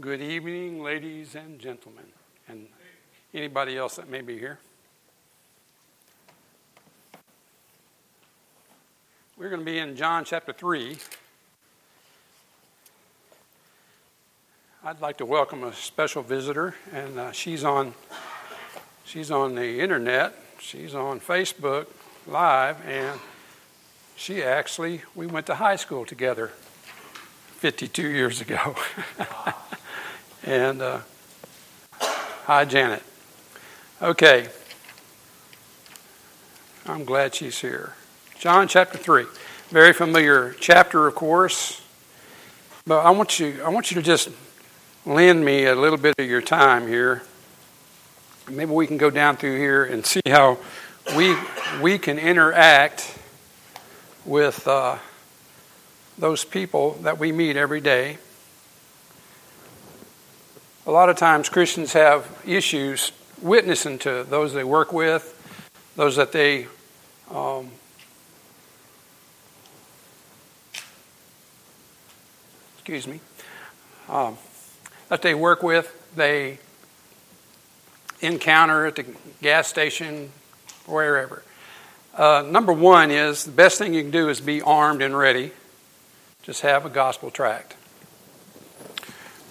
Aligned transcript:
Good 0.00 0.20
evening, 0.20 0.80
ladies 0.80 1.34
and 1.34 1.58
gentlemen, 1.58 2.04
and 2.46 2.68
anybody 3.34 3.76
else 3.76 3.96
that 3.96 4.08
may 4.08 4.20
be 4.20 4.38
here. 4.38 4.60
We're 9.36 9.48
going 9.48 9.60
to 9.60 9.64
be 9.64 9.78
in 9.78 9.96
John 9.96 10.24
chapter 10.24 10.52
3. 10.52 10.98
I'd 14.84 15.00
like 15.00 15.16
to 15.16 15.26
welcome 15.26 15.64
a 15.64 15.74
special 15.74 16.22
visitor, 16.22 16.76
and 16.92 17.18
uh, 17.18 17.32
she's 17.32 17.64
on 17.64 17.94
she's 19.04 19.32
on 19.32 19.56
the 19.56 19.80
internet. 19.80 20.32
She's 20.60 20.94
on 20.94 21.18
Facebook 21.18 21.88
Live, 22.28 22.76
and 22.86 23.18
she 24.14 24.44
actually 24.44 25.02
we 25.16 25.26
went 25.26 25.46
to 25.46 25.56
high 25.56 25.76
school 25.76 26.04
together 26.04 26.52
52 27.56 28.06
years 28.06 28.40
ago. 28.40 28.76
and 30.44 30.82
uh, 30.82 31.00
hi, 32.00 32.64
Janet. 32.64 33.02
Okay. 34.00 34.48
I'm 36.86 37.04
glad 37.04 37.34
she's 37.34 37.60
here. 37.60 37.94
John 38.38 38.68
chapter 38.68 38.96
3. 38.96 39.26
Very 39.70 39.92
familiar 39.92 40.54
chapter, 40.58 41.06
of 41.06 41.14
course. 41.14 41.82
But 42.86 43.04
I 43.04 43.10
want 43.10 43.38
you, 43.38 43.60
I 43.62 43.68
want 43.68 43.90
you 43.90 43.96
to 43.96 44.02
just 44.02 44.30
lend 45.04 45.44
me 45.44 45.66
a 45.66 45.74
little 45.74 45.98
bit 45.98 46.14
of 46.18 46.26
your 46.26 46.40
time 46.40 46.86
here. 46.86 47.22
Maybe 48.50 48.70
we 48.70 48.86
can 48.86 48.96
go 48.96 49.10
down 49.10 49.36
through 49.36 49.58
here 49.58 49.84
and 49.84 50.06
see 50.06 50.22
how 50.26 50.58
we, 51.16 51.36
we 51.82 51.98
can 51.98 52.18
interact 52.18 53.18
with 54.24 54.66
uh, 54.66 54.98
those 56.16 56.44
people 56.44 56.92
that 57.02 57.18
we 57.18 57.32
meet 57.32 57.56
every 57.56 57.80
day. 57.80 58.18
A 60.88 60.90
lot 60.90 61.10
of 61.10 61.18
times 61.18 61.50
Christians 61.50 61.92
have 61.92 62.26
issues 62.46 63.12
witnessing 63.42 63.98
to 63.98 64.24
those 64.24 64.54
they 64.54 64.64
work 64.64 64.90
with, 64.90 65.34
those 65.96 66.16
that 66.16 66.32
they 66.32 66.66
um, 67.30 67.68
excuse 72.78 73.06
me, 73.06 73.20
um, 74.08 74.38
that 75.10 75.20
they 75.20 75.34
work 75.34 75.62
with, 75.62 75.94
they 76.16 76.56
encounter 78.22 78.86
at 78.86 78.96
the 78.96 79.04
gas 79.42 79.68
station, 79.68 80.32
wherever. 80.86 81.42
Uh, 82.14 82.42
number 82.48 82.72
one 82.72 83.10
is 83.10 83.44
the 83.44 83.50
best 83.50 83.76
thing 83.76 83.92
you 83.92 84.00
can 84.00 84.10
do 84.10 84.30
is 84.30 84.40
be 84.40 84.62
armed 84.62 85.02
and 85.02 85.14
ready 85.14 85.52
just 86.44 86.62
have 86.62 86.86
a 86.86 86.88
gospel 86.88 87.30
tract. 87.30 87.74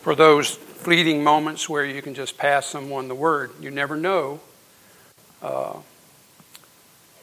For 0.01 0.15
those 0.15 0.57
fleeting 0.77 1.23
moments 1.23 1.67
where 1.67 1.85
you 1.85 2.01
can 2.01 2.13
just 2.13 2.37
pass 2.37 2.65
someone 2.65 3.07
the 3.07 3.15
word, 3.15 3.51
you 3.59 3.71
never 3.71 3.97
know 3.97 4.39
uh, 5.41 5.77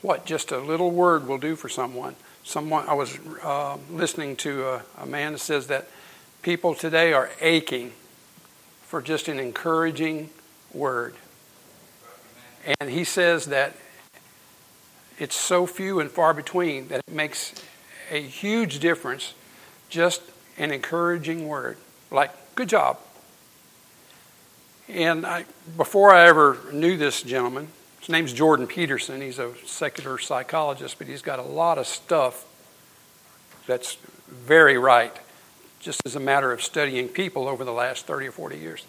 what 0.02 0.26
just 0.26 0.50
a 0.50 0.58
little 0.58 0.90
word 0.90 1.26
will 1.26 1.38
do 1.38 1.56
for 1.56 1.68
someone. 1.68 2.14
Someone 2.42 2.86
I 2.88 2.94
was 2.94 3.18
uh, 3.42 3.78
listening 3.90 4.36
to 4.36 4.64
a, 4.66 4.82
a 4.98 5.06
man 5.06 5.32
that 5.32 5.38
says 5.38 5.68
that 5.68 5.88
people 6.42 6.74
today 6.74 7.12
are 7.12 7.30
aching 7.40 7.92
for 8.82 9.00
just 9.00 9.28
an 9.28 9.38
encouraging 9.38 10.30
word. 10.72 11.14
And 12.80 12.90
he 12.90 13.04
says 13.04 13.46
that 13.46 13.74
it's 15.18 15.36
so 15.36 15.66
few 15.66 16.00
and 16.00 16.10
far 16.10 16.34
between 16.34 16.88
that 16.88 17.00
it 17.06 17.14
makes 17.14 17.54
a 18.10 18.20
huge 18.20 18.80
difference 18.80 19.34
just 19.88 20.22
an 20.58 20.70
encouraging 20.70 21.48
word, 21.48 21.76
like, 22.10 22.30
good 22.54 22.68
job. 22.68 22.98
And 24.88 25.24
I, 25.26 25.44
before 25.76 26.12
I 26.14 26.26
ever 26.26 26.58
knew 26.72 26.96
this 26.96 27.22
gentleman, 27.22 27.68
his 28.00 28.08
name's 28.08 28.32
Jordan 28.32 28.66
Peterson. 28.66 29.20
He's 29.20 29.38
a 29.38 29.52
secular 29.64 30.18
psychologist, 30.18 30.98
but 30.98 31.06
he's 31.06 31.22
got 31.22 31.38
a 31.38 31.42
lot 31.42 31.78
of 31.78 31.86
stuff 31.86 32.44
that's 33.66 33.96
very 34.28 34.76
right, 34.76 35.12
just 35.80 36.02
as 36.04 36.16
a 36.16 36.20
matter 36.20 36.52
of 36.52 36.62
studying 36.62 37.08
people 37.08 37.48
over 37.48 37.64
the 37.64 37.72
last 37.72 38.06
30 38.06 38.26
or 38.26 38.32
40 38.32 38.58
years. 38.58 38.86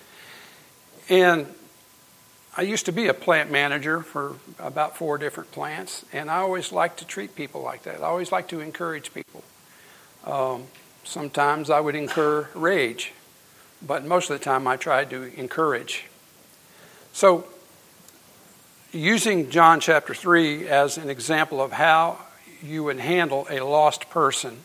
And 1.09 1.47
I 2.58 2.64
used 2.64 2.86
to 2.88 2.91
be 2.91 3.08
a 3.08 3.14
plant 3.14 3.52
manager 3.52 4.02
for 4.02 4.36
about 4.59 4.97
four 4.97 5.18
different 5.18 5.52
plants, 5.52 6.03
and 6.12 6.30
I 6.30 6.38
always 6.38 6.72
like 6.72 6.97
to 6.97 7.06
treat 7.06 7.36
people 7.36 7.62
like 7.62 7.84
that. 7.84 8.02
I 8.02 8.06
always 8.06 8.31
like 8.31 8.50
to 8.50 8.59
encourage 8.59 9.14
people. 9.14 9.44
Um, 10.25 10.64
Sometimes 11.06 11.70
I 11.70 11.80
would 11.80 11.96
incur 11.96 12.50
rage, 12.56 13.14
but 13.85 14.06
most 14.06 14.29
of 14.29 14.38
the 14.38 14.44
time 14.44 14.68
I 14.68 14.78
tried 14.78 15.09
to 15.12 15.38
encourage. 15.40 16.06
So, 17.13 17.46
using 18.91 19.50
John 19.50 19.79
chapter 19.79 20.13
3 20.13 20.68
as 20.68 20.97
an 20.97 21.09
example 21.09 21.62
of 21.62 21.73
how 21.73 22.18
you 22.63 22.84
would 22.84 23.00
handle 23.00 23.47
a 23.50 23.59
lost 23.59 24.09
person, 24.09 24.59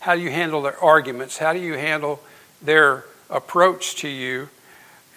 how 0.00 0.14
do 0.14 0.20
you 0.20 0.30
handle 0.30 0.62
their 0.62 0.82
arguments, 0.82 1.38
how 1.38 1.52
do 1.52 1.58
you 1.58 1.74
handle 1.74 2.20
their 2.62 3.04
approach 3.28 3.96
to 3.96 4.08
you, 4.08 4.48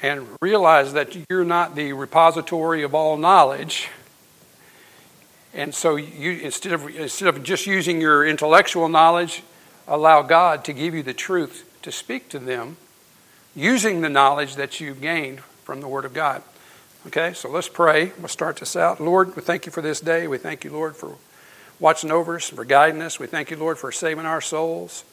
and 0.01 0.27
realize 0.41 0.93
that 0.93 1.15
you're 1.29 1.45
not 1.45 1.75
the 1.75 1.93
repository 1.93 2.83
of 2.83 2.93
all 2.93 3.17
knowledge. 3.17 3.89
And 5.53 5.73
so, 5.73 5.95
you, 5.95 6.31
instead, 6.31 6.73
of, 6.73 6.89
instead 6.89 7.27
of 7.29 7.43
just 7.43 7.67
using 7.67 8.01
your 8.01 8.25
intellectual 8.25 8.89
knowledge, 8.89 9.43
allow 9.87 10.21
God 10.23 10.65
to 10.65 10.73
give 10.73 10.93
you 10.93 11.03
the 11.03 11.13
truth 11.13 11.69
to 11.83 11.91
speak 11.91 12.29
to 12.29 12.39
them 12.39 12.77
using 13.55 14.01
the 14.01 14.09
knowledge 14.09 14.55
that 14.55 14.79
you've 14.79 15.01
gained 15.01 15.39
from 15.63 15.81
the 15.81 15.87
Word 15.87 16.05
of 16.05 16.13
God. 16.13 16.41
Okay, 17.07 17.33
so 17.33 17.49
let's 17.49 17.69
pray. 17.69 18.11
We'll 18.19 18.27
start 18.29 18.57
this 18.57 18.75
out. 18.75 19.01
Lord, 19.01 19.35
we 19.35 19.41
thank 19.41 19.65
you 19.65 19.71
for 19.71 19.81
this 19.81 19.99
day. 19.99 20.27
We 20.27 20.37
thank 20.37 20.63
you, 20.63 20.71
Lord, 20.71 20.95
for 20.95 21.15
watching 21.79 22.11
over 22.11 22.37
us, 22.37 22.49
for 22.49 22.65
guiding 22.65 23.01
us. 23.01 23.19
We 23.19 23.27
thank 23.27 23.51
you, 23.51 23.57
Lord, 23.57 23.77
for 23.77 23.91
saving 23.91 24.25
our 24.25 24.41
souls. 24.41 25.03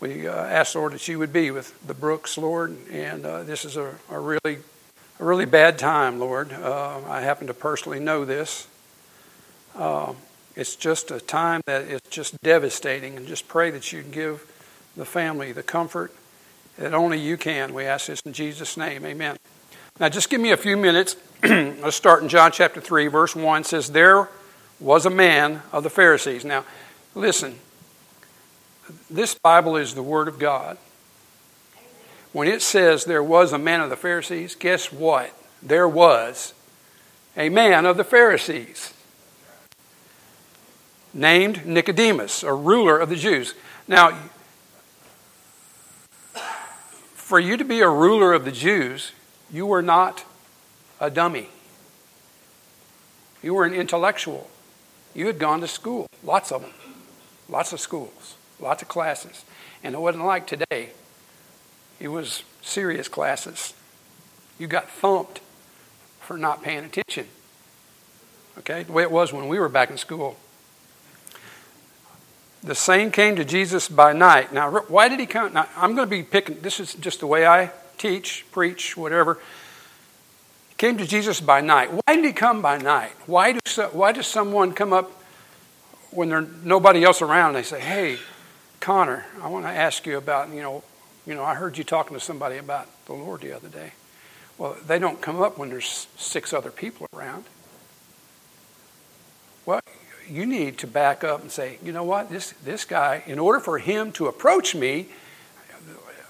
We 0.00 0.28
uh, 0.28 0.34
ask, 0.34 0.74
Lord, 0.74 0.92
that 0.92 1.08
you 1.08 1.18
would 1.18 1.32
be 1.32 1.50
with 1.50 1.74
the 1.86 1.94
Brooks, 1.94 2.36
Lord. 2.36 2.76
And 2.90 3.24
uh, 3.24 3.42
this 3.44 3.64
is 3.64 3.76
a, 3.76 3.94
a, 4.10 4.18
really, 4.18 4.58
a 5.18 5.24
really 5.24 5.46
bad 5.46 5.78
time, 5.78 6.20
Lord. 6.20 6.52
Uh, 6.52 7.00
I 7.08 7.22
happen 7.22 7.46
to 7.46 7.54
personally 7.54 8.00
know 8.00 8.26
this. 8.26 8.68
Uh, 9.74 10.12
it's 10.56 10.76
just 10.76 11.10
a 11.10 11.20
time 11.20 11.62
that 11.64 11.82
is 11.82 12.00
just 12.10 12.40
devastating, 12.42 13.16
and 13.16 13.26
just 13.26 13.48
pray 13.48 13.70
that 13.70 13.92
you 13.92 14.02
give 14.02 14.46
the 14.94 15.04
family 15.04 15.52
the 15.52 15.62
comfort 15.62 16.12
that 16.78 16.94
only 16.94 17.18
you 17.18 17.36
can. 17.36 17.72
We 17.74 17.84
ask 17.84 18.06
this 18.06 18.20
in 18.22 18.32
Jesus' 18.32 18.76
name. 18.76 19.04
Amen. 19.04 19.36
Now, 20.00 20.08
just 20.08 20.28
give 20.28 20.40
me 20.40 20.50
a 20.50 20.56
few 20.56 20.76
minutes. 20.76 21.16
Let's 21.42 21.96
start 21.96 22.22
in 22.22 22.28
John 22.28 22.50
chapter 22.50 22.80
3, 22.80 23.06
verse 23.06 23.36
1 23.36 23.60
it 23.60 23.66
says, 23.66 23.90
There 23.90 24.28
was 24.80 25.06
a 25.06 25.10
man 25.10 25.62
of 25.72 25.84
the 25.84 25.90
Pharisees. 25.90 26.44
Now, 26.44 26.64
listen, 27.14 27.58
this 29.08 29.34
Bible 29.34 29.76
is 29.76 29.94
the 29.94 30.02
Word 30.02 30.28
of 30.28 30.38
God. 30.38 30.78
When 32.32 32.48
it 32.48 32.62
says 32.62 33.04
there 33.04 33.22
was 33.22 33.52
a 33.52 33.58
man 33.58 33.80
of 33.80 33.90
the 33.90 33.96
Pharisees, 33.96 34.56
guess 34.56 34.92
what? 34.92 35.32
There 35.62 35.88
was 35.88 36.52
a 37.36 37.48
man 37.48 37.86
of 37.86 37.96
the 37.96 38.04
Pharisees 38.04 38.92
named 41.12 41.64
Nicodemus, 41.64 42.42
a 42.42 42.52
ruler 42.52 42.98
of 42.98 43.08
the 43.08 43.16
Jews. 43.16 43.54
Now, 43.86 44.18
for 47.24 47.40
you 47.40 47.56
to 47.56 47.64
be 47.64 47.80
a 47.80 47.88
ruler 47.88 48.34
of 48.34 48.44
the 48.44 48.52
Jews, 48.52 49.12
you 49.50 49.64
were 49.64 49.80
not 49.80 50.26
a 51.00 51.08
dummy. 51.08 51.48
You 53.42 53.54
were 53.54 53.64
an 53.64 53.72
intellectual. 53.72 54.50
You 55.14 55.26
had 55.28 55.38
gone 55.38 55.62
to 55.62 55.66
school, 55.66 56.06
lots 56.22 56.52
of 56.52 56.60
them, 56.60 56.72
lots 57.48 57.72
of 57.72 57.80
schools, 57.80 58.36
lots 58.60 58.82
of 58.82 58.88
classes. 58.88 59.46
And 59.82 59.94
it 59.94 59.98
wasn't 60.02 60.26
like 60.26 60.46
today, 60.46 60.90
it 61.98 62.08
was 62.08 62.42
serious 62.60 63.08
classes. 63.08 63.72
You 64.58 64.66
got 64.66 64.90
thumped 64.90 65.40
for 66.20 66.36
not 66.36 66.62
paying 66.62 66.84
attention. 66.84 67.28
Okay, 68.58 68.82
the 68.82 68.92
way 68.92 69.02
it 69.02 69.10
was 69.10 69.32
when 69.32 69.48
we 69.48 69.58
were 69.58 69.70
back 69.70 69.88
in 69.88 69.96
school 69.96 70.36
the 72.64 72.74
same 72.74 73.10
came 73.10 73.36
to 73.36 73.44
Jesus 73.44 73.88
by 73.88 74.12
night. 74.14 74.52
Now, 74.52 74.70
why 74.70 75.08
did 75.08 75.20
he 75.20 75.26
come? 75.26 75.52
Now, 75.52 75.68
I'm 75.76 75.94
going 75.94 76.06
to 76.08 76.10
be 76.10 76.22
picking, 76.22 76.60
this 76.60 76.80
is 76.80 76.94
just 76.94 77.20
the 77.20 77.26
way 77.26 77.46
I 77.46 77.70
teach, 77.98 78.46
preach, 78.52 78.96
whatever. 78.96 79.38
He 80.70 80.74
came 80.76 80.96
to 80.96 81.06
Jesus 81.06 81.40
by 81.40 81.60
night. 81.60 81.92
Why 81.92 82.16
did 82.16 82.24
he 82.24 82.32
come 82.32 82.62
by 82.62 82.78
night? 82.78 83.12
Why, 83.26 83.52
do, 83.52 83.60
why 83.92 84.12
does 84.12 84.26
someone 84.26 84.72
come 84.72 84.92
up 84.92 85.10
when 86.10 86.30
there's 86.30 86.48
nobody 86.64 87.04
else 87.04 87.20
around 87.20 87.48
and 87.48 87.56
they 87.56 87.62
say, 87.68 87.80
hey, 87.80 88.18
Connor, 88.80 89.26
I 89.42 89.48
want 89.48 89.66
to 89.66 89.70
ask 89.70 90.06
you 90.06 90.16
about, 90.16 90.48
you 90.48 90.62
know, 90.62 90.82
you 91.26 91.34
know, 91.34 91.44
I 91.44 91.54
heard 91.54 91.76
you 91.76 91.84
talking 91.84 92.16
to 92.16 92.20
somebody 92.20 92.56
about 92.56 92.86
the 93.06 93.12
Lord 93.12 93.42
the 93.42 93.52
other 93.52 93.68
day. 93.68 93.92
Well, 94.56 94.76
they 94.86 94.98
don't 94.98 95.20
come 95.20 95.40
up 95.40 95.58
when 95.58 95.68
there's 95.68 96.06
six 96.16 96.52
other 96.52 96.70
people 96.70 97.06
around. 97.14 97.44
Well, 99.66 99.80
you 100.28 100.46
need 100.46 100.78
to 100.78 100.86
back 100.86 101.24
up 101.24 101.42
and 101.42 101.50
say, 101.50 101.78
you 101.82 101.92
know 101.92 102.04
what, 102.04 102.30
this, 102.30 102.52
this 102.64 102.84
guy, 102.84 103.22
in 103.26 103.38
order 103.38 103.60
for 103.60 103.78
him 103.78 104.12
to 104.12 104.26
approach 104.26 104.74
me, 104.74 105.06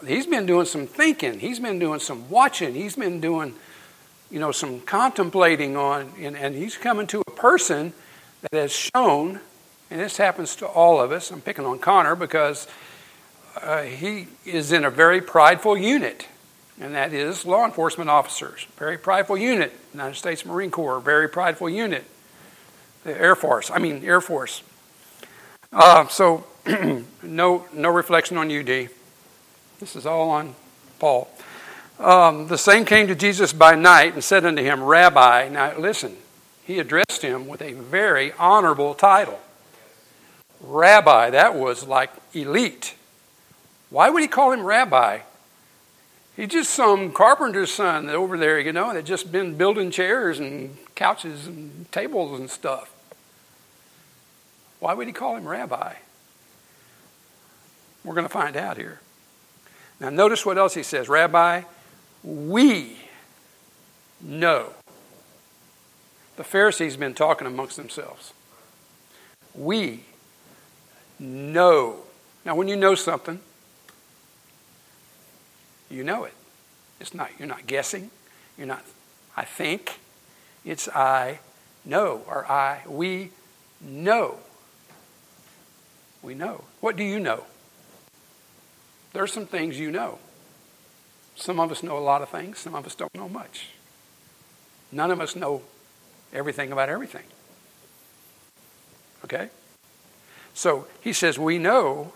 he's 0.06 0.26
been 0.26 0.46
doing 0.46 0.67
some 0.67 0.87
thinking. 0.87 1.38
He's 1.38 1.61
been 1.61 1.79
doing 1.79 2.00
some 2.00 2.29
watching. 2.29 2.75
He's 2.75 2.96
been 2.96 3.20
doing, 3.20 3.55
you 4.31 4.41
know, 4.41 4.52
some 4.52 4.81
contemplating 4.81 5.76
on, 5.76 6.12
and, 6.20 6.37
and 6.37 6.55
he's 6.55 6.76
coming 6.76 7.06
to 7.08 7.20
a 7.20 7.31
person 7.31 7.93
that 8.43 8.58
has 8.58 8.73
shown, 8.73 9.41
and 9.91 10.00
this 10.00 10.17
happens 10.17 10.56
to 10.56 10.67
all 10.67 11.00
of 11.00 11.12
us. 11.12 11.31
I'm 11.31 11.40
picking 11.40 11.64
on 11.64 11.79
Connor 11.79 12.17
because 12.17 12.67
uh, 13.61 13.82
he 13.82 14.26
is 14.44 14.73
in 14.73 14.85
a 14.85 14.90
very 14.90 15.20
prideful 15.20 15.76
unit, 15.76 16.26
and 16.81 16.94
that 16.94 17.12
is 17.12 17.47
law 17.47 17.64
enforcement 17.64 18.11
officers. 18.11 18.67
Very 18.76 18.99
prideful 18.99 19.37
unit. 19.37 19.73
United 19.93 20.17
States 20.17 20.44
Marine 20.44 20.70
Corps, 20.70 21.00
very 21.00 21.29
prideful 21.29 21.70
unit. 21.70 22.05
The 23.05 23.21
Air 23.21 23.37
Force, 23.37 23.71
I 23.71 23.79
mean, 23.79 24.03
Air 24.05 24.21
Force. 24.21 24.62
Uh, 25.73 26.09
so, 26.09 26.47
no, 27.23 27.67
no 27.73 27.89
reflection 27.91 28.37
on 28.37 28.51
UD. 28.51 28.89
This 29.79 29.97
is 29.97 30.06
all 30.06 30.31
on 30.31 30.55
Paul. 30.99 31.29
Um, 31.99 32.49
the 32.49 32.59
same 32.59 32.85
came 32.85 33.06
to 33.09 33.15
Jesus 33.15 33.53
by 33.53 33.75
night 33.75 34.15
and 34.15 34.25
said 34.25 34.45
unto 34.45 34.62
him, 34.62 34.83
Rabbi. 34.83 35.49
Now, 35.49 35.77
listen, 35.79 36.17
he 36.65 36.79
addressed 36.79 37.23
him 37.23 37.47
with 37.47 37.61
a 37.61 37.73
very 37.73 38.33
honorable 38.39 38.95
title. 38.95 39.41
Rabbi, 40.61 41.31
that 41.31 41.55
was 41.55 41.87
like 41.87 42.11
elite. 42.33 42.95
Why 43.91 44.09
would 44.11 44.23
he 44.23 44.29
call 44.29 44.53
him 44.53 44.62
rabbi? 44.62 45.21
He's 46.37 46.49
just 46.49 46.71
some 46.71 47.12
carpenter's 47.12 47.71
son 47.71 48.09
over 48.09 48.37
there, 48.37 48.59
you 48.59 48.73
know, 48.73 48.93
that 48.93 49.05
just 49.05 49.31
been 49.31 49.57
building 49.57 49.91
chairs 49.91 50.41
and 50.41 50.77
couches 50.95 51.47
and 51.47 51.91
tables 51.93 52.39
and 52.39 52.50
stuff. 52.50 52.94
Why 54.85 54.93
would 54.93 55.07
he 55.07 55.15
call 55.15 55.35
him 55.35 55.49
rabbi? 55.49 55.95
We're 58.05 58.13
going 58.13 58.27
to 58.27 58.33
find 58.33 58.55
out 58.55 58.77
here. 58.77 59.01
Now, 59.99 60.11
notice 60.11 60.45
what 60.45 60.59
else 60.59 60.75
he 60.75 60.83
says 60.83 61.09
Rabbi, 61.09 61.63
we 62.23 62.99
know. 64.21 64.75
The 66.37 66.45
Pharisees 66.45 66.93
have 66.93 67.01
been 67.01 67.15
talking 67.15 67.47
amongst 67.47 67.79
themselves. 67.79 68.35
We 69.55 70.01
know. 71.19 72.01
Now, 72.45 72.55
when 72.55 72.69
you 72.69 72.77
know 72.77 72.95
something, 72.95 73.41
you 75.89 76.05
know 76.05 76.25
it. 76.25 76.35
It's 77.01 77.15
not, 77.15 77.31
you're 77.39 77.49
not 77.49 77.67
guessing. 77.67 78.11
You're 78.59 78.67
not, 78.67 78.85
I 79.35 79.47
think. 79.47 79.99
It's 80.63 80.91
I 80.91 81.39
know, 81.87 82.21
or 82.29 82.45
I, 82.53 82.83
we 82.87 83.31
know. 83.81 84.41
We 86.25 86.35
know. 86.35 86.65
What 86.81 86.97
do 86.97 87.05
you 87.05 87.21
know? 87.21 87.44
There 89.12 89.23
are 89.23 89.29
some 89.29 89.47
things 89.47 89.79
you 89.79 89.91
know. 89.91 90.19
Some 91.37 91.61
of 91.61 91.71
us 91.71 91.82
know 91.82 91.99
a 91.99 92.00
lot 92.00 92.23
of 92.23 92.31
things, 92.31 92.59
some 92.59 92.75
of 92.75 92.87
us 92.87 92.94
don't 92.94 93.15
know 93.15 93.29
much. 93.29 93.69
None 94.91 95.11
of 95.11 95.21
us 95.21 95.37
know 95.37 95.62
everything 96.32 96.73
about 96.73 96.88
everything. 96.88 97.25
Okay? 99.25 99.49
So 100.55 100.87
he 101.00 101.12
says, 101.12 101.38
We 101.38 101.59
know 101.59 102.12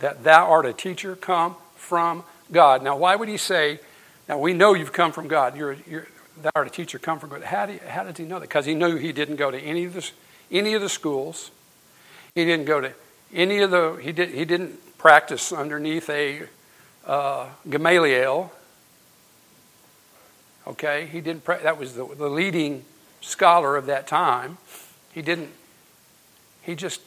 that 0.00 0.24
thou 0.24 0.46
art 0.46 0.66
a 0.66 0.72
teacher 0.72 1.14
come 1.14 1.56
from 1.76 2.24
God. 2.50 2.82
Now, 2.82 2.96
why 2.96 3.14
would 3.14 3.28
he 3.28 3.36
say, 3.36 3.80
Now 4.28 4.38
we 4.38 4.54
know 4.54 4.74
you've 4.74 4.92
come 4.92 5.12
from 5.12 5.28
God? 5.28 5.56
You're, 5.56 5.76
you're, 5.86 6.08
thou 6.40 6.50
art 6.56 6.66
a 6.66 6.70
teacher 6.70 6.98
come 6.98 7.18
from 7.18 7.30
God. 7.30 7.42
How, 7.42 7.66
do 7.66 7.78
how 7.86 8.04
does 8.04 8.16
he 8.16 8.24
know 8.24 8.38
that? 8.40 8.48
Because 8.48 8.66
he 8.66 8.74
knew 8.74 8.96
he 8.96 9.12
didn't 9.12 9.36
go 9.36 9.50
to 9.50 9.58
any 9.58 9.84
of, 9.84 9.94
the, 9.94 10.10
any 10.50 10.74
of 10.74 10.82
the 10.82 10.88
schools. 10.88 11.50
He 12.34 12.44
didn't 12.44 12.66
go 12.66 12.80
to 12.80 12.92
any 13.32 13.58
of 13.58 13.70
the, 13.70 13.94
he, 14.02 14.12
did, 14.12 14.30
he 14.30 14.44
didn't 14.44 14.98
practice 14.98 15.52
underneath 15.52 16.08
a 16.10 16.42
uh, 17.06 17.48
Gamaliel. 17.68 18.52
Okay, 20.66 21.06
he 21.06 21.20
didn't. 21.20 21.44
that 21.46 21.78
was 21.78 21.94
the, 21.94 22.04
the 22.04 22.28
leading 22.28 22.84
scholar 23.20 23.76
of 23.76 23.86
that 23.86 24.06
time. 24.06 24.58
He 25.12 25.22
didn't. 25.22 25.50
He 26.62 26.74
just 26.74 27.00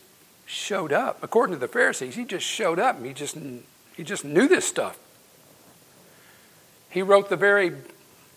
showed 0.47 0.91
up. 0.91 1.23
According 1.23 1.55
to 1.55 1.59
the 1.59 1.67
Pharisees, 1.67 2.15
he 2.15 2.25
just 2.25 2.45
showed 2.45 2.79
up. 2.79 2.97
And 2.97 3.05
he 3.05 3.13
just 3.13 3.37
he 3.95 4.03
just 4.03 4.25
knew 4.25 4.47
this 4.47 4.67
stuff. 4.67 4.97
He 6.89 7.01
wrote 7.03 7.29
the 7.29 7.37
very 7.37 7.73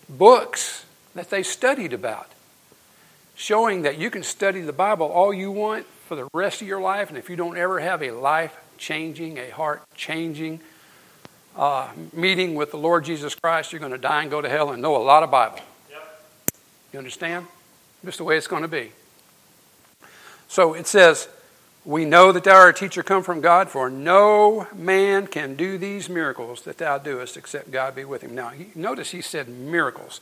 books 0.07 0.85
that 1.15 1.29
they 1.29 1.41
studied 1.41 1.93
about, 1.93 2.27
showing 3.33 3.81
that 3.81 3.97
you 3.97 4.11
can 4.11 4.21
study 4.21 4.61
the 4.61 4.73
Bible 4.73 5.07
all 5.07 5.33
you 5.33 5.51
want 5.51 5.87
for 6.05 6.15
the 6.15 6.27
rest 6.33 6.61
of 6.61 6.67
your 6.67 6.81
life, 6.81 7.09
and 7.09 7.17
if 7.17 7.29
you 7.29 7.35
don't 7.35 7.57
ever 7.57 7.79
have 7.79 8.03
a 8.03 8.11
life 8.11 8.55
changing, 8.77 9.37
a 9.37 9.49
heart 9.49 9.81
changing 9.95 10.59
uh, 11.55 11.89
meeting 12.13 12.55
with 12.55 12.71
the 12.71 12.77
Lord 12.77 13.05
Jesus 13.05 13.33
Christ, 13.33 13.71
you're 13.71 13.79
going 13.79 13.91
to 13.91 13.97
die 13.97 14.21
and 14.21 14.29
go 14.29 14.41
to 14.41 14.49
hell 14.49 14.71
and 14.71 14.81
know 14.81 14.95
a 14.95 15.01
lot 15.01 15.23
of 15.23 15.31
Bible. 15.31 15.59
Yep. 15.89 16.21
You 16.93 16.99
understand? 16.99 17.47
Just 18.03 18.17
the 18.17 18.23
way 18.23 18.37
it's 18.37 18.47
going 18.47 18.61
to 18.61 18.67
be. 18.67 18.91
So 20.47 20.73
it 20.73 20.85
says, 20.85 21.27
We 21.85 22.05
know 22.05 22.31
that 22.31 22.43
thou 22.43 22.55
art 22.55 22.75
a 22.75 22.79
teacher 22.79 23.03
come 23.03 23.23
from 23.23 23.41
God, 23.41 23.69
for 23.69 23.89
no 23.89 24.67
man 24.75 25.27
can 25.27 25.55
do 25.55 25.77
these 25.77 26.09
miracles 26.09 26.61
that 26.63 26.77
thou 26.77 26.97
doest 26.97 27.37
except 27.37 27.71
God 27.71 27.95
be 27.95 28.05
with 28.05 28.21
him. 28.21 28.35
Now, 28.35 28.51
notice 28.75 29.11
he 29.11 29.21
said 29.21 29.47
miracles. 29.47 30.21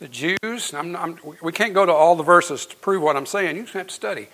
The 0.00 0.08
Jews, 0.08 0.74
I'm, 0.74 0.96
I'm, 0.96 1.18
we 1.42 1.52
can't 1.52 1.74
go 1.74 1.86
to 1.86 1.92
all 1.92 2.16
the 2.16 2.22
verses 2.22 2.66
to 2.66 2.76
prove 2.76 3.02
what 3.02 3.16
I'm 3.16 3.26
saying. 3.26 3.56
You 3.56 3.62
just 3.62 3.74
have 3.74 3.86
to 3.86 3.94
study. 3.94 4.28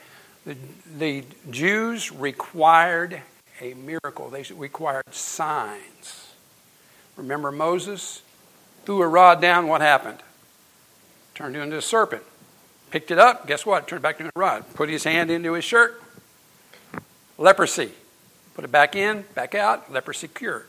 The, 0.46 0.56
the 0.96 1.24
Jews 1.50 2.12
required 2.12 3.20
a 3.60 3.74
miracle, 3.74 4.30
they 4.30 4.44
required 4.54 5.12
signs. 5.12 6.32
Remember 7.16 7.50
Moses? 7.50 8.22
Threw 8.84 9.02
a 9.02 9.08
rod 9.08 9.40
down, 9.40 9.66
what 9.66 9.80
happened? 9.80 10.18
Turned 11.34 11.56
into 11.56 11.76
a 11.76 11.82
serpent. 11.82 12.22
Picked 12.92 13.10
it 13.10 13.18
up, 13.18 13.48
guess 13.48 13.66
what? 13.66 13.88
Turned 13.88 14.02
back 14.02 14.20
into 14.20 14.30
a 14.36 14.38
rod. 14.38 14.64
Put 14.74 14.88
his 14.88 15.02
hand 15.02 15.32
into 15.32 15.54
his 15.54 15.64
shirt, 15.64 16.00
leprosy. 17.36 17.90
Put 18.54 18.64
it 18.64 18.70
back 18.70 18.94
in, 18.94 19.24
back 19.34 19.56
out, 19.56 19.92
leprosy 19.92 20.28
cured. 20.28 20.66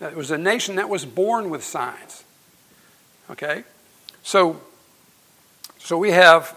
It 0.00 0.16
was 0.16 0.30
a 0.30 0.38
nation 0.38 0.76
that 0.76 0.88
was 0.88 1.04
born 1.04 1.50
with 1.50 1.62
signs. 1.62 2.24
Okay? 3.30 3.64
So, 4.22 4.62
so 5.78 5.98
we 5.98 6.12
have 6.12 6.56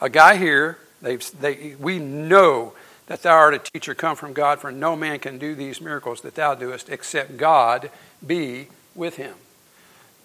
a 0.00 0.08
guy 0.08 0.36
here 0.36 0.78
They've, 1.02 1.40
they, 1.40 1.76
we 1.78 1.98
know 1.98 2.74
that 3.06 3.22
thou 3.22 3.34
art 3.34 3.54
a 3.54 3.58
teacher 3.58 3.94
come 3.94 4.16
from 4.16 4.32
God, 4.32 4.60
for 4.60 4.72
no 4.72 4.96
man 4.96 5.18
can 5.18 5.38
do 5.38 5.54
these 5.54 5.80
miracles 5.80 6.22
that 6.22 6.34
thou 6.34 6.54
doest 6.54 6.88
except 6.88 7.36
God 7.36 7.90
be 8.26 8.68
with 8.94 9.16
him. 9.16 9.34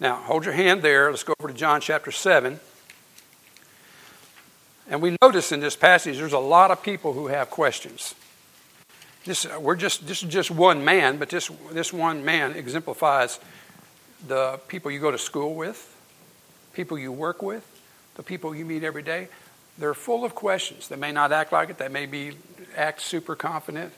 Now, 0.00 0.16
hold 0.16 0.44
your 0.44 0.54
hand 0.54 0.82
there. 0.82 1.10
Let's 1.10 1.22
go 1.22 1.34
over 1.38 1.48
to 1.48 1.54
John 1.54 1.80
chapter 1.80 2.10
7. 2.10 2.58
And 4.90 5.00
we 5.00 5.16
notice 5.22 5.52
in 5.52 5.60
this 5.60 5.76
passage 5.76 6.18
there's 6.18 6.32
a 6.32 6.38
lot 6.38 6.70
of 6.70 6.82
people 6.82 7.12
who 7.12 7.28
have 7.28 7.50
questions. 7.50 8.14
This, 9.24 9.46
we're 9.60 9.76
just, 9.76 10.06
this 10.08 10.24
is 10.24 10.28
just 10.28 10.50
one 10.50 10.84
man, 10.84 11.18
but 11.18 11.28
this, 11.28 11.48
this 11.70 11.92
one 11.92 12.24
man 12.24 12.56
exemplifies 12.56 13.38
the 14.26 14.58
people 14.66 14.90
you 14.90 14.98
go 14.98 15.12
to 15.12 15.18
school 15.18 15.54
with, 15.54 15.96
people 16.72 16.98
you 16.98 17.12
work 17.12 17.40
with, 17.40 17.64
the 18.16 18.24
people 18.24 18.54
you 18.54 18.64
meet 18.64 18.82
every 18.82 19.02
day. 19.02 19.28
They're 19.78 19.94
full 19.94 20.24
of 20.24 20.34
questions. 20.34 20.88
They 20.88 20.96
may 20.96 21.12
not 21.12 21.32
act 21.32 21.52
like 21.52 21.70
it. 21.70 21.78
They 21.78 21.88
may 21.88 22.06
be 22.06 22.32
act 22.76 23.00
super 23.00 23.34
confident. 23.34 23.92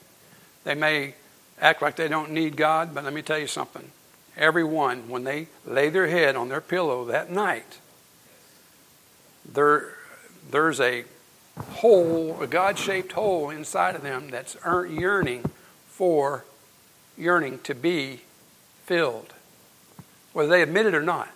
They 0.64 0.74
may 0.74 1.14
act 1.60 1.82
like 1.82 1.96
they 1.96 2.08
don't 2.08 2.30
need 2.30 2.56
God. 2.56 2.94
But 2.94 3.04
let 3.04 3.12
me 3.12 3.22
tell 3.22 3.38
you 3.38 3.46
something. 3.46 3.90
Everyone, 4.36 5.08
when 5.08 5.24
they 5.24 5.48
lay 5.64 5.90
their 5.90 6.08
head 6.08 6.36
on 6.36 6.48
their 6.48 6.60
pillow 6.60 7.04
that 7.06 7.30
night, 7.30 7.78
there, 9.50 9.94
there's 10.50 10.80
a 10.80 11.04
hole, 11.56 12.40
a 12.42 12.46
God-shaped 12.46 13.12
hole 13.12 13.50
inside 13.50 13.94
of 13.94 14.02
them 14.02 14.30
that's 14.30 14.56
yearning 14.64 15.44
for, 15.86 16.44
yearning 17.16 17.60
to 17.60 17.74
be 17.74 18.22
filled, 18.84 19.32
whether 20.32 20.48
they 20.48 20.62
admit 20.62 20.86
it 20.86 20.94
or 20.94 21.02
not. 21.02 21.28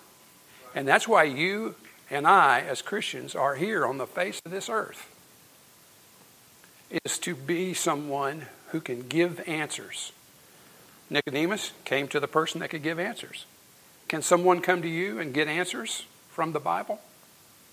And 0.75 0.87
that's 0.87 1.07
why 1.07 1.23
you 1.23 1.75
and 2.09 2.27
I, 2.27 2.61
as 2.61 2.81
Christians, 2.81 3.35
are 3.35 3.55
here 3.55 3.85
on 3.85 3.97
the 3.97 4.07
face 4.07 4.41
of 4.45 4.51
this 4.51 4.69
earth 4.69 5.09
is 7.05 7.19
to 7.19 7.35
be 7.35 7.73
someone 7.73 8.47
who 8.71 8.81
can 8.81 9.07
give 9.07 9.47
answers. 9.47 10.11
Nicodemus 11.09 11.71
came 11.85 12.07
to 12.07 12.19
the 12.19 12.27
person 12.27 12.61
that 12.61 12.69
could 12.69 12.83
give 12.83 12.99
answers. 12.99 13.45
Can 14.07 14.21
someone 14.21 14.61
come 14.61 14.81
to 14.81 14.87
you 14.87 15.19
and 15.19 15.33
get 15.33 15.47
answers 15.47 16.05
from 16.29 16.51
the 16.51 16.59
Bible? 16.59 16.99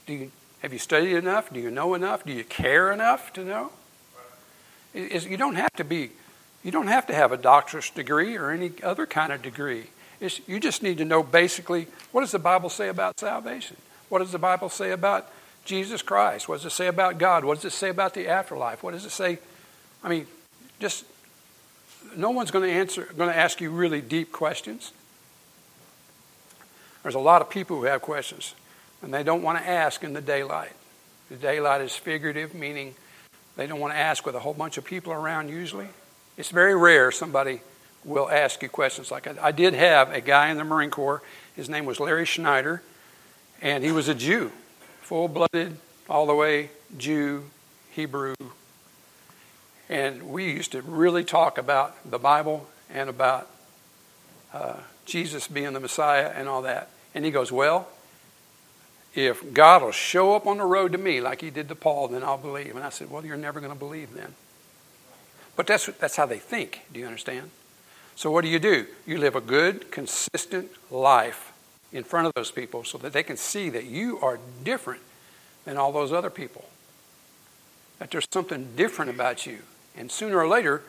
Do 0.06 0.12
you, 0.12 0.30
have 0.60 0.72
you 0.72 0.78
studied 0.78 1.16
enough? 1.16 1.52
Do 1.52 1.60
you 1.60 1.70
know 1.70 1.94
enough? 1.94 2.24
Do 2.24 2.32
you 2.32 2.44
care 2.44 2.92
enough 2.92 3.32
to 3.34 3.44
know? 3.44 3.72
you 4.94 5.36
don't 5.36 5.56
have 5.56 5.72
to 5.74 5.84
be, 5.84 6.10
you 6.64 6.70
don't 6.70 6.86
have 6.86 7.06
to 7.08 7.14
have 7.14 7.32
a 7.32 7.36
doctor's 7.36 7.90
degree 7.90 8.36
or 8.36 8.50
any 8.50 8.72
other 8.82 9.06
kind 9.06 9.32
of 9.32 9.42
degree. 9.42 9.86
It's, 10.20 10.40
you 10.48 10.58
just 10.58 10.82
need 10.82 10.98
to 10.98 11.04
know 11.04 11.22
basically 11.22 11.88
what 12.12 12.22
does 12.22 12.32
the 12.32 12.38
Bible 12.38 12.70
say 12.70 12.88
about 12.88 13.20
salvation? 13.20 13.76
What 14.16 14.22
does 14.22 14.32
the 14.32 14.38
Bible 14.38 14.70
say 14.70 14.92
about 14.92 15.30
Jesus 15.66 16.00
Christ? 16.00 16.48
What 16.48 16.56
does 16.56 16.64
it 16.64 16.70
say 16.70 16.86
about 16.86 17.18
God? 17.18 17.44
What 17.44 17.56
does 17.56 17.66
it 17.66 17.76
say 17.76 17.90
about 17.90 18.14
the 18.14 18.28
afterlife? 18.28 18.82
What 18.82 18.92
does 18.92 19.04
it 19.04 19.10
say? 19.10 19.38
I 20.02 20.08
mean, 20.08 20.26
just 20.80 21.04
no 22.16 22.30
one's 22.30 22.50
going 22.50 22.64
to 22.64 22.74
answer, 22.74 23.06
going 23.14 23.28
to 23.28 23.36
ask 23.36 23.60
you 23.60 23.68
really 23.68 24.00
deep 24.00 24.32
questions. 24.32 24.92
There's 27.02 27.14
a 27.14 27.18
lot 27.18 27.42
of 27.42 27.50
people 27.50 27.76
who 27.76 27.84
have 27.84 28.00
questions, 28.00 28.54
and 29.02 29.12
they 29.12 29.22
don't 29.22 29.42
want 29.42 29.58
to 29.58 29.68
ask 29.68 30.02
in 30.02 30.14
the 30.14 30.22
daylight. 30.22 30.72
The 31.28 31.36
daylight 31.36 31.82
is 31.82 31.94
figurative, 31.94 32.54
meaning 32.54 32.94
they 33.54 33.66
don't 33.66 33.80
want 33.80 33.92
to 33.92 33.98
ask 33.98 34.24
with 34.24 34.34
a 34.34 34.40
whole 34.40 34.54
bunch 34.54 34.78
of 34.78 34.84
people 34.86 35.12
around 35.12 35.50
usually. 35.50 35.88
It's 36.38 36.48
very 36.48 36.74
rare 36.74 37.12
somebody 37.12 37.60
will 38.02 38.30
ask 38.30 38.62
you 38.62 38.70
questions 38.70 39.10
like 39.10 39.24
that. 39.24 39.38
I 39.42 39.52
did 39.52 39.74
have 39.74 40.10
a 40.10 40.22
guy 40.22 40.48
in 40.48 40.56
the 40.56 40.64
Marine 40.64 40.88
Corps. 40.88 41.20
His 41.54 41.68
name 41.68 41.84
was 41.84 42.00
Larry 42.00 42.24
Schneider, 42.24 42.80
and 43.62 43.84
he 43.84 43.92
was 43.92 44.08
a 44.08 44.14
Jew, 44.14 44.52
full 45.00 45.28
blooded, 45.28 45.78
all 46.08 46.26
the 46.26 46.34
way 46.34 46.70
Jew, 46.96 47.44
Hebrew. 47.90 48.34
And 49.88 50.30
we 50.30 50.50
used 50.52 50.72
to 50.72 50.82
really 50.82 51.24
talk 51.24 51.58
about 51.58 52.10
the 52.10 52.18
Bible 52.18 52.68
and 52.92 53.08
about 53.08 53.48
uh, 54.52 54.80
Jesus 55.04 55.48
being 55.48 55.72
the 55.72 55.80
Messiah 55.80 56.32
and 56.34 56.48
all 56.48 56.62
that. 56.62 56.90
And 57.14 57.24
he 57.24 57.30
goes, 57.30 57.50
Well, 57.50 57.88
if 59.14 59.54
God 59.54 59.82
will 59.82 59.92
show 59.92 60.34
up 60.34 60.46
on 60.46 60.58
the 60.58 60.64
road 60.64 60.92
to 60.92 60.98
me 60.98 61.20
like 61.20 61.40
he 61.40 61.50
did 61.50 61.68
to 61.68 61.74
Paul, 61.74 62.08
then 62.08 62.22
I'll 62.22 62.36
believe. 62.36 62.74
And 62.74 62.84
I 62.84 62.90
said, 62.90 63.10
Well, 63.10 63.24
you're 63.24 63.36
never 63.36 63.60
going 63.60 63.72
to 63.72 63.78
believe 63.78 64.12
then. 64.14 64.34
But 65.56 65.66
that's, 65.66 65.86
that's 65.86 66.16
how 66.16 66.26
they 66.26 66.38
think. 66.38 66.82
Do 66.92 67.00
you 67.00 67.06
understand? 67.06 67.50
So, 68.14 68.30
what 68.30 68.42
do 68.42 68.48
you 68.48 68.58
do? 68.58 68.86
You 69.06 69.18
live 69.18 69.36
a 69.36 69.40
good, 69.40 69.90
consistent 69.90 70.70
life 70.90 71.52
in 71.92 72.04
front 72.04 72.26
of 72.26 72.34
those 72.34 72.50
people 72.50 72.84
so 72.84 72.98
that 72.98 73.12
they 73.12 73.22
can 73.22 73.36
see 73.36 73.70
that 73.70 73.84
you 73.84 74.18
are 74.20 74.38
different 74.64 75.02
than 75.64 75.76
all 75.76 75.92
those 75.92 76.12
other 76.12 76.30
people. 76.30 76.64
That 77.98 78.10
there's 78.10 78.26
something 78.32 78.68
different 78.76 79.10
about 79.10 79.46
you. 79.46 79.58
And 79.96 80.10
sooner 80.10 80.38
or 80.38 80.48
later, 80.48 80.82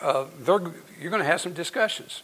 uh, 0.00 0.26
you're 0.46 1.10
going 1.10 1.22
to 1.22 1.24
have 1.24 1.40
some 1.40 1.52
discussions. 1.52 2.22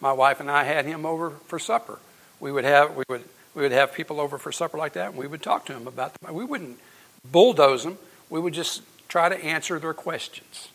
My 0.00 0.12
wife 0.12 0.40
and 0.40 0.50
I 0.50 0.64
had 0.64 0.84
him 0.84 1.06
over 1.06 1.30
for 1.46 1.58
supper. 1.58 1.98
We 2.38 2.52
would 2.52 2.64
have, 2.64 2.96
we 2.96 3.04
would, 3.08 3.24
we 3.54 3.62
would 3.62 3.72
have 3.72 3.94
people 3.94 4.20
over 4.20 4.38
for 4.38 4.52
supper 4.52 4.76
like 4.76 4.92
that, 4.92 5.10
and 5.10 5.16
we 5.16 5.26
would 5.26 5.42
talk 5.42 5.64
to 5.66 5.72
them 5.72 5.86
about 5.86 6.12
them. 6.14 6.34
We 6.34 6.44
wouldn't 6.44 6.78
bulldoze 7.24 7.84
them. 7.84 7.96
We 8.28 8.40
would 8.40 8.52
just 8.52 8.82
try 9.08 9.28
to 9.28 9.42
answer 9.42 9.78
their 9.78 9.94
questions. 9.94 10.68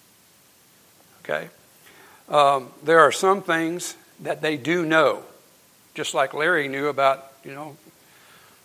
Okay? 1.23 1.49
Um, 2.29 2.69
there 2.83 2.99
are 3.01 3.11
some 3.11 3.43
things 3.43 3.95
that 4.21 4.41
they 4.41 4.57
do 4.57 4.85
know, 4.85 5.23
just 5.93 6.13
like 6.13 6.33
Larry 6.33 6.67
knew 6.67 6.87
about, 6.87 7.31
you 7.43 7.53
know, 7.53 7.77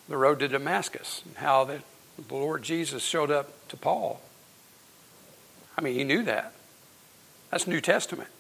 the 0.09 0.17
road 0.17 0.39
to 0.41 0.49
Damascus 0.49 1.23
and 1.25 1.37
how 1.37 1.65
the, 1.65 1.83
the 2.29 2.35
Lord 2.35 2.63
Jesus 2.63 3.03
showed 3.03 3.31
up 3.31 3.69
to 3.69 3.77
Paul. 3.77 4.21
I 5.77 5.83
mean, 5.83 5.95
he 5.95 6.05
knew 6.05 6.23
that. 6.25 6.53
That's 7.51 7.67
New 7.67 7.81
Testament. 7.81 8.31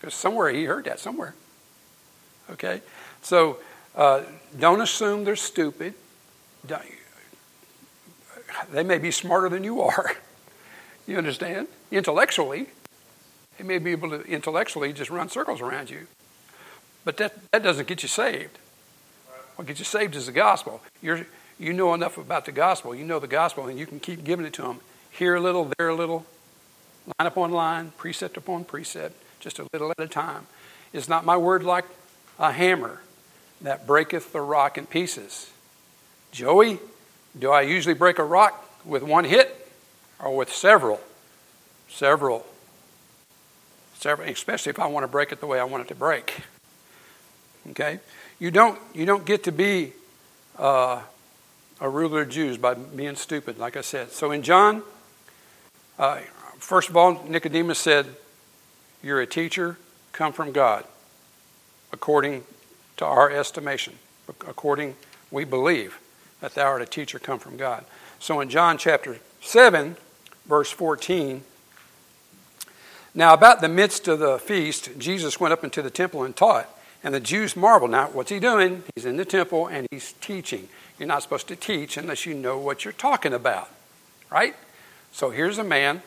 Because 0.00 0.14
somewhere 0.14 0.50
he 0.50 0.64
heard 0.64 0.84
that, 0.84 1.00
somewhere. 1.00 1.34
Okay? 2.50 2.82
So 3.22 3.58
uh, 3.94 4.22
don't 4.58 4.80
assume 4.80 5.24
they're 5.24 5.36
stupid. 5.36 5.94
They 8.70 8.82
may 8.82 8.98
be 8.98 9.10
smarter 9.10 9.48
than 9.48 9.64
you 9.64 9.82
are. 9.82 10.12
You 11.04 11.18
understand? 11.18 11.66
Intellectually, 11.90 12.68
they 13.58 13.64
may 13.64 13.78
be 13.78 13.90
able 13.90 14.10
to 14.10 14.20
intellectually 14.20 14.92
just 14.92 15.10
run 15.10 15.28
circles 15.28 15.60
around 15.60 15.90
you. 15.90 16.06
But 17.04 17.16
that, 17.18 17.34
that 17.50 17.62
doesn't 17.62 17.88
get 17.88 18.02
you 18.02 18.08
saved. 18.08 18.58
What 19.56 19.66
gets 19.66 19.80
you 19.80 19.84
saved 19.84 20.16
is 20.16 20.26
the 20.26 20.32
gospel. 20.32 20.80
You're, 21.02 21.26
you 21.58 21.72
know 21.72 21.94
enough 21.94 22.16
about 22.18 22.44
the 22.46 22.52
gospel. 22.52 22.94
You 22.94 23.04
know 23.04 23.18
the 23.18 23.26
gospel, 23.26 23.66
and 23.66 23.78
you 23.78 23.86
can 23.86 24.00
keep 24.00 24.24
giving 24.24 24.46
it 24.46 24.52
to 24.54 24.62
them. 24.62 24.80
Here 25.10 25.34
a 25.34 25.40
little, 25.40 25.70
there 25.78 25.88
a 25.88 25.94
little, 25.94 26.24
line 27.18 27.26
upon 27.26 27.50
line, 27.50 27.92
precept 27.96 28.36
upon 28.36 28.64
precept, 28.64 29.14
just 29.40 29.58
a 29.58 29.66
little 29.72 29.90
at 29.90 30.00
a 30.00 30.08
time. 30.08 30.46
Is 30.92 31.08
not 31.08 31.24
my 31.24 31.36
word 31.36 31.64
like 31.64 31.84
a 32.38 32.52
hammer 32.52 33.00
that 33.60 33.86
breaketh 33.86 34.32
the 34.32 34.40
rock 34.40 34.78
in 34.78 34.86
pieces? 34.86 35.50
Joey, 36.30 36.78
do 37.38 37.50
I 37.50 37.62
usually 37.62 37.94
break 37.94 38.18
a 38.18 38.24
rock 38.24 38.68
with 38.84 39.02
one 39.02 39.24
hit 39.24 39.68
or 40.18 40.34
with 40.34 40.52
several? 40.52 41.00
Several 41.88 42.46
several, 44.02 44.28
especially 44.28 44.70
if 44.70 44.80
I 44.80 44.86
want 44.86 45.04
to 45.04 45.08
break 45.08 45.32
it 45.32 45.40
the 45.40 45.46
way 45.46 45.60
I 45.60 45.64
want 45.64 45.84
it 45.84 45.88
to 45.88 45.94
break. 45.94 46.42
Okay, 47.70 48.00
you 48.40 48.50
don't 48.50 48.78
you 48.92 49.06
don't 49.06 49.24
get 49.24 49.44
to 49.44 49.52
be 49.52 49.92
uh, 50.58 51.00
a 51.80 51.88
ruler 51.88 52.22
of 52.22 52.28
Jews 52.28 52.58
by 52.58 52.74
being 52.74 53.14
stupid, 53.14 53.56
like 53.56 53.76
I 53.76 53.82
said. 53.82 54.10
So 54.10 54.32
in 54.32 54.42
John, 54.42 54.82
uh, 55.98 56.20
first 56.58 56.88
of 56.88 56.96
all, 56.96 57.22
Nicodemus 57.28 57.78
said, 57.78 58.06
"You're 59.00 59.20
a 59.20 59.26
teacher, 59.26 59.78
come 60.10 60.32
from 60.32 60.50
God, 60.50 60.84
according 61.92 62.44
to 62.96 63.06
our 63.06 63.30
estimation. 63.30 63.98
According 64.28 64.96
we 65.30 65.44
believe 65.44 66.00
that 66.40 66.54
thou 66.54 66.66
art 66.66 66.82
a 66.82 66.86
teacher, 66.86 67.20
come 67.20 67.38
from 67.38 67.56
God." 67.56 67.84
So 68.18 68.40
in 68.40 68.48
John 68.48 68.76
chapter 68.76 69.18
seven, 69.40 69.96
verse 70.46 70.70
fourteen. 70.70 71.44
Now, 73.14 73.34
about 73.34 73.60
the 73.60 73.68
midst 73.68 74.08
of 74.08 74.20
the 74.20 74.38
feast, 74.38 74.98
Jesus 74.98 75.38
went 75.38 75.52
up 75.52 75.62
into 75.64 75.82
the 75.82 75.90
temple 75.90 76.24
and 76.24 76.34
taught. 76.34 76.66
And 77.04 77.12
the 77.12 77.20
Jews 77.20 77.56
marvel. 77.56 77.88
Now, 77.88 78.08
what's 78.08 78.30
he 78.30 78.38
doing? 78.38 78.84
He's 78.94 79.04
in 79.04 79.16
the 79.16 79.24
temple 79.24 79.66
and 79.66 79.86
he's 79.90 80.12
teaching. 80.14 80.68
You're 80.98 81.08
not 81.08 81.22
supposed 81.22 81.48
to 81.48 81.56
teach 81.56 81.96
unless 81.96 82.26
you 82.26 82.34
know 82.34 82.58
what 82.58 82.84
you're 82.84 82.92
talking 82.92 83.32
about, 83.32 83.68
right? 84.30 84.54
So 85.10 85.30
here's 85.30 85.58
a 85.58 85.64
man, 85.64 86.02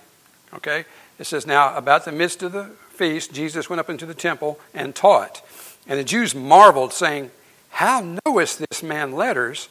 okay? 0.53 0.85
It 1.19 1.25
says, 1.25 1.45
Now, 1.45 1.75
about 1.75 2.05
the 2.05 2.11
midst 2.11 2.43
of 2.43 2.53
the 2.53 2.71
feast, 2.89 3.33
Jesus 3.33 3.69
went 3.69 3.79
up 3.79 3.89
into 3.89 4.05
the 4.05 4.13
temple 4.13 4.59
and 4.73 4.95
taught. 4.95 5.41
And 5.87 5.99
the 5.99 6.03
Jews 6.03 6.33
marveled, 6.33 6.93
saying, 6.93 7.31
How 7.69 8.17
knowest 8.25 8.59
this 8.59 8.81
man 8.81 9.11
letters, 9.11 9.69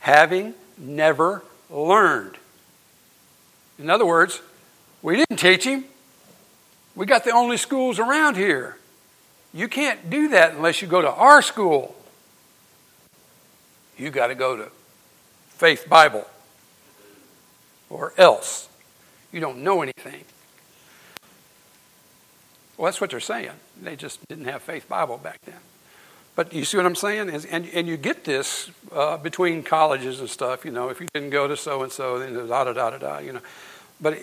having 0.00 0.54
never 0.76 1.42
learned? 1.70 2.36
In 3.78 3.90
other 3.90 4.06
words, 4.06 4.40
we 5.02 5.16
didn't 5.16 5.38
teach 5.38 5.64
him. 5.64 5.84
We 6.94 7.06
got 7.06 7.24
the 7.24 7.30
only 7.30 7.56
schools 7.56 7.98
around 7.98 8.36
here. 8.36 8.76
You 9.52 9.68
can't 9.68 10.10
do 10.10 10.28
that 10.28 10.54
unless 10.54 10.82
you 10.82 10.88
go 10.88 11.00
to 11.00 11.10
our 11.10 11.42
school. 11.42 11.94
You 13.96 14.10
got 14.10 14.28
to 14.28 14.34
go 14.34 14.56
to 14.56 14.70
Faith 15.48 15.86
Bible 15.88 16.28
or 17.90 18.12
else. 18.16 18.68
You 19.32 19.40
don't 19.40 19.58
know 19.62 19.82
anything. 19.82 20.24
Well, 22.76 22.86
that's 22.86 23.00
what 23.00 23.10
they're 23.10 23.20
saying. 23.20 23.50
They 23.82 23.96
just 23.96 24.26
didn't 24.28 24.44
have 24.44 24.62
Faith 24.62 24.88
Bible 24.88 25.18
back 25.18 25.40
then. 25.44 25.56
But 26.36 26.52
you 26.52 26.64
see 26.64 26.76
what 26.76 26.86
I'm 26.86 26.94
saying? 26.94 27.28
And, 27.50 27.66
and 27.66 27.88
you 27.88 27.96
get 27.96 28.22
this 28.22 28.70
uh, 28.92 29.16
between 29.16 29.64
colleges 29.64 30.20
and 30.20 30.30
stuff, 30.30 30.64
you 30.64 30.70
know, 30.70 30.88
if 30.88 31.00
you 31.00 31.08
didn't 31.12 31.30
go 31.30 31.48
to 31.48 31.56
so 31.56 31.82
and 31.82 31.90
so, 31.90 32.20
then 32.20 32.34
da 32.34 32.64
da 32.64 32.72
da 32.72 32.90
da 32.90 32.98
da, 32.98 33.18
you 33.18 33.32
know. 33.32 33.40
But 34.00 34.18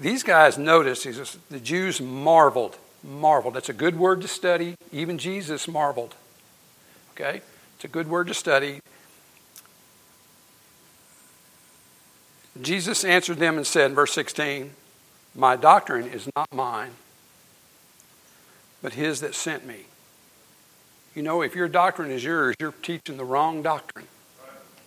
these 0.00 0.22
guys 0.22 0.56
noticed, 0.56 1.04
he 1.04 1.12
says, 1.12 1.36
the 1.50 1.60
Jews 1.60 2.00
marveled. 2.00 2.78
Marveled. 3.02 3.54
That's 3.54 3.68
a 3.68 3.74
good 3.74 3.98
word 3.98 4.20
to 4.22 4.28
study. 4.28 4.74
Even 4.92 5.18
Jesus 5.18 5.66
marveled. 5.66 6.14
Okay? 7.12 7.40
It's 7.76 7.84
a 7.84 7.88
good 7.88 8.08
word 8.08 8.26
to 8.28 8.34
study. 8.34 8.80
Jesus 12.60 13.04
answered 13.04 13.38
them 13.38 13.56
and 13.56 13.66
said, 13.66 13.90
in 13.90 13.94
verse 13.94 14.12
16, 14.12 14.72
My 15.34 15.56
doctrine 15.56 16.06
is 16.06 16.28
not 16.36 16.52
mine, 16.52 16.90
but 18.82 18.94
his 18.94 19.20
that 19.20 19.34
sent 19.34 19.66
me. 19.66 19.86
You 21.14 21.22
know, 21.22 21.42
if 21.42 21.54
your 21.54 21.68
doctrine 21.68 22.10
is 22.10 22.22
yours, 22.22 22.54
you're 22.60 22.72
teaching 22.72 23.16
the 23.16 23.24
wrong 23.24 23.62
doctrine. 23.62 24.06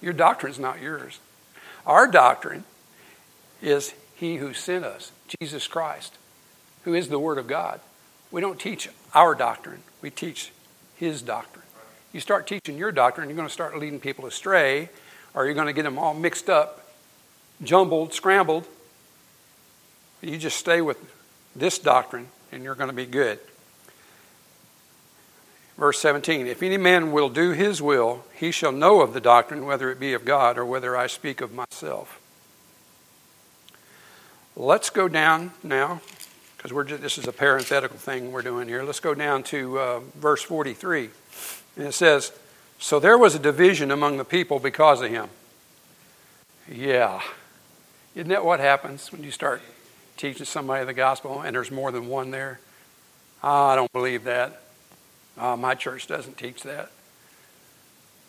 Your 0.01 0.13
doctrine 0.13 0.51
is 0.51 0.59
not 0.59 0.81
yours. 0.81 1.19
Our 1.85 2.07
doctrine 2.07 2.63
is 3.61 3.93
he 4.15 4.37
who 4.37 4.53
sent 4.53 4.85
us, 4.85 5.11
Jesus 5.39 5.67
Christ, 5.67 6.17
who 6.83 6.93
is 6.93 7.09
the 7.09 7.19
Word 7.19 7.37
of 7.37 7.47
God. 7.47 7.79
We 8.33 8.41
don't 8.41 8.59
teach 8.59 8.89
our 9.13 9.35
doctrine, 9.35 9.83
we 10.01 10.09
teach 10.09 10.51
His 10.95 11.21
doctrine. 11.21 11.63
You 12.13 12.19
start 12.19 12.47
teaching 12.47 12.79
your 12.79 12.91
doctrine, 12.91 13.29
you're 13.29 13.35
going 13.35 13.47
to 13.47 13.53
start 13.53 13.77
leading 13.77 13.99
people 13.99 14.25
astray, 14.25 14.89
or 15.35 15.45
you're 15.45 15.53
going 15.53 15.67
to 15.67 15.73
get 15.73 15.83
them 15.83 15.99
all 15.99 16.15
mixed 16.15 16.49
up, 16.49 16.83
jumbled, 17.61 18.11
scrambled. 18.11 18.65
You 20.23 20.39
just 20.39 20.57
stay 20.57 20.81
with 20.81 20.97
this 21.55 21.77
doctrine, 21.77 22.27
and 22.51 22.63
you're 22.63 22.73
going 22.73 22.89
to 22.89 22.95
be 22.95 23.05
good. 23.05 23.37
Verse 25.77 25.99
17 25.99 26.47
If 26.47 26.63
any 26.63 26.77
man 26.77 27.11
will 27.11 27.29
do 27.29 27.51
his 27.51 27.83
will, 27.83 28.25
he 28.35 28.49
shall 28.49 28.71
know 28.71 29.01
of 29.01 29.13
the 29.13 29.21
doctrine, 29.21 29.63
whether 29.63 29.91
it 29.91 29.99
be 29.99 30.13
of 30.13 30.25
God 30.25 30.57
or 30.57 30.65
whether 30.65 30.97
I 30.97 31.05
speak 31.05 31.39
of 31.39 31.53
myself. 31.53 32.19
Let's 34.55 34.89
go 34.89 35.07
down 35.07 35.51
now, 35.61 36.01
because 36.63 36.73
we're 36.73 36.85
just, 36.85 37.01
this 37.01 37.17
is 37.17 37.27
a 37.27 37.33
parenthetical 37.33 37.97
thing 37.97 38.31
we're 38.31 38.41
doing 38.41 38.69
here. 38.69 38.83
Let's 38.83 39.01
go 39.01 39.13
down 39.13 39.43
to 39.43 39.79
uh, 39.79 39.99
verse 40.15 40.41
43. 40.41 41.09
And 41.75 41.87
it 41.87 41.91
says, 41.91 42.31
So 42.79 43.01
there 43.01 43.17
was 43.17 43.35
a 43.35 43.39
division 43.39 43.91
among 43.91 44.15
the 44.15 44.23
people 44.23 44.59
because 44.59 45.01
of 45.01 45.09
him. 45.09 45.27
Yeah. 46.71 47.21
Isn't 48.15 48.29
that 48.29 48.45
what 48.45 48.61
happens 48.61 49.11
when 49.11 49.25
you 49.25 49.31
start 49.31 49.61
teaching 50.15 50.45
somebody 50.45 50.85
the 50.85 50.93
gospel 50.93 51.41
and 51.41 51.53
there's 51.53 51.69
more 51.69 51.91
than 51.91 52.07
one 52.07 52.31
there. 52.31 52.61
Oh, 53.43 53.65
I 53.65 53.75
don't 53.75 53.91
believe 53.91 54.23
that. 54.23 54.61
Oh, 55.37 55.57
my 55.57 55.75
church 55.75 56.07
doesn't 56.07 56.37
teach 56.37 56.63
that. 56.63 56.91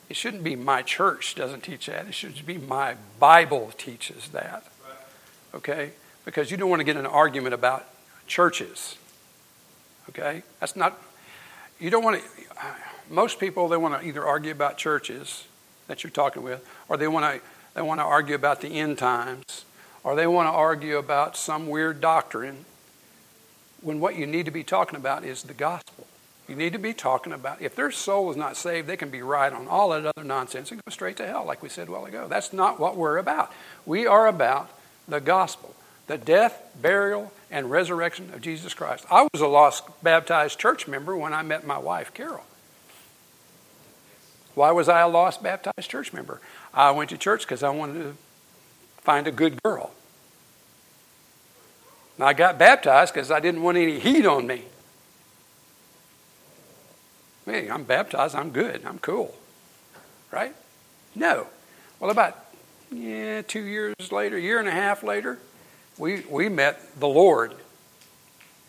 It 0.09 0.17
shouldn't 0.17 0.43
be 0.43 0.57
my 0.57 0.83
church 0.83 1.37
doesn't 1.37 1.63
teach 1.63 1.87
that. 1.87 2.09
It 2.09 2.15
should 2.15 2.45
be 2.45 2.59
my 2.59 2.97
Bible 3.21 3.71
teaches 3.79 4.31
that. 4.31 4.65
Okay? 5.55 5.93
Because 6.25 6.51
you 6.51 6.57
don't 6.57 6.69
want 6.69 6.81
to 6.81 6.85
get 6.85 6.97
an 6.97 7.07
argument 7.07 7.55
about 7.55 7.87
churches. 8.27 8.97
Okay? 10.09 10.43
That's 10.61 10.77
not, 10.77 11.01
you 11.81 11.91
don't 11.91 12.05
want 12.05 12.23
to, 12.23 12.29
most 13.11 13.39
people, 13.39 13.69
they 13.69 13.77
want 13.77 14.01
to 14.01 14.07
either 14.07 14.25
argue 14.25 14.53
about 14.53 14.77
churches 14.77 15.45
that 15.89 16.03
you're 16.03 16.11
talking 16.11 16.43
with, 16.43 16.67
or 16.89 16.97
they 16.97 17.09
want 17.09 17.25
to, 17.25 17.41
they 17.75 17.83
want 17.83 18.01
to 18.01 18.05
argue 18.05 18.35
about 18.35 18.61
the 18.61 18.69
end 18.69 18.99
times, 18.99 19.65
or 20.03 20.15
they 20.15 20.27
want 20.27 20.47
to 20.47 20.53
argue 20.53 20.97
about 20.97 21.37
some 21.37 21.69
weird 21.69 22.01
doctrine, 22.01 22.65
when 23.83 24.01
what 24.01 24.17
you 24.17 24.27
need 24.27 24.47
to 24.47 24.51
be 24.51 24.65
talking 24.65 24.97
about 24.97 25.25
is 25.25 25.43
the 25.43 25.55
gospel. 25.55 26.07
You 26.49 26.57
need 26.57 26.73
to 26.75 26.79
be 26.79 26.93
talking 26.93 27.33
about, 27.33 27.61
if 27.61 27.75
their 27.75 27.91
soul 27.91 28.31
is 28.31 28.37
not 28.37 28.57
saved, 28.57 28.87
they 28.87 28.97
can 28.97 29.11
be 29.11 29.23
right 29.23 29.53
on 29.53 29.67
all 29.67 29.91
that 29.91 30.07
other 30.07 30.25
nonsense 30.25 30.71
and 30.71 30.81
go 30.85 30.91
straight 30.91 31.17
to 31.19 31.27
hell, 31.27 31.45
like 31.45 31.63
we 31.63 31.69
said 31.69 31.89
a 31.89 31.91
while 31.91 32.05
ago. 32.05 32.27
That's 32.29 32.53
not 32.53 32.79
what 32.79 32.97
we're 32.97 33.17
about. 33.17 33.53
We 33.87 34.07
are 34.07 34.27
about 34.27 34.71
the 35.09 35.21
gospel, 35.21 35.75
the 36.07 36.19
death, 36.19 36.71
burial, 36.81 37.33
and 37.55 37.71
resurrection 37.71 38.35
of 38.35 38.41
Jesus 38.43 38.75
Christ. 38.75 39.07
I 39.13 39.29
was 39.33 39.41
a 39.41 39.47
lost 39.47 39.85
baptized 40.03 40.59
church 40.59 40.89
member 40.89 41.17
when 41.17 41.33
I 41.33 41.45
met 41.45 41.65
my 41.65 41.79
wife, 41.79 42.13
Carol. 42.13 42.43
Why 44.57 44.73
was 44.73 44.89
I 44.89 45.01
a 45.01 45.09
lost 45.09 45.41
baptized 45.41 45.89
church 45.89 46.13
member? 46.13 46.41
I 46.75 46.91
went 46.91 47.11
to 47.11 47.17
church 47.17 47.43
because 47.43 47.63
I 47.63 47.71
wanted 47.71 48.03
to 48.03 48.17
find 48.99 49.29
a 49.29 49.31
good 49.31 49.63
girl. 49.63 49.93
And 52.19 52.25
I 52.25 52.33
got 52.33 52.59
baptized 52.59 53.15
because 53.15 53.31
I 53.31 53.39
didn't 53.39 53.63
want 53.63 53.79
any 53.79 54.01
heat 54.01 54.27
on 54.27 54.49
me. 54.49 54.65
Hey, 57.47 57.69
I'm 57.69 57.85
baptized, 57.85 58.35
I'm 58.35 58.51
good, 58.51 58.85
I'm 58.85 58.99
cool. 58.99 59.33
Right? 60.33 60.57
No. 61.15 61.47
Well, 62.01 62.11
about 62.11 62.37
yeah, 62.91 63.43
two 63.43 63.63
years 63.63 64.11
later, 64.11 64.37
year 64.37 64.59
and 64.59 64.67
a 64.67 64.73
half 64.73 65.05
later, 65.05 65.39
we, 65.99 66.23
we 66.29 66.49
met 66.49 66.99
the 66.99 67.09
Lord 67.09 67.55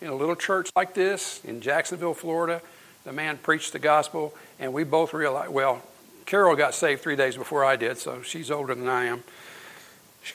in 0.00 0.08
a 0.08 0.14
little 0.14 0.36
church 0.36 0.70
like 0.76 0.94
this 0.94 1.44
in 1.44 1.60
Jacksonville, 1.60 2.14
Florida. 2.14 2.62
The 3.04 3.12
man 3.12 3.38
preached 3.38 3.72
the 3.72 3.78
gospel, 3.78 4.34
and 4.58 4.72
we 4.72 4.84
both 4.84 5.14
realized, 5.14 5.52
well, 5.52 5.82
Carol 6.24 6.56
got 6.56 6.74
saved 6.74 7.02
three 7.02 7.16
days 7.16 7.36
before 7.36 7.64
I 7.64 7.76
did, 7.76 7.98
so 7.98 8.22
she's 8.22 8.50
older 8.50 8.74
than 8.74 8.88
I 8.88 9.04
am. 9.04 9.22
She, 10.22 10.34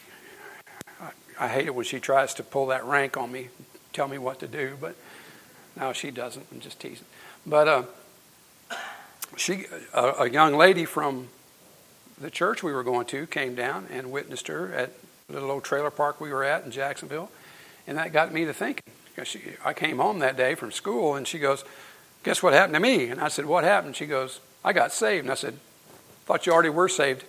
I, 1.01 1.11
I 1.39 1.47
hate 1.47 1.67
it 1.67 1.75
when 1.75 1.85
she 1.85 1.99
tries 1.99 2.33
to 2.35 2.43
pull 2.43 2.67
that 2.67 2.85
rank 2.85 3.17
on 3.17 3.31
me, 3.31 3.49
tell 3.93 4.07
me 4.07 4.17
what 4.17 4.39
to 4.39 4.47
do, 4.47 4.77
but 4.79 4.95
now 5.75 5.91
she 5.91 6.11
doesn't. 6.11 6.45
I'm 6.51 6.59
just 6.59 6.79
teasing. 6.79 7.05
But 7.45 7.67
uh, 7.67 7.83
she, 9.35 9.65
a, 9.93 10.13
a 10.19 10.29
young 10.29 10.55
lady 10.55 10.85
from 10.85 11.27
the 12.19 12.29
church 12.29 12.63
we 12.63 12.71
were 12.71 12.83
going 12.83 13.05
to 13.07 13.27
came 13.27 13.55
down 13.55 13.87
and 13.91 14.11
witnessed 14.11 14.47
her 14.47 14.73
at 14.73 14.91
little 15.31 15.51
old 15.51 15.63
trailer 15.63 15.91
park 15.91 16.21
we 16.21 16.31
were 16.31 16.43
at 16.43 16.65
in 16.65 16.71
Jacksonville. 16.71 17.29
And 17.87 17.97
that 17.97 18.13
got 18.13 18.33
me 18.33 18.45
to 18.45 18.53
thinking. 18.53 18.83
She, 19.23 19.41
I 19.63 19.73
came 19.73 19.97
home 19.97 20.19
that 20.19 20.37
day 20.37 20.55
from 20.55 20.71
school 20.71 21.15
and 21.15 21.27
she 21.27 21.37
goes, 21.37 21.63
Guess 22.23 22.41
what 22.41 22.53
happened 22.53 22.75
to 22.75 22.79
me? 22.79 23.09
And 23.09 23.19
I 23.19 23.27
said, 23.27 23.45
What 23.45 23.63
happened? 23.63 23.95
She 23.95 24.05
goes, 24.05 24.39
I 24.63 24.73
got 24.73 24.91
saved. 24.91 25.25
And 25.25 25.31
I 25.31 25.35
said, 25.35 25.57
Thought 26.25 26.45
you 26.45 26.53
already 26.53 26.69
were 26.69 26.89
saved. 26.89 27.23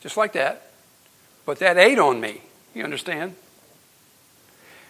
Just 0.00 0.16
like 0.16 0.32
that. 0.34 0.70
But 1.46 1.58
that 1.58 1.76
ate 1.76 1.98
on 1.98 2.20
me. 2.20 2.42
You 2.74 2.84
understand? 2.84 3.34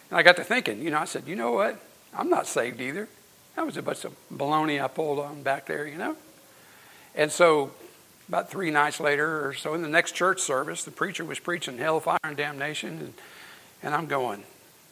And 0.09 0.19
I 0.19 0.23
got 0.23 0.35
to 0.37 0.43
thinking, 0.43 0.81
you 0.81 0.89
know, 0.89 0.99
I 0.99 1.05
said, 1.05 1.23
You 1.27 1.35
know 1.35 1.51
what? 1.51 1.79
I'm 2.13 2.29
not 2.29 2.47
saved 2.47 2.79
either. 2.79 3.09
That 3.55 3.65
was 3.65 3.77
a 3.77 3.81
bunch 3.81 4.05
of 4.05 4.13
baloney 4.33 4.83
I 4.83 4.87
pulled 4.87 5.19
on 5.19 5.43
back 5.43 5.65
there, 5.65 5.87
you 5.87 5.97
know? 5.97 6.15
And 7.15 7.31
so, 7.31 7.71
about 8.27 8.49
three 8.49 8.71
nights 8.71 8.99
later 8.99 9.47
or 9.47 9.53
so, 9.53 9.73
in 9.73 9.81
the 9.81 9.87
next 9.87 10.13
church 10.13 10.39
service, 10.39 10.83
the 10.83 10.91
preacher 10.91 11.23
was 11.23 11.39
preaching 11.39 11.77
hellfire 11.77 12.17
and 12.23 12.35
damnation. 12.35 12.97
And, 12.97 13.13
and 13.83 13.93
I'm 13.93 14.07
going, 14.07 14.43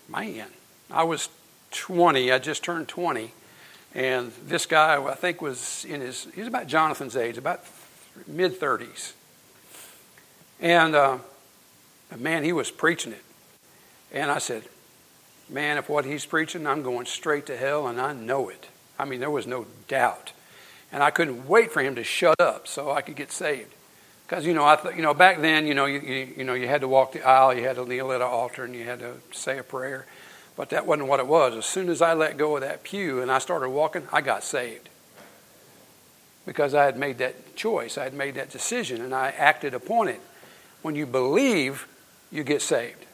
man, 0.08 0.48
I 0.91 1.04
was 1.04 1.30
20, 1.72 2.32
I 2.32 2.39
just 2.39 2.63
turned 2.63 2.88
20. 2.88 3.32
And 3.96 4.32
this 4.46 4.65
guy, 4.65 5.04
I 5.04 5.15
think, 5.15 5.41
was 5.41 5.86
in 5.86 6.02
his, 6.02 6.28
he 6.34 6.41
was 6.41 6.48
about 6.48 6.67
Jonathan's 6.67 7.15
age, 7.15 7.38
about 7.38 7.62
mid 8.28 8.60
30s. 8.60 9.13
And 10.60 10.96
uh, 10.96 11.17
man, 12.17 12.43
he 12.43 12.54
was 12.54 12.72
preaching 12.72 13.12
it. 13.12 13.24
And 14.12 14.32
I 14.32 14.38
said, 14.38 14.63
man, 15.50 15.78
if 15.78 15.89
what 15.89 16.06
he's 16.06 16.26
preaching, 16.26 16.65
I'm 16.65 16.84
going 16.84 17.06
straight 17.06 17.46
to 17.48 17.58
hell, 17.58 17.88
and 17.88 18.00
I 18.00 18.13
know 18.13 18.50
it. 18.50 18.67
I 18.98 19.06
mean, 19.06 19.19
there 19.19 19.32
was 19.32 19.48
no 19.48 19.65
doubt. 19.88 20.32
And 20.93 21.01
I 21.01 21.10
couldn't 21.10 21.47
wait 21.47 21.71
for 21.71 21.82
him 21.82 21.95
to 21.95 22.03
shut 22.03 22.39
up 22.39 22.67
so 22.67 22.91
I 22.91 23.01
could 23.01 23.15
get 23.15 23.32
saved. 23.32 23.73
Because, 24.25 24.45
you 24.45 24.53
know, 24.53 24.63
I 24.63 24.75
thought, 24.75 24.95
you 24.95 25.01
know, 25.01 25.13
back 25.13 25.41
then, 25.41 25.67
you 25.67 25.73
know, 25.73 25.86
you, 25.86 25.99
you, 25.99 26.34
you, 26.38 26.43
know, 26.43 26.53
you 26.53 26.67
had 26.67 26.82
to 26.82 26.88
walk 26.88 27.12
the 27.12 27.27
aisle, 27.27 27.53
you 27.53 27.63
had 27.63 27.75
to 27.75 27.86
kneel 27.86 28.12
at 28.12 28.21
an 28.21 28.27
altar, 28.27 28.63
and 28.63 28.73
you 28.75 28.86
had 28.86 28.99
to 28.99 29.15
say 29.32 29.58
a 29.58 29.63
prayer. 29.63 30.06
But 30.56 30.69
that 30.69 30.86
wasn't 30.86 31.10
what 31.10 31.19
it 31.19 31.27
was. 31.27 31.56
As 31.56 31.65
soon 31.65 31.89
as 31.89 32.01
I 32.01 32.13
let 32.13 32.38
go 32.38 32.56
of 32.56 32.62
that 32.62 32.84
pew 32.84 33.21
and 33.21 33.32
I 33.32 33.39
started 33.39 33.69
walking, 33.69 34.08
I 34.13 34.21
got 34.21 34.43
saved. 34.43 34.88
Because 36.45 36.75
I 36.75 36.86
had 36.86 36.97
made 36.97 37.17
that 37.17 37.56
choice, 37.56 37.97
I 37.97 38.03
had 38.03 38.13
made 38.13 38.36
that 38.36 38.51
decision, 38.51 39.01
and 39.01 39.15
I 39.15 39.29
acted 39.29 39.73
upon 39.73 40.08
it. 40.10 40.21
When 40.84 40.93
you 40.93 41.06
believe, 41.06 41.88
you 42.32 42.43
get 42.43 42.62
saved. 42.62 43.06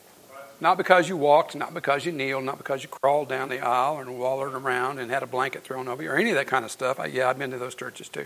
Not 0.62 0.78
because 0.78 1.08
you 1.08 1.16
walked, 1.16 1.56
not 1.56 1.74
because 1.74 2.06
you 2.06 2.12
kneeled, 2.12 2.44
not 2.44 2.58
because 2.58 2.84
you 2.84 2.90
crawled 2.90 3.30
down 3.30 3.48
the 3.50 3.60
aisle 3.60 4.00
and 4.00 4.20
wallered 4.20 4.54
around 4.54 5.00
and 5.00 5.10
had 5.10 5.24
a 5.24 5.28
blanket 5.28 5.64
thrown 5.64 5.88
over 5.88 6.04
you 6.04 6.12
or 6.12 6.18
any 6.18 6.32
of 6.32 6.36
that 6.36 6.48
kind 6.48 6.66
of 6.66 6.72
stuff. 6.72 7.00
I, 7.00 7.06
yeah, 7.06 7.30
I've 7.30 7.40
been 7.40 7.52
to 7.52 7.58
those 7.58 7.76
churches 7.76 8.10
too. 8.10 8.26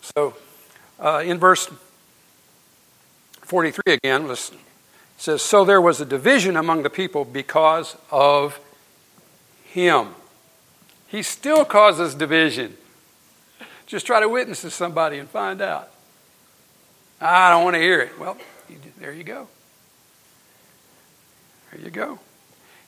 So 0.00 0.34
uh, 0.98 1.22
in 1.24 1.38
verse 1.38 1.70
43 3.42 3.94
again, 3.94 4.28
it 4.28 4.50
says, 5.16 5.42
So 5.42 5.64
there 5.64 5.80
was 5.80 6.00
a 6.00 6.04
division 6.04 6.56
among 6.56 6.82
the 6.82 6.90
people 6.90 7.24
because 7.24 7.96
of 8.10 8.58
him. 9.64 10.08
He 11.06 11.22
still 11.22 11.64
causes 11.64 12.14
division. 12.14 12.76
Just 13.86 14.06
try 14.06 14.20
to 14.20 14.28
witness 14.28 14.62
to 14.62 14.70
somebody 14.70 15.18
and 15.18 15.28
find 15.28 15.60
out. 15.60 15.90
I 17.20 17.50
don't 17.50 17.64
want 17.64 17.74
to 17.74 17.80
hear 17.80 18.00
it. 18.00 18.18
Well, 18.18 18.36
there 18.98 19.12
you 19.12 19.24
go. 19.24 19.48
There 21.70 21.80
you 21.80 21.90
go. 21.90 22.18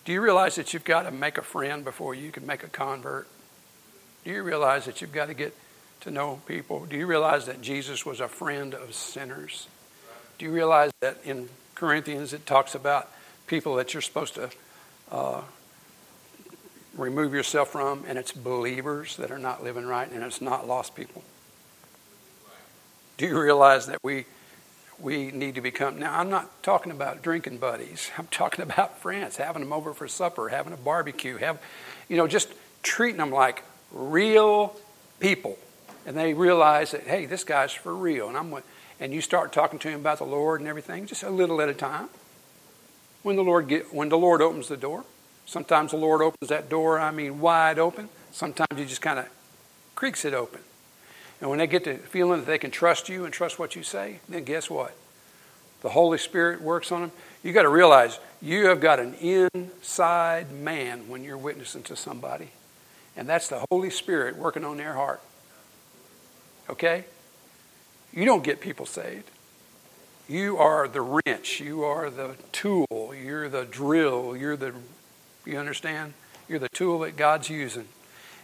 Do 0.05 0.13
you 0.13 0.21
realize 0.21 0.57
that 0.57 0.73
you've 0.73 0.85
got 0.85 1.03
to 1.03 1.11
make 1.11 1.39
a 1.39 1.43
friend 1.43 1.85
before 1.85 2.15
you 2.15 2.33
can 2.33 2.47
make 2.47 2.65
a 2.65 2.69
convert? 2.69 3.29
Do 4.25 4.31
you 4.31 4.43
realize 4.43 4.85
that 4.87 5.01
you've 5.01 5.13
got 5.13 5.27
to 5.27 5.35
get 5.35 5.55
to 6.01 6.11
know 6.11 6.41
people? 6.47 6.87
Do 6.87 6.97
you 6.97 7.07
realize 7.07 7.47
that 7.47 7.63
Jesus 7.63 8.05
was 8.05 8.21
a 8.21 8.29
friend 8.29 8.75
of 8.75 8.95
sinners? 8.95 9.69
Do 10.39 10.45
you 10.45 10.53
realize 10.53 10.91
that 11.01 11.19
in 11.25 11.49
Corinthians 11.75 12.33
it 12.33 12.47
talks 12.47 12.75
about 12.75 13.11
people 13.47 13.77
that 13.77 13.95
you're 13.95 14.01
supposed 14.01 14.35
to 14.35 14.51
uh, 15.11 15.43
remove 16.97 17.33
yourself 17.33 17.71
from, 17.71 18.05
and 18.09 18.19
it's 18.19 18.33
believers 18.33 19.17
that 19.17 19.31
are 19.31 19.39
not 19.39 19.63
living 19.63 19.87
right, 19.87 20.11
and 20.11 20.25
it's 20.25 20.41
not 20.41 20.67
lost 20.67 20.97
people? 20.97 21.23
Do 23.19 23.27
you 23.27 23.41
realize 23.41 23.87
that 23.87 23.99
we 24.03 24.25
we 25.03 25.33
need 25.33 25.57
to 25.57 25.61
become. 25.61 25.99
Now, 25.99 26.19
I'm 26.19 26.31
not 26.31 26.63
talking 26.63 26.93
about 26.93 27.23
drinking 27.23 27.59
buddies. 27.59 28.11
I'm 28.17 28.29
talking 28.29 28.63
about 28.71 28.99
friends, 28.99 29.37
having 29.37 29.63
them 29.63 29.73
over 29.73 29.93
for 29.93 30.09
supper, 30.09 30.49
having 30.49 30.73
a 30.73 30.77
barbecue, 30.77 31.37
have, 31.39 31.61
you 32.09 32.17
know, 32.17 32.27
just 32.27 32.53
treating 32.83 33.19
them 33.19 33.31
like 33.31 33.65
real 33.91 34.77
people. 35.21 35.59
And 36.07 36.17
they 36.17 36.35
realize 36.35 36.93
that, 36.93 37.03
hey, 37.03 37.27
this 37.27 37.45
guy's 37.45 37.73
for 37.73 37.95
real. 37.95 38.29
And 38.29 38.37
I'm 38.37 38.51
with, 38.51 38.65
and 39.01 39.13
you 39.13 39.21
start 39.21 39.53
talking 39.53 39.79
to 39.81 39.89
him 39.89 40.01
about 40.01 40.19
the 40.19 40.25
Lord 40.25 40.61
and 40.61 40.69
everything, 40.69 41.07
just 41.07 41.23
a 41.23 41.31
little 41.31 41.61
at 41.61 41.69
a 41.69 41.75
time. 41.75 42.09
When 43.23 43.37
the 43.37 43.45
Lord 43.45 43.69
get, 43.69 43.93
when 43.95 44.09
the 44.09 44.19
Lord 44.19 44.43
opens 44.43 44.69
the 44.69 44.77
door, 44.77 45.05
sometimes 45.47 45.93
the 45.93 45.97
Lord 45.97 46.23
opens 46.23 46.49
that 46.49 46.69
door, 46.69 46.99
I 46.99 47.13
mean 47.13 47.41
wide 47.41 47.79
open. 47.79 48.09
Sometimes 48.33 48.77
he 48.77 48.85
just 48.85 49.03
kind 49.03 49.19
of 49.19 49.27
creaks 49.95 50.25
it 50.25 50.35
open. 50.35 50.61
And 51.43 51.51
when 51.51 51.59
they 51.59 51.67
get 51.67 51.83
the 51.83 51.95
feeling 51.95 52.39
that 52.39 52.47
they 52.47 52.57
can 52.57 52.71
trust 52.71 53.09
you 53.09 53.25
and 53.25 53.35
trust 53.35 53.59
what 53.59 53.75
you 53.75 53.83
say, 53.83 54.21
then 54.29 54.45
guess 54.45 54.71
what? 54.71 54.95
The 55.81 55.89
Holy 55.89 56.17
Spirit 56.17 56.63
works 56.63 56.93
on 56.93 57.01
them. 57.01 57.13
You 57.43 57.53
got 57.53 57.63
to 57.63 57.69
realize 57.69 58.21
you 58.41 58.67
have 58.69 58.81
got 58.81 59.01
an 59.01 59.15
inside 59.15 60.53
man 60.53 61.09
when 61.09 61.25
you're 61.25 61.37
witnessing 61.37 61.83
to 61.85 61.97
somebody. 61.97 62.51
And 63.17 63.29
that's 63.29 63.49
the 63.49 63.67
Holy 63.73 63.91
Spirit 63.91 64.37
working 64.37 64.65
on 64.65 64.77
their 64.77 64.93
heart. 64.93 65.21
Okay? 66.71 67.07
You 68.13 68.25
don't 68.25 68.45
get 68.45 68.61
people 68.61 68.87
saved. 68.87 69.29
You 70.29 70.59
are 70.59 70.87
the 70.87 71.01
wrench. 71.01 71.59
You 71.59 71.83
are 71.83 72.09
the 72.09 72.37
tool. 72.53 73.13
You're 73.21 73.49
the 73.49 73.65
drill. 73.65 74.37
You're 74.37 74.57
the, 74.57 74.75
you 75.45 75.59
understand? 75.59 76.15
You're 76.49 76.61
the 76.61 76.69
tool 76.69 77.01
that 77.01 77.17
God's 77.17 77.51
using. 77.51 77.89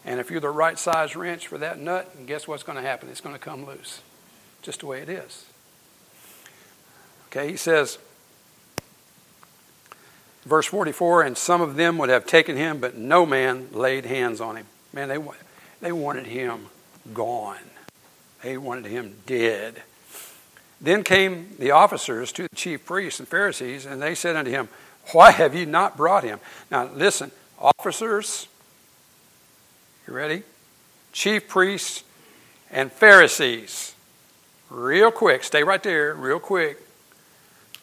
And 0.04 0.20
if 0.20 0.30
you're 0.30 0.40
the 0.40 0.50
right 0.50 0.78
size 0.78 1.16
wrench 1.16 1.46
for 1.48 1.58
that 1.58 1.78
nut, 1.78 2.26
guess 2.26 2.48
what's 2.48 2.62
going 2.62 2.76
to 2.76 2.82
happen? 2.82 3.08
It's 3.08 3.20
going 3.20 3.34
to 3.34 3.40
come 3.40 3.66
loose. 3.66 4.00
Just 4.62 4.80
the 4.80 4.86
way 4.86 5.00
it 5.00 5.08
is. 5.08 5.44
Okay, 7.28 7.50
he 7.50 7.56
says, 7.56 7.98
Verse 10.48 10.66
44 10.66 11.22
And 11.22 11.36
some 11.36 11.60
of 11.60 11.76
them 11.76 11.98
would 11.98 12.08
have 12.08 12.26
taken 12.26 12.56
him, 12.56 12.78
but 12.78 12.96
no 12.96 13.26
man 13.26 13.68
laid 13.72 14.06
hands 14.06 14.40
on 14.40 14.56
him. 14.56 14.66
Man, 14.92 15.08
they, 15.08 15.18
they 15.80 15.92
wanted 15.92 16.26
him 16.26 16.66
gone, 17.12 17.58
they 18.42 18.56
wanted 18.56 18.86
him 18.86 19.16
dead. 19.26 19.82
Then 20.80 21.02
came 21.02 21.56
the 21.58 21.72
officers 21.72 22.30
to 22.32 22.44
the 22.44 22.54
chief 22.54 22.86
priests 22.86 23.18
and 23.18 23.28
Pharisees, 23.28 23.84
and 23.84 24.00
they 24.00 24.14
said 24.14 24.36
unto 24.36 24.50
him, 24.50 24.68
Why 25.12 25.32
have 25.32 25.54
ye 25.54 25.64
not 25.64 25.96
brought 25.96 26.22
him? 26.22 26.38
Now, 26.70 26.88
listen, 26.94 27.32
officers, 27.58 28.46
you 30.08 30.14
ready? 30.14 30.42
Chief 31.12 31.46
priests 31.46 32.02
and 32.70 32.90
Pharisees. 32.90 33.94
Real 34.70 35.10
quick, 35.10 35.44
stay 35.44 35.62
right 35.62 35.82
there, 35.82 36.14
real 36.14 36.40
quick. 36.40 36.78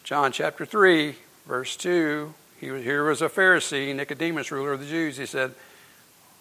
John 0.02 0.32
chapter 0.32 0.66
3, 0.66 1.14
verse 1.46 1.76
2. 1.76 2.34
He 2.60 2.72
was, 2.72 2.82
here 2.82 3.04
was 3.04 3.22
a 3.22 3.28
Pharisee, 3.28 3.94
Nicodemus, 3.94 4.50
ruler 4.50 4.72
of 4.72 4.80
the 4.80 4.86
Jews. 4.86 5.16
He 5.16 5.26
said, 5.26 5.54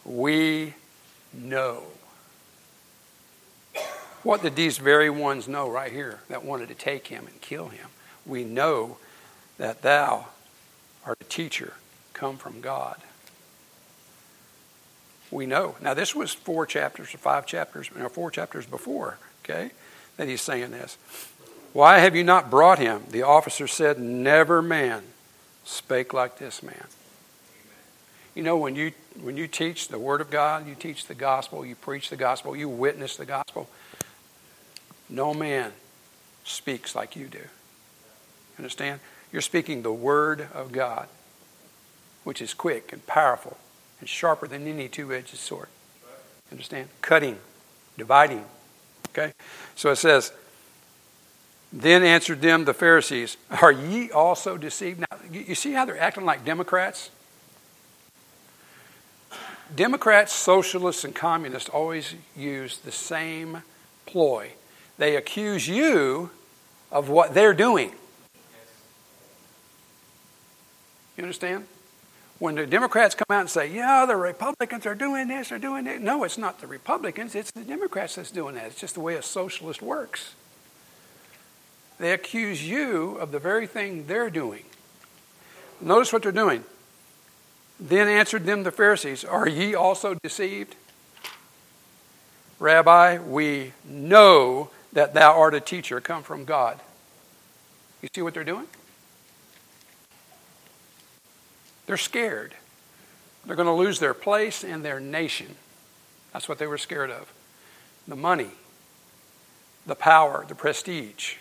We 0.03 0.73
know. 1.31 1.83
What 4.23 4.41
did 4.41 4.55
these 4.55 4.79
very 4.79 5.11
ones 5.11 5.47
know 5.47 5.69
right 5.69 5.91
here 5.91 6.21
that 6.29 6.43
wanted 6.43 6.69
to 6.69 6.75
take 6.75 7.07
him 7.07 7.27
and 7.27 7.39
kill 7.41 7.67
him? 7.67 7.89
We 8.25 8.43
know 8.43 8.97
that 9.59 9.83
thou 9.83 10.29
art 11.05 11.19
a 11.21 11.25
teacher 11.25 11.73
come 12.13 12.37
from 12.37 12.59
God. 12.59 12.97
We 15.35 15.45
know. 15.45 15.75
Now, 15.81 15.93
this 15.93 16.15
was 16.15 16.33
four 16.33 16.65
chapters 16.65 17.13
or 17.13 17.17
five 17.17 17.45
chapters, 17.45 17.89
or 17.99 18.07
four 18.07 18.31
chapters 18.31 18.65
before, 18.65 19.17
okay, 19.43 19.71
that 20.15 20.29
he's 20.29 20.39
saying 20.39 20.71
this. 20.71 20.97
Why 21.73 21.99
have 21.99 22.15
you 22.15 22.23
not 22.23 22.49
brought 22.49 22.79
him? 22.79 23.03
The 23.09 23.23
officer 23.23 23.67
said, 23.67 23.99
Never 23.99 24.61
man 24.61 25.03
spake 25.65 26.13
like 26.13 26.37
this 26.37 26.63
man. 26.63 26.85
You 28.33 28.43
know, 28.43 28.55
when 28.55 28.75
you 28.75 28.93
when 29.21 29.35
you 29.35 29.49
teach 29.49 29.89
the 29.89 29.99
Word 29.99 30.21
of 30.21 30.29
God, 30.29 30.69
you 30.69 30.73
teach 30.73 31.07
the 31.07 31.13
gospel, 31.13 31.65
you 31.65 31.75
preach 31.75 32.09
the 32.09 32.15
gospel, 32.15 32.55
you 32.55 32.69
witness 32.69 33.17
the 33.17 33.25
gospel, 33.25 33.67
no 35.09 35.33
man 35.33 35.73
speaks 36.45 36.95
like 36.95 37.17
you 37.17 37.27
do. 37.27 37.43
Understand? 38.57 39.01
You're 39.33 39.41
speaking 39.41 39.81
the 39.81 39.91
Word 39.91 40.47
of 40.53 40.71
God, 40.71 41.09
which 42.23 42.41
is 42.41 42.53
quick 42.53 42.93
and 42.93 43.05
powerful 43.05 43.57
sharper 44.05 44.47
than 44.47 44.67
any 44.67 44.87
two 44.87 45.13
edged 45.13 45.35
sword. 45.35 45.67
Understand? 46.51 46.89
Cutting, 47.01 47.37
dividing. 47.97 48.45
Okay? 49.09 49.33
So 49.75 49.91
it 49.91 49.97
says, 49.97 50.31
Then 51.71 52.03
answered 52.03 52.41
them 52.41 52.65
the 52.65 52.73
Pharisees, 52.73 53.37
Are 53.61 53.71
ye 53.71 54.11
also 54.11 54.57
deceived? 54.57 54.99
Now, 54.99 55.17
you 55.31 55.55
see 55.55 55.73
how 55.73 55.85
they're 55.85 55.99
acting 55.99 56.25
like 56.25 56.45
Democrats? 56.45 57.09
Democrats, 59.75 60.31
socialists, 60.33 61.03
and 61.03 61.15
communists 61.15 61.69
always 61.69 62.13
use 62.35 62.77
the 62.77 62.91
same 62.91 63.63
ploy. 64.05 64.51
They 64.97 65.15
accuse 65.15 65.67
you 65.67 66.29
of 66.91 67.09
what 67.09 67.33
they're 67.33 67.53
doing. 67.53 67.91
You 71.17 71.23
understand? 71.23 71.65
When 72.37 72.55
the 72.55 72.67
Democrats 72.67 73.15
come 73.15 73.27
out 73.29 73.41
and 73.41 73.49
say, 73.49 73.71
yeah, 73.73 74.05
the 74.05 74.17
Republicans 74.17 74.85
are 74.85 74.95
doing 74.95 75.29
this, 75.29 75.49
they're 75.49 75.59
doing 75.59 75.85
that. 75.85 76.01
No, 76.01 76.23
it's 76.25 76.37
not 76.37 76.59
the 76.59 76.67
Republicans, 76.67 77.33
it's 77.33 77.51
the 77.51 77.63
Democrats 77.63 78.15
that's 78.15 78.31
doing 78.31 78.55
that. 78.55 78.65
It's 78.67 78.79
just 78.79 78.95
the 78.95 79.01
way 79.01 79.15
a 79.15 79.21
socialist 79.21 79.81
works. 79.81 80.33
They 81.97 82.11
accuse 82.11 82.67
you 82.67 83.15
of 83.17 83.31
the 83.31 83.39
very 83.39 83.67
thing 83.67 84.05
they're 84.07 84.29
doing. 84.29 84.65
Notice 85.79 86.11
what 86.11 86.23
they're 86.23 86.31
doing. 86.33 86.65
Then 87.79 88.07
answered 88.07 88.45
them 88.45 88.63
the 88.63 88.71
Pharisees, 88.71 89.23
Are 89.23 89.47
ye 89.47 89.75
also 89.75 90.15
deceived? 90.21 90.75
Rabbi, 92.59 93.19
we 93.19 93.73
know 93.87 94.71
that 94.93 95.13
thou 95.13 95.37
art 95.37 95.53
a 95.53 95.59
teacher 95.59 95.99
come 95.99 96.23
from 96.23 96.45
God. 96.45 96.79
You 98.01 98.09
see 98.13 98.21
what 98.21 98.33
they're 98.33 98.43
doing? 98.43 98.67
They're 101.85 101.97
scared. 101.97 102.53
They're 103.45 103.55
going 103.55 103.67
to 103.67 103.73
lose 103.73 103.99
their 103.99 104.13
place 104.13 104.63
and 104.63 104.83
their 104.83 104.99
nation. 104.99 105.55
That's 106.33 106.49
what 106.49 106.57
they 106.57 106.67
were 106.67 106.77
scared 106.77 107.11
of. 107.11 107.31
The 108.07 108.15
money, 108.15 108.51
the 109.85 109.95
power, 109.95 110.45
the 110.47 110.55
prestige. 110.55 111.35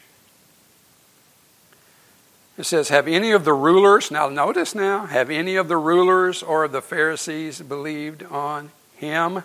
It 2.57 2.65
says, 2.65 2.89
Have 2.89 3.09
any 3.09 3.33
of 3.33 3.45
the 3.45 3.53
rulers, 3.53 4.11
now 4.11 4.29
notice 4.29 4.75
now, 4.75 5.07
have 5.07 5.31
any 5.31 5.57
of 5.57 5.69
the 5.69 5.77
rulers 5.77 6.43
or 6.43 6.69
the 6.69 6.83
Pharisees 6.83 7.61
believed 7.61 8.23
on 8.25 8.71
him? 8.97 9.43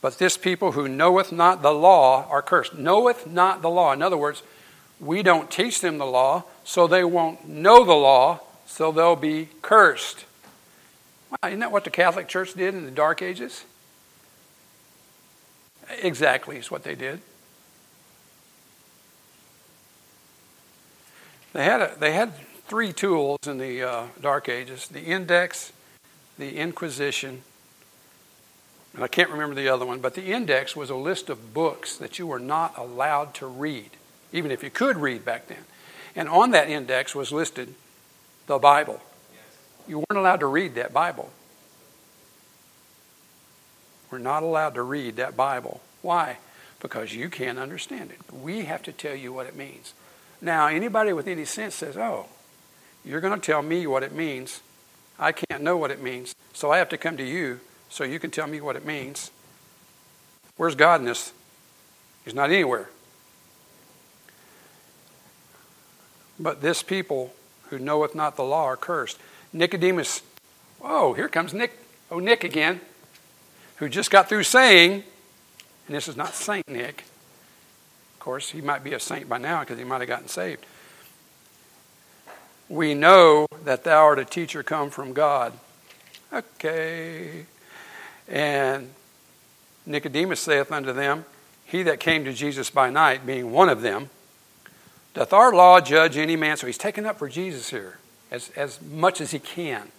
But 0.00 0.18
this 0.18 0.36
people 0.36 0.72
who 0.72 0.86
knoweth 0.86 1.32
not 1.32 1.62
the 1.62 1.72
law 1.72 2.26
are 2.28 2.42
cursed. 2.42 2.74
Knoweth 2.74 3.26
not 3.26 3.62
the 3.62 3.70
law. 3.70 3.92
In 3.92 4.02
other 4.02 4.18
words, 4.18 4.42
we 5.00 5.22
don't 5.22 5.50
teach 5.50 5.80
them 5.80 5.98
the 5.98 6.06
law, 6.06 6.44
so 6.62 6.86
they 6.86 7.04
won't 7.04 7.48
know 7.48 7.84
the 7.84 7.94
law, 7.94 8.40
so 8.66 8.92
they'll 8.92 9.16
be 9.16 9.48
cursed. 9.62 10.24
Wow, 11.30 11.48
isn't 11.48 11.60
that 11.60 11.72
what 11.72 11.84
the 11.84 11.90
Catholic 11.90 12.28
Church 12.28 12.54
did 12.54 12.74
in 12.74 12.84
the 12.84 12.90
Dark 12.90 13.22
Ages? 13.22 13.64
Exactly, 16.02 16.56
is 16.56 16.70
what 16.70 16.82
they 16.82 16.94
did. 16.94 17.20
They 21.52 21.64
had, 21.64 21.80
a, 21.80 21.94
they 21.98 22.12
had 22.12 22.32
three 22.66 22.92
tools 22.92 23.38
in 23.46 23.58
the 23.58 23.82
uh, 23.82 24.06
Dark 24.20 24.48
Ages 24.48 24.88
the 24.88 25.02
index, 25.02 25.72
the 26.38 26.56
Inquisition, 26.56 27.42
and 28.94 29.02
I 29.02 29.08
can't 29.08 29.30
remember 29.30 29.54
the 29.54 29.68
other 29.68 29.84
one, 29.84 30.00
but 30.00 30.14
the 30.14 30.32
index 30.32 30.76
was 30.76 30.88
a 30.88 30.94
list 30.94 31.28
of 31.28 31.52
books 31.52 31.96
that 31.96 32.18
you 32.18 32.26
were 32.26 32.38
not 32.38 32.78
allowed 32.78 33.34
to 33.34 33.46
read, 33.46 33.90
even 34.32 34.50
if 34.52 34.62
you 34.62 34.70
could 34.70 34.96
read 34.96 35.24
back 35.24 35.48
then. 35.48 35.64
And 36.14 36.28
on 36.28 36.52
that 36.52 36.68
index 36.68 37.14
was 37.14 37.32
listed 37.32 37.74
the 38.46 38.58
Bible. 38.58 39.00
You 39.86 39.98
weren't 39.98 40.18
allowed 40.18 40.40
to 40.40 40.46
read 40.46 40.74
that 40.76 40.92
Bible. 40.92 41.30
We're 44.10 44.18
not 44.18 44.42
allowed 44.42 44.74
to 44.74 44.82
read 44.82 45.16
that 45.16 45.36
Bible. 45.36 45.80
Why? 46.02 46.38
Because 46.80 47.14
you 47.14 47.28
can't 47.28 47.58
understand 47.58 48.10
it. 48.10 48.18
We 48.32 48.64
have 48.64 48.82
to 48.84 48.92
tell 48.92 49.14
you 49.14 49.32
what 49.32 49.46
it 49.46 49.56
means. 49.56 49.94
Now, 50.40 50.66
anybody 50.68 51.12
with 51.12 51.26
any 51.26 51.44
sense 51.44 51.74
says, 51.74 51.96
oh, 51.96 52.26
you're 53.04 53.20
going 53.20 53.38
to 53.38 53.44
tell 53.44 53.62
me 53.62 53.86
what 53.86 54.02
it 54.02 54.12
means. 54.12 54.60
I 55.18 55.32
can't 55.32 55.62
know 55.62 55.76
what 55.76 55.90
it 55.90 56.02
means. 56.02 56.34
So 56.52 56.70
I 56.70 56.78
have 56.78 56.88
to 56.90 56.98
come 56.98 57.16
to 57.16 57.24
you 57.24 57.60
so 57.88 58.04
you 58.04 58.18
can 58.18 58.30
tell 58.30 58.46
me 58.46 58.60
what 58.60 58.76
it 58.76 58.84
means. 58.84 59.30
Where's 60.56 60.74
God 60.74 61.00
in 61.00 61.06
this? 61.06 61.32
He's 62.24 62.34
not 62.34 62.50
anywhere. 62.50 62.88
But 66.38 66.60
this 66.60 66.82
people 66.82 67.32
who 67.70 67.78
knoweth 67.78 68.14
not 68.14 68.36
the 68.36 68.44
law 68.44 68.64
are 68.64 68.76
cursed. 68.76 69.18
Nicodemus, 69.52 70.22
oh, 70.82 71.12
here 71.14 71.28
comes 71.28 71.54
Nick, 71.54 71.78
oh, 72.10 72.18
Nick 72.18 72.44
again, 72.44 72.80
who 73.76 73.88
just 73.88 74.10
got 74.10 74.28
through 74.28 74.44
saying, 74.44 75.04
and 75.86 75.96
this 75.96 76.08
is 76.08 76.16
not 76.16 76.34
Saint 76.34 76.68
Nick, 76.68 77.04
Of 78.14 78.20
course, 78.20 78.50
he 78.50 78.60
might 78.60 78.82
be 78.82 78.94
a 78.94 79.00
saint 79.00 79.28
by 79.28 79.38
now 79.38 79.60
because 79.60 79.78
he 79.78 79.84
might 79.84 80.00
have 80.00 80.08
gotten 80.08 80.28
saved. 80.28 80.64
We 82.68 82.94
know 82.94 83.46
that 83.64 83.84
thou 83.84 84.04
art 84.04 84.18
a 84.18 84.24
teacher 84.24 84.62
come 84.62 84.90
from 84.90 85.12
God. 85.12 85.52
Okay. 86.32 87.44
And 88.26 88.90
Nicodemus 89.86 90.40
saith 90.40 90.72
unto 90.72 90.92
them, 90.92 91.26
He 91.66 91.82
that 91.82 92.00
came 92.00 92.24
to 92.24 92.32
Jesus 92.32 92.70
by 92.70 92.88
night, 92.88 93.26
being 93.26 93.52
one 93.52 93.68
of 93.68 93.82
them, 93.82 94.08
doth 95.14 95.32
our 95.32 95.54
law 95.54 95.80
judge 95.80 96.16
any 96.16 96.36
man? 96.36 96.56
So 96.56 96.66
he's 96.66 96.78
taken 96.78 97.06
up 97.06 97.18
for 97.18 97.28
Jesus 97.28 97.70
here 97.70 97.98
as, 98.30 98.50
as 98.56 98.82
much 98.82 99.20
as 99.20 99.30
he 99.30 99.38
can. 99.38 99.90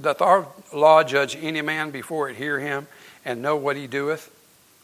Doth 0.00 0.20
our 0.20 0.48
law 0.74 1.02
judge 1.04 1.36
any 1.40 1.62
man 1.62 1.90
before 1.90 2.28
it 2.28 2.36
hear 2.36 2.58
him 2.58 2.86
and 3.24 3.40
know 3.40 3.56
what 3.56 3.76
he 3.76 3.86
doeth? 3.86 4.30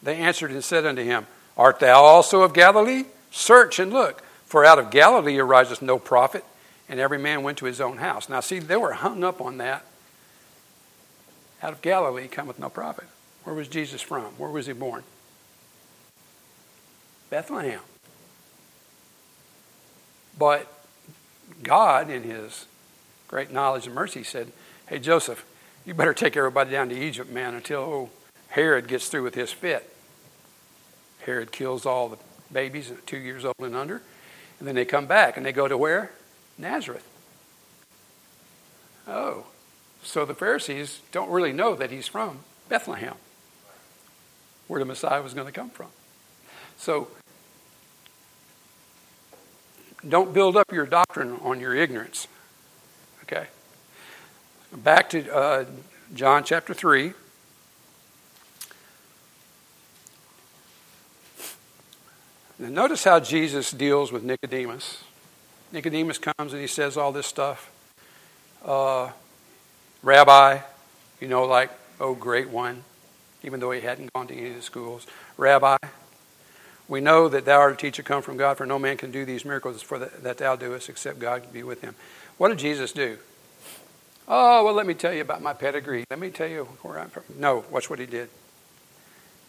They 0.02 0.16
answered 0.16 0.52
and 0.52 0.64
said 0.64 0.86
unto 0.86 1.02
him, 1.02 1.26
Art 1.56 1.80
thou 1.80 2.02
also 2.02 2.42
of 2.42 2.54
Galilee? 2.54 3.04
Search 3.30 3.78
and 3.78 3.92
look, 3.92 4.22
for 4.46 4.64
out 4.64 4.78
of 4.78 4.90
Galilee 4.90 5.38
ariseth 5.38 5.82
no 5.82 5.98
prophet. 5.98 6.44
And 6.88 7.00
every 7.00 7.18
man 7.18 7.42
went 7.42 7.58
to 7.58 7.66
his 7.66 7.80
own 7.80 7.98
house. 7.98 8.28
Now, 8.28 8.40
see, 8.40 8.58
they 8.58 8.76
were 8.76 8.92
hung 8.92 9.24
up 9.24 9.40
on 9.40 9.58
that. 9.58 9.84
Out 11.62 11.72
of 11.72 11.82
Galilee 11.82 12.28
cometh 12.28 12.58
no 12.58 12.68
prophet. 12.68 13.04
Where 13.44 13.54
was 13.54 13.68
Jesus 13.68 14.02
from? 14.02 14.24
Where 14.38 14.50
was 14.50 14.66
he 14.66 14.72
born? 14.72 15.04
Bethlehem. 17.32 17.80
But 20.38 20.70
God, 21.62 22.10
in 22.10 22.24
his 22.24 22.66
great 23.26 23.50
knowledge 23.50 23.86
and 23.86 23.94
mercy, 23.94 24.22
said, 24.22 24.52
Hey, 24.86 24.98
Joseph, 24.98 25.42
you 25.86 25.94
better 25.94 26.12
take 26.12 26.36
everybody 26.36 26.70
down 26.72 26.90
to 26.90 26.94
Egypt, 26.94 27.30
man, 27.30 27.54
until 27.54 28.10
Herod 28.48 28.86
gets 28.86 29.08
through 29.08 29.22
with 29.22 29.34
his 29.34 29.50
fit. 29.50 29.90
Herod 31.24 31.52
kills 31.52 31.86
all 31.86 32.10
the 32.10 32.18
babies 32.52 32.92
two 33.06 33.16
years 33.16 33.46
old 33.46 33.54
and 33.60 33.74
under. 33.74 34.02
And 34.58 34.68
then 34.68 34.74
they 34.74 34.84
come 34.84 35.06
back 35.06 35.38
and 35.38 35.46
they 35.46 35.52
go 35.52 35.66
to 35.66 35.78
where? 35.78 36.10
Nazareth. 36.58 37.08
Oh, 39.08 39.46
so 40.02 40.26
the 40.26 40.34
Pharisees 40.34 41.00
don't 41.12 41.30
really 41.30 41.52
know 41.54 41.76
that 41.76 41.90
he's 41.90 42.08
from 42.08 42.40
Bethlehem, 42.68 43.14
where 44.68 44.80
the 44.80 44.84
Messiah 44.84 45.22
was 45.22 45.32
going 45.32 45.46
to 45.46 45.52
come 45.52 45.70
from. 45.70 45.88
So 46.76 47.08
don't 50.08 50.32
build 50.32 50.56
up 50.56 50.72
your 50.72 50.86
doctrine 50.86 51.38
on 51.42 51.60
your 51.60 51.74
ignorance. 51.74 52.26
Okay? 53.24 53.46
Back 54.72 55.10
to 55.10 55.34
uh, 55.34 55.64
John 56.14 56.44
chapter 56.44 56.74
3. 56.74 57.12
Now 62.58 62.68
notice 62.68 63.04
how 63.04 63.20
Jesus 63.20 63.70
deals 63.70 64.12
with 64.12 64.22
Nicodemus. 64.22 65.02
Nicodemus 65.72 66.18
comes 66.18 66.52
and 66.52 66.60
he 66.60 66.68
says 66.68 66.96
all 66.96 67.10
this 67.12 67.26
stuff. 67.26 67.70
Uh, 68.64 69.10
Rabbi, 70.02 70.60
you 71.20 71.28
know, 71.28 71.44
like, 71.44 71.70
oh, 72.00 72.14
great 72.14 72.50
one, 72.50 72.84
even 73.42 73.60
though 73.60 73.70
he 73.70 73.80
hadn't 73.80 74.12
gone 74.12 74.26
to 74.28 74.34
any 74.34 74.50
of 74.50 74.56
the 74.56 74.62
schools. 74.62 75.06
Rabbi, 75.36 75.76
we 76.88 77.00
know 77.00 77.28
that 77.28 77.44
thou 77.44 77.58
art 77.58 77.74
a 77.74 77.76
teacher 77.76 78.02
come 78.02 78.22
from 78.22 78.36
God, 78.36 78.56
for 78.56 78.66
no 78.66 78.78
man 78.78 78.96
can 78.96 79.10
do 79.10 79.24
these 79.24 79.44
miracles 79.44 79.82
for 79.82 79.98
the, 79.98 80.10
that 80.22 80.38
thou 80.38 80.56
doest 80.56 80.88
except 80.88 81.18
God 81.18 81.52
be 81.52 81.62
with 81.62 81.80
him. 81.80 81.94
What 82.38 82.48
did 82.48 82.58
Jesus 82.58 82.92
do? 82.92 83.18
Oh, 84.28 84.64
well, 84.64 84.74
let 84.74 84.86
me 84.86 84.94
tell 84.94 85.12
you 85.12 85.20
about 85.20 85.42
my 85.42 85.52
pedigree. 85.52 86.04
Let 86.10 86.18
me 86.18 86.30
tell 86.30 86.48
you 86.48 86.64
where 86.82 86.98
I'm 86.98 87.08
from. 87.08 87.24
No, 87.36 87.64
watch 87.70 87.90
what 87.90 87.98
he 87.98 88.06
did. 88.06 88.28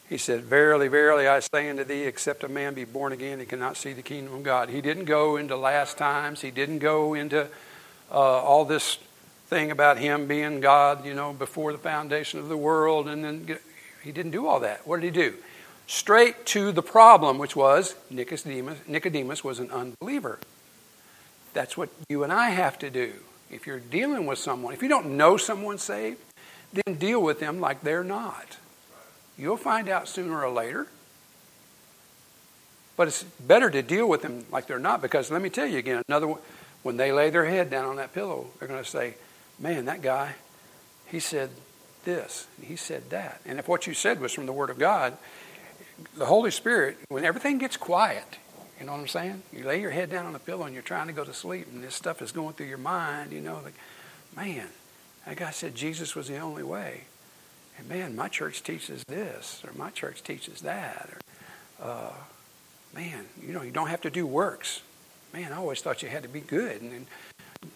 He 0.10 0.18
said, 0.18 0.42
Verily, 0.42 0.88
verily, 0.88 1.28
I 1.28 1.40
say 1.40 1.70
unto 1.70 1.84
thee, 1.84 2.04
except 2.04 2.44
a 2.44 2.50
man 2.50 2.74
be 2.74 2.84
born 2.84 3.14
again, 3.14 3.40
he 3.40 3.46
cannot 3.46 3.78
see 3.78 3.94
the 3.94 4.02
kingdom 4.02 4.34
of 4.34 4.44
God. 4.44 4.70
He 4.70 4.82
didn't 4.82 5.06
go 5.06 5.38
into 5.38 5.56
last 5.56 5.98
times. 5.98 6.42
He 6.42 6.52
didn't 6.52 6.80
go 6.80 7.14
into 7.14 7.48
uh, 8.12 8.16
all 8.16 8.66
this 8.66 8.98
thing 9.48 9.72
about 9.72 9.98
him 9.98 10.28
being 10.28 10.60
God, 10.60 11.06
you 11.06 11.14
know, 11.14 11.34
before 11.34 11.72
the 11.72 11.78
foundation 11.78 12.40
of 12.40 12.50
the 12.50 12.58
world. 12.58 13.08
And 13.08 13.24
then 13.24 13.58
he 14.04 14.12
didn't 14.12 14.32
do 14.32 14.48
all 14.48 14.60
that. 14.60 14.86
What 14.88 15.02
did 15.02 15.16
he 15.16 15.22
do? 15.22 15.36
Straight 15.88 16.46
to 16.48 16.72
the 16.72 16.82
problem, 16.82 17.38
which 17.38 17.56
was 17.56 17.96
Nicodemus, 18.10 18.80
Nicodemus 18.88 19.44
was 19.44 19.60
an 19.60 19.70
unbeliever. 19.72 20.40
That's 21.54 21.78
what 21.78 21.90
you 22.10 22.24
and 22.24 22.34
I 22.34 22.50
have 22.50 22.80
to 22.80 22.90
do. 22.90 23.14
If 23.52 23.68
you're 23.68 23.80
dealing 23.80 24.26
with 24.26 24.40
someone, 24.40 24.74
if 24.74 24.82
you 24.82 24.90
don't 24.90 25.18
know 25.18 25.38
someone's 25.38 25.84
saved, 25.84 26.20
then 26.74 26.96
deal 26.96 27.22
with 27.22 27.40
them 27.40 27.60
like 27.60 27.82
they're 27.82 28.04
not. 28.04 28.58
You'll 29.38 29.58
find 29.58 29.90
out 29.90 30.08
sooner 30.08 30.44
or 30.44 30.50
later. 30.50 30.88
But 32.96 33.08
it's 33.08 33.24
better 33.24 33.70
to 33.70 33.82
deal 33.82 34.08
with 34.08 34.22
them 34.22 34.46
like 34.52 34.68
they're 34.68 34.80
not 34.80 35.02
because 35.02 35.32
let 35.32 35.42
me 35.42 35.50
tell 35.50 35.66
you 35.66 35.78
again, 35.78 36.04
another 36.08 36.28
one, 36.28 36.40
when 36.84 36.98
they 36.98 37.12
lay 37.12 37.30
their 37.30 37.46
head 37.46 37.70
down 37.70 37.86
on 37.86 37.96
that 37.96 38.14
pillow, 38.14 38.48
they're 38.60 38.68
going 38.68 38.84
to 38.84 38.90
say, 38.90 39.16
Man, 39.60 39.86
that 39.86 40.02
guy, 40.02 40.36
he 41.08 41.20
said 41.20 41.50
this, 42.06 42.48
he 42.62 42.76
said 42.76 43.10
that. 43.12 43.40
And 43.46 43.60
if 43.60 43.68
what 43.68 43.88
you 43.88 43.94
said 43.94 44.20
was 44.20 44.34
from 44.34 44.46
the 44.46 44.54
Word 44.54 44.70
of 44.70 44.78
God, 44.78 45.18
the 46.18 46.26
Holy 46.26 46.52
Spirit, 46.52 46.98
when 47.10 47.24
everything 47.24 47.58
gets 47.58 47.78
quiet, 47.78 48.26
you 48.80 48.86
know 48.86 48.94
what 48.94 49.02
I'm 49.02 49.08
saying? 49.08 49.44
You 49.52 49.66
lay 49.66 49.80
your 49.82 49.92
head 49.92 50.10
down 50.10 50.26
on 50.26 50.34
the 50.34 50.40
pillow 50.40 50.66
and 50.66 50.74
you're 50.74 50.84
trying 50.84 51.08
to 51.08 51.14
go 51.14 51.24
to 51.24 51.34
sleep, 51.34 51.68
and 51.72 51.84
this 51.84 51.96
stuff 51.96 52.22
is 52.22 52.32
going 52.32 52.54
through 52.54 52.68
your 52.68 52.78
mind, 52.78 53.32
you 53.32 53.42
know, 53.42 53.62
like, 53.64 53.76
man, 54.36 54.68
that 55.26 55.38
guy 55.38 55.52
said 55.52 55.76
Jesus 55.76 56.16
was 56.16 56.28
the 56.28 56.38
only 56.38 56.64
way. 56.64 57.02
And 57.78 57.88
man, 57.88 58.16
my 58.16 58.28
church 58.28 58.64
teaches 58.64 59.04
this, 59.06 59.64
or 59.66 59.74
my 59.74 59.90
church 59.90 60.24
teaches 60.24 60.62
that, 60.62 61.10
or 61.80 61.86
uh, 61.86 62.14
man, 62.94 63.26
you 63.42 63.54
know, 63.54 63.62
you 63.62 63.72
don't 63.72 63.90
have 63.90 64.02
to 64.02 64.10
do 64.10 64.28
works. 64.28 64.82
Man, 65.34 65.52
I 65.52 65.58
always 65.58 65.82
thought 65.82 66.04
you 66.04 66.10
had 66.10 66.24
to 66.24 66.30
be 66.30 66.42
good, 66.42 66.82
and 66.82 66.92
then 66.92 67.08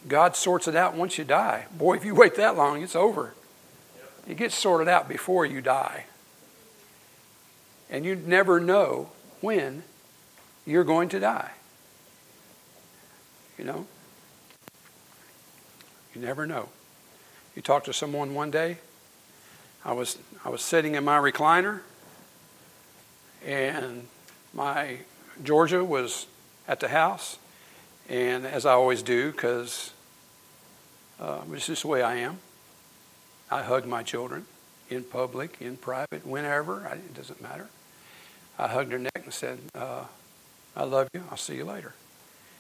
God 0.08 0.36
sorts 0.36 0.67
it 0.67 0.75
out 0.75 0.95
once 0.95 1.17
you 1.17 1.23
die. 1.23 1.65
Boy, 1.75 1.95
if 1.95 2.06
you 2.06 2.13
wait 2.13 2.36
that 2.36 2.56
long, 2.56 2.84
it's 2.84 2.95
over. 2.95 3.34
It 4.27 4.38
gets 4.38 4.56
sorted 4.56 4.88
out 4.88 5.08
before 5.08 5.45
you 5.45 5.62
die, 5.62 6.06
and 7.89 8.06
you 8.06 8.15
never 8.15 8.60
know 8.60 9.10
when 9.41 9.84
you're 10.65 10.84
going 10.84 11.10
to 11.10 11.19
die. 11.19 11.52
You 13.58 13.63
know, 13.65 13.88
you 16.13 16.21
never 16.21 16.45
know. 16.45 16.69
You 17.56 17.62
talk 17.62 17.86
to 17.86 17.93
someone 17.93 18.36
one 18.36 18.52
day 18.52 18.78
I 19.88 19.93
was 19.93 20.17
I 20.43 20.50
was 20.50 20.62
sitting 20.62 20.95
in 20.95 21.06
my 21.06 21.17
recliner, 21.17 21.80
and 23.45 24.08
my 24.54 24.97
Georgia 25.41 25.82
was 25.82 26.26
at 26.67 26.82
the 26.82 26.89
house, 26.89 27.38
and 28.10 28.45
as 28.45 28.65
I 28.65 28.73
always 28.73 29.02
do, 29.02 29.32
because 29.32 29.93
uh, 31.21 31.39
it's 31.54 31.67
just 31.67 31.84
the 31.84 31.88
way 31.88 32.02
I 32.02 32.15
am, 32.15 32.39
I 33.50 33.63
hug 33.63 33.86
my 33.86 34.04
children 34.04 34.45
in 34.89 35.04
public, 35.04 35.56
in 35.62 35.78
private, 35.78 36.28
whenever. 36.28 36.86
I, 36.86 36.95
it 36.95 37.13
doesn't 37.13 37.41
matter. 37.41 37.69
I 38.58 38.67
hugged 38.67 38.91
her 38.91 39.00
neck 39.00 39.22
and 39.24 39.34
said, 39.34 39.60
uh, 39.76 40.06
"I 40.76 40.84
love 40.84 41.10
you. 41.13 41.24
I'll 41.30 41.38
see 41.38 41.56
you 41.56 41.65
later." 41.65 41.93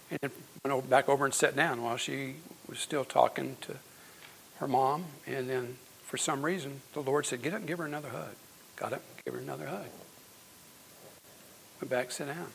And 0.09 0.19
then 0.21 0.31
went 0.63 0.89
back 0.89 1.09
over 1.09 1.25
and 1.25 1.33
sat 1.33 1.55
down 1.55 1.81
while 1.81 1.97
she 1.97 2.35
was 2.67 2.79
still 2.79 3.03
talking 3.03 3.57
to 3.61 3.75
her 4.59 4.67
mom, 4.67 5.05
and 5.25 5.49
then 5.49 5.77
for 6.07 6.17
some 6.17 6.43
reason, 6.43 6.81
the 6.93 7.01
Lord 7.01 7.25
said, 7.25 7.41
Get 7.41 7.53
up 7.53 7.59
and 7.59 7.67
give 7.67 7.79
her 7.79 7.85
another 7.85 8.09
hug. 8.09 8.33
Got 8.77 8.93
up, 8.93 9.01
gave 9.25 9.33
her 9.33 9.39
another 9.41 9.67
hug. 9.67 9.87
Went 11.81 11.89
back, 11.89 12.11
sat 12.11 12.27
down. 12.27 12.47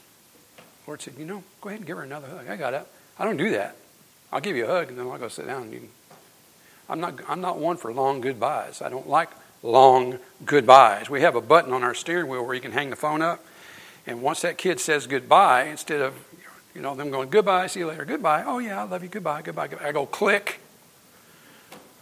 The 0.56 0.62
Lord 0.86 1.02
said, 1.02 1.14
You 1.18 1.26
know, 1.26 1.44
go 1.60 1.68
ahead 1.68 1.80
and 1.80 1.86
give 1.86 1.98
her 1.98 2.02
another 2.02 2.28
hug. 2.28 2.48
I 2.48 2.56
got 2.56 2.72
up. 2.72 2.88
I 3.18 3.26
don't 3.26 3.36
do 3.36 3.50
that. 3.50 3.76
I'll 4.32 4.40
give 4.40 4.56
you 4.56 4.64
a 4.64 4.68
hug 4.68 4.88
and 4.88 4.98
then 4.98 5.06
I'll 5.06 5.18
go 5.18 5.28
sit 5.28 5.46
down. 5.46 5.64
And 5.64 5.72
You, 5.74 5.80
can... 5.80 5.88
I'm 6.88 7.00
not, 7.00 7.20
I'm 7.28 7.42
not 7.42 7.58
one 7.58 7.76
for 7.76 7.92
long 7.92 8.22
goodbyes. 8.22 8.80
I 8.80 8.88
don't 8.88 9.08
like 9.08 9.28
long 9.62 10.18
goodbyes. 10.44 11.08
We 11.08 11.20
have 11.22 11.36
a 11.36 11.40
button 11.40 11.72
on 11.72 11.82
our 11.82 11.94
steering 11.94 12.28
wheel 12.28 12.44
where 12.44 12.54
you 12.54 12.60
can 12.60 12.72
hang 12.72 12.90
the 12.90 12.96
phone 12.96 13.22
up. 13.22 13.44
And 14.06 14.22
once 14.22 14.40
that 14.42 14.58
kid 14.58 14.80
says 14.80 15.06
goodbye, 15.06 15.64
instead 15.64 16.00
of 16.00 16.14
you 16.74 16.80
know 16.80 16.94
them 16.94 17.10
going 17.10 17.30
goodbye, 17.30 17.66
see 17.68 17.80
you 17.80 17.86
later, 17.86 18.04
goodbye. 18.04 18.42
Oh 18.44 18.58
yeah, 18.58 18.80
I 18.80 18.84
love 18.84 19.02
you, 19.02 19.08
goodbye, 19.08 19.42
goodbye, 19.42 19.68
goodbye. 19.68 19.86
I 19.86 19.92
go 19.92 20.06
click, 20.06 20.60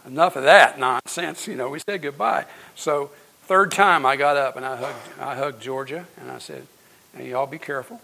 enough 0.05 0.35
of 0.35 0.43
that 0.43 0.79
nonsense. 0.79 1.47
You 1.47 1.55
know, 1.55 1.69
we 1.69 1.79
said 1.79 2.01
goodbye. 2.01 2.45
So 2.75 3.11
third 3.43 3.71
time 3.71 4.05
I 4.05 4.15
got 4.15 4.37
up 4.37 4.55
and 4.55 4.65
I 4.65 4.77
hugged, 4.77 5.19
I 5.19 5.35
hugged 5.35 5.61
Georgia 5.61 6.07
and 6.19 6.31
I 6.31 6.39
said, 6.39 6.65
"Now 7.13 7.23
y'all 7.23 7.47
be 7.47 7.59
careful." 7.59 8.01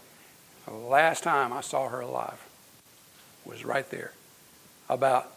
The 0.66 0.74
last 0.74 1.24
time 1.24 1.52
I 1.52 1.62
saw 1.62 1.88
her 1.88 2.00
alive 2.00 2.44
was 3.44 3.64
right 3.64 3.88
there, 3.90 4.12
about 4.88 5.32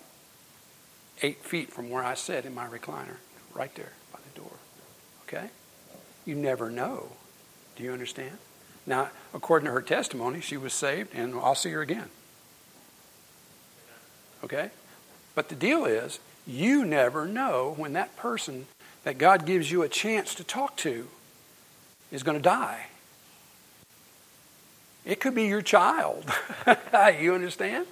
eight 1.21 1.37
feet 1.43 1.71
from 1.71 1.89
where 1.89 2.03
I 2.03 2.15
sat 2.15 2.45
in 2.45 2.53
my 2.53 2.67
recliner, 2.67 3.15
right 3.53 3.73
there. 3.75 3.93
Okay? 5.31 5.49
You 6.25 6.35
never 6.35 6.69
know. 6.69 7.09
Do 7.75 7.83
you 7.83 7.93
understand? 7.93 8.37
Now, 8.85 9.09
according 9.33 9.67
to 9.67 9.71
her 9.71 9.81
testimony, 9.81 10.41
she 10.41 10.57
was 10.57 10.73
saved, 10.73 11.13
and 11.13 11.35
I'll 11.35 11.55
see 11.55 11.69
her 11.69 11.81
again. 11.81 12.09
Okay? 14.43 14.71
But 15.35 15.49
the 15.49 15.55
deal 15.55 15.85
is, 15.85 16.19
you 16.45 16.83
never 16.85 17.25
know 17.25 17.73
when 17.77 17.93
that 17.93 18.15
person 18.17 18.67
that 19.03 19.17
God 19.17 19.45
gives 19.45 19.71
you 19.71 19.83
a 19.83 19.89
chance 19.89 20.35
to 20.35 20.43
talk 20.43 20.75
to 20.77 21.07
is 22.11 22.23
going 22.23 22.37
to 22.37 22.43
die. 22.43 22.87
It 25.05 25.19
could 25.19 25.33
be 25.33 25.45
your 25.45 25.61
child. 25.61 26.25
you 27.19 27.33
understand? 27.33 27.87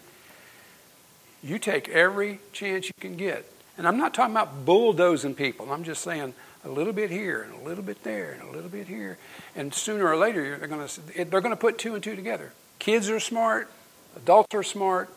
You 1.42 1.58
take 1.58 1.90
every 1.90 2.40
chance 2.52 2.88
you 2.88 2.94
can 3.00 3.16
get. 3.16 3.50
And 3.78 3.88
I'm 3.88 3.98
not 3.98 4.14
talking 4.14 4.34
about 4.34 4.66
bulldozing 4.66 5.36
people. 5.36 5.72
I'm 5.72 5.84
just 5.84 6.04
saying 6.04 6.34
a 6.66 6.70
little 6.70 6.94
bit 6.94 7.10
here 7.10 7.44
and 7.44 7.54
a 7.54 7.68
little 7.68 7.84
bit 7.84 8.04
there 8.04 8.32
and 8.34 8.50
a 8.50 8.52
little 8.52 8.70
bit 8.70 8.88
here. 8.88 9.18
And 9.56 9.74
sooner 9.74 10.08
or 10.08 10.18
later, 10.18 10.58
they're 10.58 10.68
going 10.68 10.88
to, 10.88 11.26
they're 11.26 11.42
going 11.42 11.52
to 11.52 11.56
put 11.56 11.78
two 11.78 11.96
and 11.96 12.04
two 12.04 12.16
together. 12.16 12.52
Kids 12.80 13.10
are 13.10 13.20
smart. 13.20 13.70
Adults 14.16 14.54
are 14.54 14.64
smart. 14.64 15.10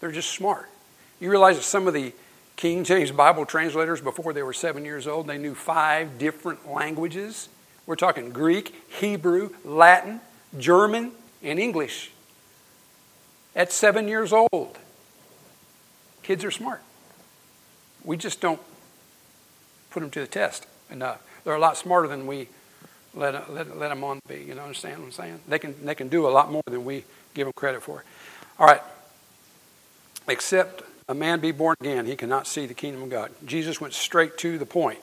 They're 0.00 0.12
just 0.12 0.30
smart. 0.30 0.68
You 1.18 1.30
realize 1.30 1.56
that 1.56 1.64
some 1.64 1.86
of 1.86 1.94
the 1.94 2.12
King 2.56 2.84
James 2.84 3.10
Bible 3.10 3.46
translators, 3.46 4.00
before 4.00 4.32
they 4.32 4.42
were 4.42 4.52
seven 4.52 4.84
years 4.84 5.06
old, 5.06 5.26
they 5.26 5.38
knew 5.38 5.54
five 5.54 6.18
different 6.18 6.70
languages. 6.70 7.48
We're 7.86 7.96
talking 7.96 8.30
Greek, 8.30 8.74
Hebrew, 9.00 9.50
Latin, 9.64 10.20
German, 10.58 11.12
and 11.42 11.58
English. 11.58 12.12
At 13.56 13.72
seven 13.72 14.08
years 14.08 14.32
old, 14.32 14.78
kids 16.22 16.44
are 16.44 16.50
smart. 16.50 16.82
We 18.04 18.16
just 18.16 18.40
don't 18.40 18.60
put 19.90 20.00
them 20.00 20.10
to 20.10 20.20
the 20.20 20.26
test 20.26 20.66
enough. 20.90 21.22
They're 21.44 21.54
a 21.54 21.58
lot 21.58 21.76
smarter 21.76 22.08
than 22.08 22.26
we 22.26 22.48
let, 23.14 23.52
let, 23.52 23.76
let 23.76 23.88
them 23.88 24.04
on 24.04 24.20
be. 24.28 24.36
You 24.36 24.54
know, 24.54 24.62
understand 24.62 24.98
what 24.98 25.06
I'm 25.06 25.12
saying? 25.12 25.40
They 25.48 25.58
can, 25.58 25.74
they 25.84 25.94
can 25.94 26.08
do 26.08 26.26
a 26.26 26.30
lot 26.30 26.50
more 26.50 26.62
than 26.66 26.84
we 26.84 27.04
give 27.34 27.46
them 27.46 27.52
credit 27.54 27.82
for. 27.82 28.04
All 28.58 28.66
right. 28.66 28.82
Except 30.28 30.82
a 31.08 31.14
man 31.14 31.40
be 31.40 31.50
born 31.50 31.76
again, 31.80 32.06
he 32.06 32.14
cannot 32.14 32.46
see 32.46 32.66
the 32.66 32.74
kingdom 32.74 33.02
of 33.02 33.10
God. 33.10 33.32
Jesus 33.44 33.80
went 33.80 33.94
straight 33.94 34.38
to 34.38 34.58
the 34.58 34.66
point. 34.66 35.00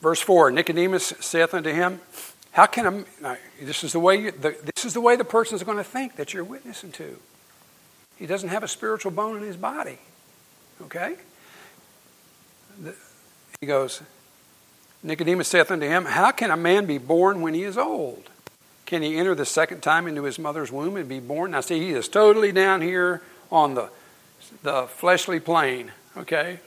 Verse 0.00 0.20
4 0.20 0.50
Nicodemus 0.50 1.14
saith 1.20 1.54
unto 1.54 1.70
him, 1.72 2.00
How 2.52 2.66
can 2.66 3.06
a. 3.22 3.36
This 3.62 3.84
is 3.84 3.92
the 3.92 4.00
way, 4.00 4.16
you, 4.16 4.30
the, 4.32 4.56
this 4.74 4.84
is 4.84 4.94
the, 4.94 5.00
way 5.00 5.16
the 5.16 5.24
person 5.24 5.54
is 5.54 5.62
going 5.62 5.78
to 5.78 5.84
think 5.84 6.16
that 6.16 6.34
you're 6.34 6.44
witnessing 6.44 6.92
to. 6.92 7.16
He 8.16 8.26
doesn't 8.26 8.48
have 8.48 8.62
a 8.62 8.68
spiritual 8.68 9.12
bone 9.12 9.36
in 9.36 9.42
his 9.42 9.56
body. 9.56 9.98
Okay? 10.82 11.16
He 13.64 13.66
goes, 13.66 14.02
Nicodemus 15.02 15.48
saith 15.48 15.70
unto 15.70 15.86
him, 15.86 16.04
How 16.04 16.32
can 16.32 16.50
a 16.50 16.56
man 16.56 16.84
be 16.84 16.98
born 16.98 17.40
when 17.40 17.54
he 17.54 17.62
is 17.62 17.78
old? 17.78 18.28
Can 18.84 19.00
he 19.00 19.16
enter 19.16 19.34
the 19.34 19.46
second 19.46 19.80
time 19.80 20.06
into 20.06 20.24
his 20.24 20.38
mother's 20.38 20.70
womb 20.70 20.98
and 20.98 21.08
be 21.08 21.18
born? 21.18 21.52
Now, 21.52 21.62
see, 21.62 21.80
he 21.80 21.92
is 21.92 22.06
totally 22.06 22.52
down 22.52 22.82
here 22.82 23.22
on 23.50 23.72
the, 23.72 23.88
the 24.62 24.86
fleshly 24.86 25.40
plane, 25.40 25.92
okay? 26.14 26.60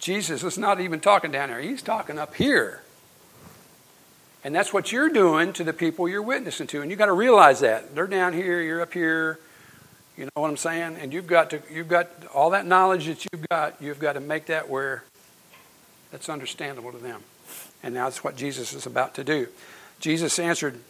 Jesus 0.00 0.42
is 0.42 0.58
not 0.58 0.80
even 0.80 0.98
talking 0.98 1.30
down 1.30 1.50
there, 1.50 1.60
he's 1.60 1.82
talking 1.82 2.18
up 2.18 2.34
here. 2.34 2.82
And 4.42 4.52
that's 4.52 4.72
what 4.72 4.90
you're 4.90 5.08
doing 5.08 5.52
to 5.52 5.62
the 5.62 5.72
people 5.72 6.08
you're 6.08 6.20
witnessing 6.20 6.66
to. 6.66 6.82
And 6.82 6.90
you've 6.90 6.98
got 6.98 7.06
to 7.06 7.12
realize 7.12 7.60
that. 7.60 7.94
They're 7.94 8.08
down 8.08 8.32
here, 8.32 8.60
you're 8.60 8.82
up 8.82 8.92
here. 8.92 9.38
You 10.16 10.24
know 10.24 10.42
what 10.42 10.50
I'm 10.50 10.56
saying? 10.56 10.96
And 11.00 11.12
you've 11.12 11.28
got 11.28 11.50
to 11.50 11.62
you've 11.72 11.86
got 11.86 12.08
all 12.34 12.50
that 12.50 12.66
knowledge 12.66 13.06
that 13.06 13.24
you've 13.30 13.48
got, 13.48 13.80
you've 13.80 14.00
got 14.00 14.14
to 14.14 14.20
make 14.20 14.46
that 14.46 14.68
where 14.68 15.04
that's 16.10 16.28
understandable 16.28 16.92
to 16.92 16.98
them. 16.98 17.22
And 17.82 17.94
that's 17.94 18.24
what 18.24 18.36
Jesus 18.36 18.72
is 18.72 18.86
about 18.86 19.14
to 19.14 19.24
do. 19.24 19.48
Jesus 20.00 20.38
answered, 20.38 20.80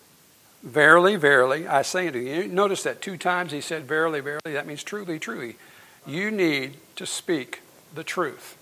Verily, 0.62 1.16
verily, 1.16 1.68
I 1.68 1.82
say 1.82 2.08
unto 2.08 2.18
you. 2.18 2.48
Notice 2.48 2.82
that 2.82 3.00
two 3.00 3.16
times 3.16 3.52
he 3.52 3.60
said, 3.60 3.84
Verily, 3.84 4.20
verily. 4.20 4.52
That 4.52 4.66
means 4.66 4.82
truly, 4.82 5.18
truly. 5.18 5.56
You 6.06 6.30
need 6.30 6.74
to 6.96 7.06
speak 7.06 7.60
the 7.94 8.02
truth 8.02 8.56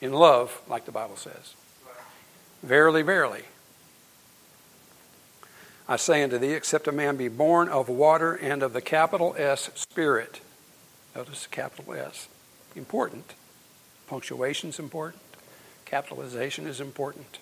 in 0.00 0.12
love, 0.12 0.60
like 0.68 0.84
the 0.84 0.92
Bible 0.92 1.16
says. 1.16 1.54
Verily, 2.62 3.02
verily. 3.02 3.44
I 5.88 5.96
say 5.96 6.22
unto 6.22 6.38
thee, 6.38 6.52
except 6.52 6.88
a 6.88 6.92
man 6.92 7.16
be 7.16 7.28
born 7.28 7.68
of 7.68 7.88
water 7.88 8.34
and 8.34 8.62
of 8.62 8.72
the 8.72 8.80
capital 8.80 9.34
S 9.38 9.70
Spirit. 9.74 10.40
Notice 11.14 11.44
the 11.44 11.50
capital 11.50 11.94
S. 11.94 12.28
Important. 12.74 13.34
Punctuation 14.06 14.70
is 14.70 14.78
important. 14.78 15.22
Capitalization 15.94 16.66
is 16.66 16.80
important. 16.80 17.38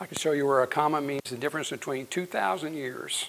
I 0.00 0.06
can 0.06 0.16
show 0.16 0.30
you 0.30 0.46
where 0.46 0.62
a 0.62 0.68
comma 0.68 1.00
means 1.00 1.22
the 1.28 1.36
difference 1.36 1.68
between 1.68 2.06
2,000 2.06 2.74
years 2.74 3.26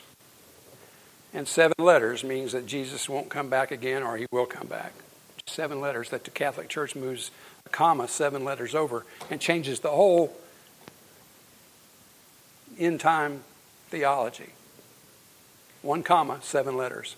and 1.33 1.47
seven 1.47 1.73
letters 1.79 2.23
means 2.23 2.51
that 2.51 2.67
Jesus 2.67 3.09
won't 3.09 3.29
come 3.29 3.49
back 3.49 3.71
again 3.71 4.03
or 4.03 4.15
he 4.15 4.27
will 4.31 4.45
come 4.45 4.67
back. 4.67 4.93
Seven 5.47 5.81
letters 5.81 6.11
that 6.11 6.23
the 6.23 6.29
Catholic 6.29 6.69
Church 6.69 6.95
moves 6.95 7.31
a 7.65 7.69
comma 7.69 8.07
seven 8.07 8.45
letters 8.45 8.75
over 8.75 9.07
and 9.31 9.41
changes 9.41 9.79
the 9.79 9.89
whole 9.89 10.37
end 12.77 12.99
time 12.99 13.41
theology. 13.87 14.51
One 15.81 16.03
comma, 16.03 16.41
seven 16.43 16.77
letters. 16.77 17.15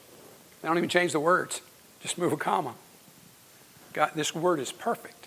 They 0.61 0.69
don't 0.69 0.77
even 0.77 0.87
change 0.87 1.11
the 1.11 1.19
words, 1.19 1.59
just 2.01 2.17
move 2.17 2.31
a 2.31 2.37
comma. 2.37 2.75
God, 3.91 4.11
this 4.15 4.33
word 4.33 4.61
is 4.61 4.71
perfect. 4.71 5.20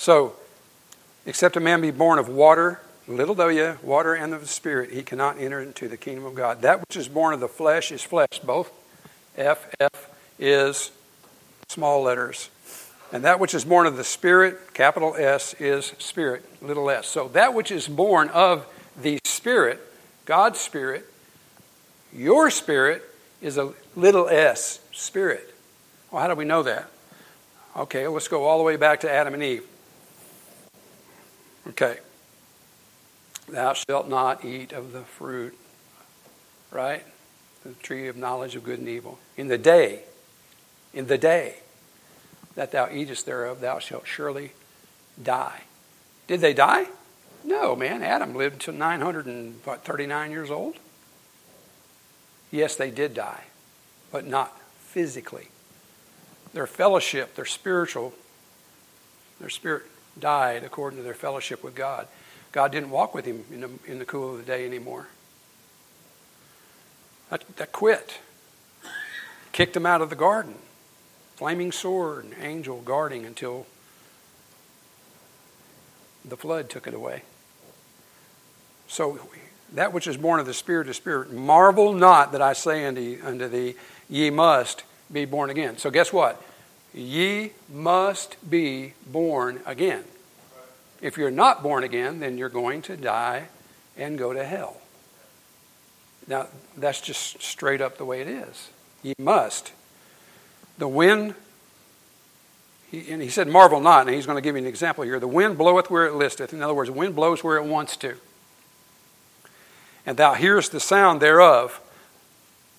So, 0.00 0.32
except 1.26 1.56
a 1.56 1.60
man 1.60 1.82
be 1.82 1.90
born 1.90 2.18
of 2.18 2.26
water, 2.26 2.80
little 3.06 3.34
w, 3.34 3.76
water 3.82 4.14
and 4.14 4.32
of 4.32 4.40
the 4.40 4.46
Spirit, 4.46 4.92
he 4.92 5.02
cannot 5.02 5.38
enter 5.38 5.60
into 5.60 5.88
the 5.88 5.98
kingdom 5.98 6.24
of 6.24 6.34
God. 6.34 6.62
That 6.62 6.80
which 6.80 6.96
is 6.96 7.06
born 7.06 7.34
of 7.34 7.40
the 7.40 7.48
flesh 7.48 7.92
is 7.92 8.02
flesh. 8.02 8.38
Both 8.42 8.72
F, 9.36 9.70
F 9.78 10.08
is 10.38 10.90
small 11.68 12.00
letters. 12.00 12.48
And 13.12 13.24
that 13.24 13.40
which 13.40 13.52
is 13.52 13.62
born 13.62 13.86
of 13.86 13.98
the 13.98 14.04
Spirit, 14.04 14.72
capital 14.72 15.14
S, 15.18 15.54
is 15.60 15.92
Spirit, 15.98 16.46
little 16.62 16.88
s. 16.88 17.06
So 17.06 17.28
that 17.28 17.52
which 17.52 17.70
is 17.70 17.86
born 17.86 18.30
of 18.30 18.66
the 19.02 19.18
Spirit 19.26 19.80
God's 20.24 20.58
Spirit, 20.58 21.04
your 22.10 22.50
spirit 22.50 23.02
is 23.42 23.58
a 23.58 23.74
little 23.94 24.30
s, 24.30 24.80
spirit. 24.92 25.54
Well, 26.10 26.22
how 26.22 26.28
do 26.28 26.36
we 26.36 26.46
know 26.46 26.62
that? 26.62 26.88
Okay, 27.76 28.08
let's 28.08 28.28
go 28.28 28.44
all 28.44 28.56
the 28.56 28.64
way 28.64 28.76
back 28.76 29.00
to 29.00 29.10
Adam 29.10 29.34
and 29.34 29.42
Eve. 29.42 29.64
Okay. 31.68 31.98
Thou 33.48 33.72
shalt 33.72 34.08
not 34.08 34.44
eat 34.44 34.72
of 34.72 34.92
the 34.92 35.02
fruit, 35.02 35.56
right? 36.70 37.04
The 37.64 37.72
tree 37.74 38.06
of 38.08 38.16
knowledge 38.16 38.54
of 38.56 38.64
good 38.64 38.78
and 38.78 38.88
evil. 38.88 39.18
In 39.36 39.48
the 39.48 39.58
day, 39.58 40.04
in 40.94 41.06
the 41.06 41.18
day 41.18 41.56
that 42.54 42.72
thou 42.72 42.88
eatest 42.90 43.26
thereof, 43.26 43.60
thou 43.60 43.78
shalt 43.78 44.06
surely 44.06 44.52
die. 45.20 45.62
Did 46.26 46.40
they 46.40 46.54
die? 46.54 46.86
No, 47.44 47.74
man. 47.74 48.02
Adam 48.02 48.34
lived 48.34 48.60
to 48.62 48.72
939 48.72 50.30
years 50.30 50.50
old. 50.50 50.76
Yes, 52.50 52.76
they 52.76 52.90
did 52.90 53.14
die, 53.14 53.44
but 54.10 54.26
not 54.26 54.60
physically. 54.78 55.48
Their 56.52 56.66
fellowship, 56.66 57.34
their 57.36 57.44
spiritual, 57.44 58.12
their 59.38 59.50
spirit 59.50 59.84
died 60.20 60.62
according 60.64 60.98
to 60.98 61.02
their 61.02 61.14
fellowship 61.14 61.64
with 61.64 61.74
God. 61.74 62.06
God 62.52 62.72
didn't 62.72 62.90
walk 62.90 63.14
with 63.14 63.24
him 63.24 63.44
in 63.52 63.60
the, 63.60 63.70
in 63.86 63.98
the 63.98 64.04
cool 64.04 64.32
of 64.32 64.38
the 64.38 64.44
day 64.44 64.66
anymore. 64.66 65.08
That, 67.30 67.44
that 67.56 67.72
quit. 67.72 68.18
Kicked 69.52 69.76
him 69.76 69.86
out 69.86 70.02
of 70.02 70.10
the 70.10 70.16
garden. 70.16 70.54
Flaming 71.36 71.72
sword, 71.72 72.24
and 72.24 72.34
angel 72.40 72.80
guarding 72.82 73.24
until 73.24 73.66
the 76.24 76.36
flood 76.36 76.68
took 76.68 76.86
it 76.86 76.94
away. 76.94 77.22
So 78.88 79.18
that 79.72 79.92
which 79.92 80.06
is 80.06 80.16
born 80.16 80.40
of 80.40 80.46
the 80.46 80.54
Spirit 80.54 80.88
is 80.88 80.96
Spirit. 80.96 81.32
Marvel 81.32 81.92
not 81.92 82.32
that 82.32 82.42
I 82.42 82.52
say 82.52 82.84
unto, 82.84 83.18
unto 83.24 83.48
thee, 83.48 83.74
ye 84.08 84.30
must 84.30 84.82
be 85.10 85.24
born 85.24 85.50
again. 85.50 85.78
So 85.78 85.90
guess 85.90 86.12
what? 86.12 86.42
Ye 86.92 87.52
must 87.68 88.36
be 88.48 88.94
born 89.06 89.60
again. 89.64 90.04
If 91.00 91.16
you're 91.16 91.30
not 91.30 91.62
born 91.62 91.84
again, 91.84 92.20
then 92.20 92.36
you're 92.36 92.48
going 92.48 92.82
to 92.82 92.96
die 92.96 93.48
and 93.96 94.18
go 94.18 94.32
to 94.32 94.44
hell. 94.44 94.76
Now, 96.26 96.48
that's 96.76 97.00
just 97.00 97.42
straight 97.42 97.80
up 97.80 97.96
the 97.96 98.04
way 98.04 98.20
it 98.20 98.28
is. 98.28 98.70
Ye 99.02 99.14
must. 99.18 99.72
The 100.78 100.88
wind, 100.88 101.34
he, 102.90 103.10
and 103.10 103.22
he 103.22 103.28
said, 103.28 103.48
marvel 103.48 103.80
not, 103.80 104.06
and 104.06 104.14
he's 104.14 104.26
going 104.26 104.36
to 104.36 104.42
give 104.42 104.56
you 104.56 104.62
an 104.62 104.68
example 104.68 105.04
here. 105.04 105.18
The 105.18 105.28
wind 105.28 105.56
bloweth 105.56 105.90
where 105.90 106.06
it 106.06 106.14
listeth. 106.14 106.52
In 106.52 106.62
other 106.62 106.74
words, 106.74 106.90
the 106.90 106.96
wind 106.96 107.16
blows 107.16 107.42
where 107.42 107.56
it 107.56 107.64
wants 107.64 107.96
to 107.98 108.16
and 110.06 110.16
thou 110.16 110.34
hearest 110.34 110.72
the 110.72 110.80
sound 110.80 111.20
thereof, 111.20 111.80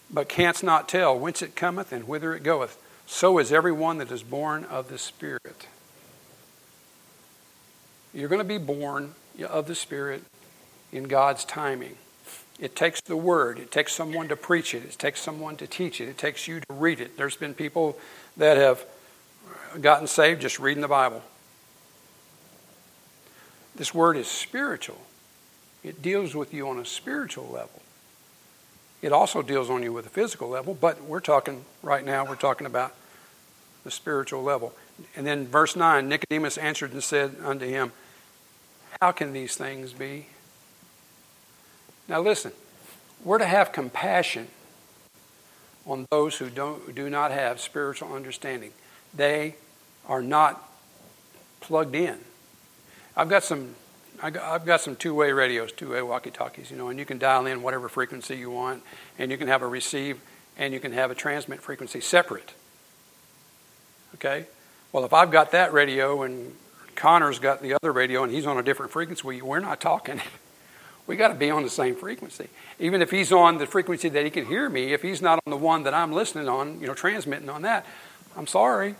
but 0.10 0.28
canst 0.28 0.64
not 0.64 0.90
tell 0.90 1.18
whence 1.18 1.42
it 1.42 1.56
cometh 1.56 1.92
and 1.92 2.08
whither 2.08 2.36
it 2.36 2.44
goeth. 2.44 2.78
So 3.14 3.40
is 3.40 3.52
every 3.52 3.74
one 3.74 3.98
that 3.98 4.10
is 4.10 4.24
born 4.24 4.64
of 4.64 4.88
the 4.88 4.98
Spirit. 4.98 5.68
You're 8.14 8.30
going 8.30 8.40
to 8.40 8.46
be 8.46 8.58
born 8.58 9.16
of 9.48 9.68
the 9.68 9.76
Spirit 9.76 10.24
in 10.94 11.04
God's 11.04 11.44
timing. 11.44 11.98
It 12.58 12.74
takes 12.74 13.02
the 13.02 13.18
Word, 13.18 13.60
it 13.60 13.70
takes 13.70 13.94
someone 13.94 14.30
to 14.30 14.38
preach 14.38 14.74
it, 14.74 14.86
it 14.86 14.98
takes 14.98 15.20
someone 15.20 15.58
to 15.58 15.68
teach 15.68 16.00
it, 16.00 16.08
it 16.08 16.18
takes 16.18 16.48
you 16.48 16.62
to 16.62 16.74
read 16.74 17.02
it. 17.02 17.18
There's 17.18 17.36
been 17.36 17.54
people 17.54 18.00
that 18.38 18.56
have 18.56 18.86
gotten 19.82 20.08
saved 20.08 20.42
just 20.42 20.58
reading 20.58 20.82
the 20.82 20.88
Bible. 20.88 21.22
This 23.76 23.94
Word 23.94 24.16
is 24.16 24.28
spiritual. 24.28 25.02
It 25.84 26.02
deals 26.02 26.34
with 26.34 26.54
you 26.54 26.70
on 26.70 26.80
a 26.80 26.86
spiritual 26.86 27.50
level. 27.50 27.82
It 29.02 29.12
also 29.12 29.42
deals 29.42 29.70
on 29.70 29.84
you 29.84 29.92
with 29.92 30.06
a 30.06 30.10
physical 30.10 30.48
level, 30.48 30.74
but 30.74 31.04
we're 31.04 31.20
talking 31.20 31.66
right 31.84 32.06
now, 32.06 32.26
we're 32.26 32.36
talking 32.36 32.66
about 32.66 32.96
the 33.84 33.92
spiritual 33.92 34.44
level. 34.44 34.74
And 35.16 35.26
then 35.26 35.48
verse 35.48 35.76
9 35.76 36.08
Nicodemus 36.08 36.58
answered 36.58 36.94
and 36.94 37.04
said 37.04 37.36
unto 37.44 37.66
him, 37.66 37.92
How 39.02 39.12
can 39.12 39.34
these 39.34 39.56
things 39.56 39.94
be? 39.94 40.28
Now 42.08 42.22
listen, 42.22 42.52
we're 43.24 43.38
to 43.38 43.46
have 43.46 43.72
compassion 43.72 44.48
on 45.86 46.06
those 46.12 46.38
who 46.38 46.50
don't, 46.50 46.94
do 46.94 47.10
not 47.10 47.32
have 47.32 47.60
spiritual 47.60 48.14
understanding. 48.14 48.72
They 49.14 49.56
are 50.08 50.22
not 50.22 50.70
plugged 51.60 51.96
in. 51.96 52.20
I've 53.16 53.30
got 53.30 53.44
some 53.44 53.76
I've 54.24 54.66
got 54.68 54.82
some 54.82 54.96
two-way 54.96 55.32
radios, 55.32 55.72
two-way 55.72 56.04
walkie-talkies, 56.04 56.70
you 56.70 56.78
know, 56.78 56.90
and 56.90 57.00
you 57.00 57.06
can 57.06 57.18
dial 57.18 57.48
in 57.48 57.64
whatever 57.64 57.90
frequency 57.90 58.38
you 58.38 58.52
want, 58.52 58.84
and 59.18 59.32
you 59.32 59.38
can 59.38 59.48
have 59.48 59.64
a 59.64 59.68
receive, 59.68 60.22
and 60.58 60.76
you 60.76 60.80
can 60.80 60.92
have 60.92 61.10
a 61.10 61.16
transmit 61.16 61.60
frequency 61.60 62.02
separate. 62.02 62.54
Okay? 64.16 64.46
Well, 64.92 65.06
if 65.06 65.14
I've 65.14 65.32
got 65.32 65.52
that 65.52 65.74
radio 65.74 66.24
and 66.24 66.54
Connor's 66.96 67.40
got 67.40 67.62
the 67.62 67.74
other 67.74 67.92
radio 67.92 68.24
and 68.24 68.32
he's 68.32 68.46
on 68.46 68.58
a 68.58 68.64
different 68.64 68.92
frequency, 68.92 69.42
we're 69.42 69.60
not 69.60 69.80
talking. 69.80 70.22
we 71.08 71.16
got 71.16 71.30
to 71.30 71.34
be 71.34 71.50
on 71.50 71.64
the 71.64 71.70
same 71.70 71.96
frequency. 71.96 72.48
Even 72.80 73.02
if 73.02 73.12
he's 73.12 73.32
on 73.32 73.58
the 73.58 73.66
frequency 73.66 74.10
that 74.10 74.24
he 74.24 74.30
can 74.30 74.46
hear 74.46 74.70
me, 74.70 74.94
if 74.94 75.02
he's 75.02 75.22
not 75.22 75.40
on 75.46 75.52
the 75.52 75.58
one 75.58 75.84
that 75.84 75.94
I'm 75.94 76.12
listening 76.12 76.48
on, 76.48 76.80
you 76.80 76.88
know, 76.88 76.94
transmitting 76.94 77.50
on 77.50 77.64
that, 77.64 77.86
I'm 78.36 78.48
sorry. 78.48 78.96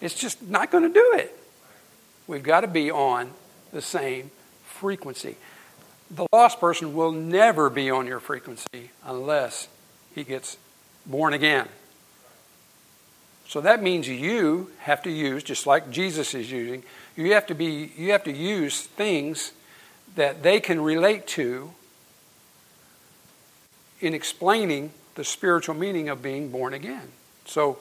It's 0.00 0.14
just 0.14 0.42
not 0.42 0.70
going 0.70 0.84
to 0.84 0.92
do 0.92 1.12
it. 1.16 1.36
We've 2.26 2.42
got 2.42 2.60
to 2.60 2.68
be 2.68 2.90
on 2.90 3.30
the 3.72 3.82
same 3.82 4.30
frequency. 4.64 5.36
The 6.10 6.26
lost 6.32 6.60
person 6.60 6.94
will 6.94 7.12
never 7.12 7.70
be 7.70 7.90
on 7.90 8.06
your 8.06 8.20
frequency 8.20 8.90
unless 9.04 9.68
he 10.14 10.24
gets 10.24 10.56
born 11.04 11.34
again. 11.34 11.68
So 13.48 13.60
that 13.60 13.82
means 13.82 14.08
you 14.08 14.70
have 14.80 15.02
to 15.02 15.10
use, 15.10 15.42
just 15.42 15.66
like 15.66 15.90
Jesus 15.90 16.34
is 16.34 16.50
using, 16.50 16.82
you 17.16 17.32
have 17.34 17.46
to 17.46 17.54
be 17.54 17.92
you 17.96 18.12
have 18.12 18.24
to 18.24 18.32
use 18.32 18.82
things 18.82 19.52
that 20.16 20.42
they 20.42 20.60
can 20.60 20.80
relate 20.80 21.26
to 21.28 21.72
in 24.00 24.14
explaining 24.14 24.92
the 25.14 25.24
spiritual 25.24 25.74
meaning 25.74 26.08
of 26.08 26.22
being 26.22 26.50
born 26.50 26.74
again. 26.74 27.08
So 27.44 27.78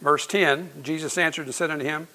verse 0.00 0.26
10, 0.26 0.82
Jesus 0.82 1.16
answered 1.16 1.46
and 1.46 1.54
said 1.54 1.70
unto 1.70 1.84
him, 1.84 2.08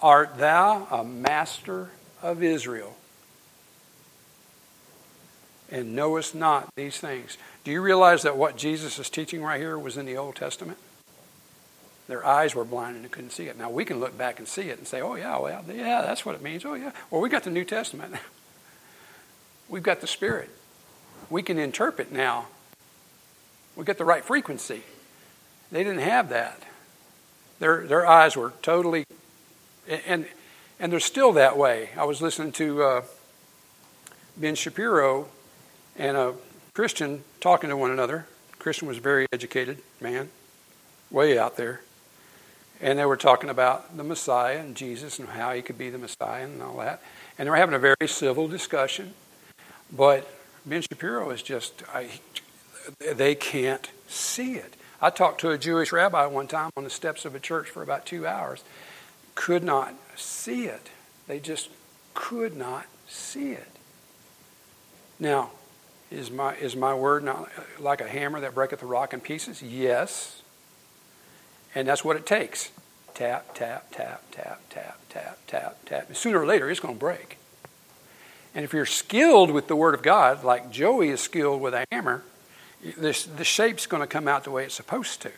Art 0.00 0.38
thou 0.38 0.86
a 0.90 1.04
master 1.04 1.90
of 2.22 2.42
Israel? 2.42 2.96
And 5.74 5.96
knowest 5.96 6.36
not 6.36 6.72
these 6.76 6.98
things. 6.98 7.36
Do 7.64 7.72
you 7.72 7.82
realize 7.82 8.22
that 8.22 8.36
what 8.36 8.56
Jesus 8.56 9.00
is 9.00 9.10
teaching 9.10 9.42
right 9.42 9.60
here 9.60 9.76
was 9.76 9.96
in 9.96 10.06
the 10.06 10.16
Old 10.16 10.36
Testament? 10.36 10.78
Their 12.06 12.24
eyes 12.24 12.54
were 12.54 12.64
blind 12.64 12.94
and 12.94 13.04
they 13.04 13.08
couldn't 13.08 13.30
see 13.30 13.46
it. 13.46 13.58
Now 13.58 13.70
we 13.70 13.84
can 13.84 13.98
look 13.98 14.16
back 14.16 14.38
and 14.38 14.46
see 14.46 14.68
it 14.68 14.78
and 14.78 14.86
say, 14.86 15.00
oh, 15.00 15.16
yeah, 15.16 15.36
well, 15.36 15.64
yeah, 15.66 16.02
that's 16.02 16.24
what 16.24 16.36
it 16.36 16.42
means. 16.42 16.64
Oh, 16.64 16.74
yeah. 16.74 16.92
Well, 17.10 17.20
we 17.20 17.28
got 17.28 17.42
the 17.42 17.50
New 17.50 17.64
Testament. 17.64 18.14
We've 19.68 19.82
got 19.82 20.00
the 20.00 20.06
Spirit. 20.06 20.48
We 21.28 21.42
can 21.42 21.58
interpret 21.58 22.12
now. 22.12 22.46
We 23.74 23.84
get 23.84 23.98
the 23.98 24.04
right 24.04 24.24
frequency. 24.24 24.84
They 25.72 25.82
didn't 25.82 26.02
have 26.02 26.28
that. 26.28 26.62
Their, 27.58 27.84
their 27.84 28.06
eyes 28.06 28.36
were 28.36 28.52
totally, 28.62 29.06
and, 30.06 30.26
and 30.78 30.92
they're 30.92 31.00
still 31.00 31.32
that 31.32 31.58
way. 31.58 31.88
I 31.96 32.04
was 32.04 32.22
listening 32.22 32.52
to 32.52 32.82
uh, 32.84 33.02
Ben 34.36 34.54
Shapiro 34.54 35.30
and 35.96 36.16
a 36.16 36.34
Christian 36.74 37.24
talking 37.40 37.70
to 37.70 37.76
one 37.76 37.90
another. 37.90 38.26
Christian 38.58 38.88
was 38.88 38.98
a 38.98 39.00
very 39.00 39.26
educated 39.32 39.78
man, 40.00 40.30
way 41.10 41.38
out 41.38 41.56
there. 41.56 41.82
And 42.80 42.98
they 42.98 43.04
were 43.04 43.16
talking 43.16 43.50
about 43.50 43.96
the 43.96 44.04
Messiah 44.04 44.58
and 44.58 44.74
Jesus 44.74 45.18
and 45.18 45.28
how 45.28 45.52
he 45.52 45.62
could 45.62 45.78
be 45.78 45.90
the 45.90 45.98
Messiah 45.98 46.44
and 46.44 46.60
all 46.62 46.78
that. 46.78 47.02
And 47.38 47.46
they 47.46 47.50
were 47.50 47.56
having 47.56 47.74
a 47.74 47.78
very 47.78 48.08
civil 48.08 48.48
discussion. 48.48 49.14
But 49.92 50.28
Ben 50.66 50.82
Shapiro 50.82 51.30
is 51.30 51.42
just, 51.42 51.82
I, 51.92 52.08
they 52.98 53.34
can't 53.34 53.88
see 54.08 54.54
it. 54.54 54.74
I 55.00 55.10
talked 55.10 55.40
to 55.42 55.50
a 55.50 55.58
Jewish 55.58 55.92
rabbi 55.92 56.26
one 56.26 56.48
time 56.48 56.70
on 56.76 56.84
the 56.84 56.90
steps 56.90 57.24
of 57.24 57.34
a 57.34 57.40
church 57.40 57.68
for 57.68 57.82
about 57.82 58.06
two 58.06 58.26
hours. 58.26 58.64
Could 59.34 59.62
not 59.62 59.94
see 60.16 60.64
it. 60.64 60.88
They 61.26 61.38
just 61.38 61.68
could 62.14 62.56
not 62.56 62.86
see 63.06 63.52
it. 63.52 63.68
Now, 65.18 65.50
is 66.14 66.30
my, 66.30 66.54
is 66.56 66.76
my 66.76 66.94
word 66.94 67.24
not 67.24 67.50
like 67.78 68.00
a 68.00 68.08
hammer 68.08 68.40
that 68.40 68.54
breaketh 68.54 68.80
the 68.80 68.86
rock 68.86 69.12
in 69.12 69.20
pieces? 69.20 69.62
Yes. 69.62 70.42
And 71.74 71.88
that's 71.88 72.04
what 72.04 72.16
it 72.16 72.24
takes. 72.24 72.70
Tap, 73.14 73.54
tap, 73.54 73.90
tap, 73.92 74.22
tap, 74.30 74.60
tap, 74.70 74.98
tap, 75.08 75.38
tap, 75.46 75.78
tap. 75.84 76.16
Sooner 76.16 76.40
or 76.40 76.46
later, 76.46 76.70
it's 76.70 76.80
going 76.80 76.94
to 76.94 77.00
break. 77.00 77.38
And 78.54 78.64
if 78.64 78.72
you're 78.72 78.86
skilled 78.86 79.50
with 79.50 79.66
the 79.66 79.76
Word 79.76 79.94
of 79.94 80.02
God, 80.02 80.44
like 80.44 80.70
Joey 80.70 81.08
is 81.08 81.20
skilled 81.20 81.60
with 81.60 81.74
a 81.74 81.84
hammer, 81.90 82.22
this, 82.96 83.24
the 83.24 83.44
shape's 83.44 83.86
going 83.86 84.02
to 84.02 84.06
come 84.06 84.28
out 84.28 84.44
the 84.44 84.50
way 84.50 84.64
it's 84.64 84.74
supposed 84.74 85.22
to. 85.22 85.32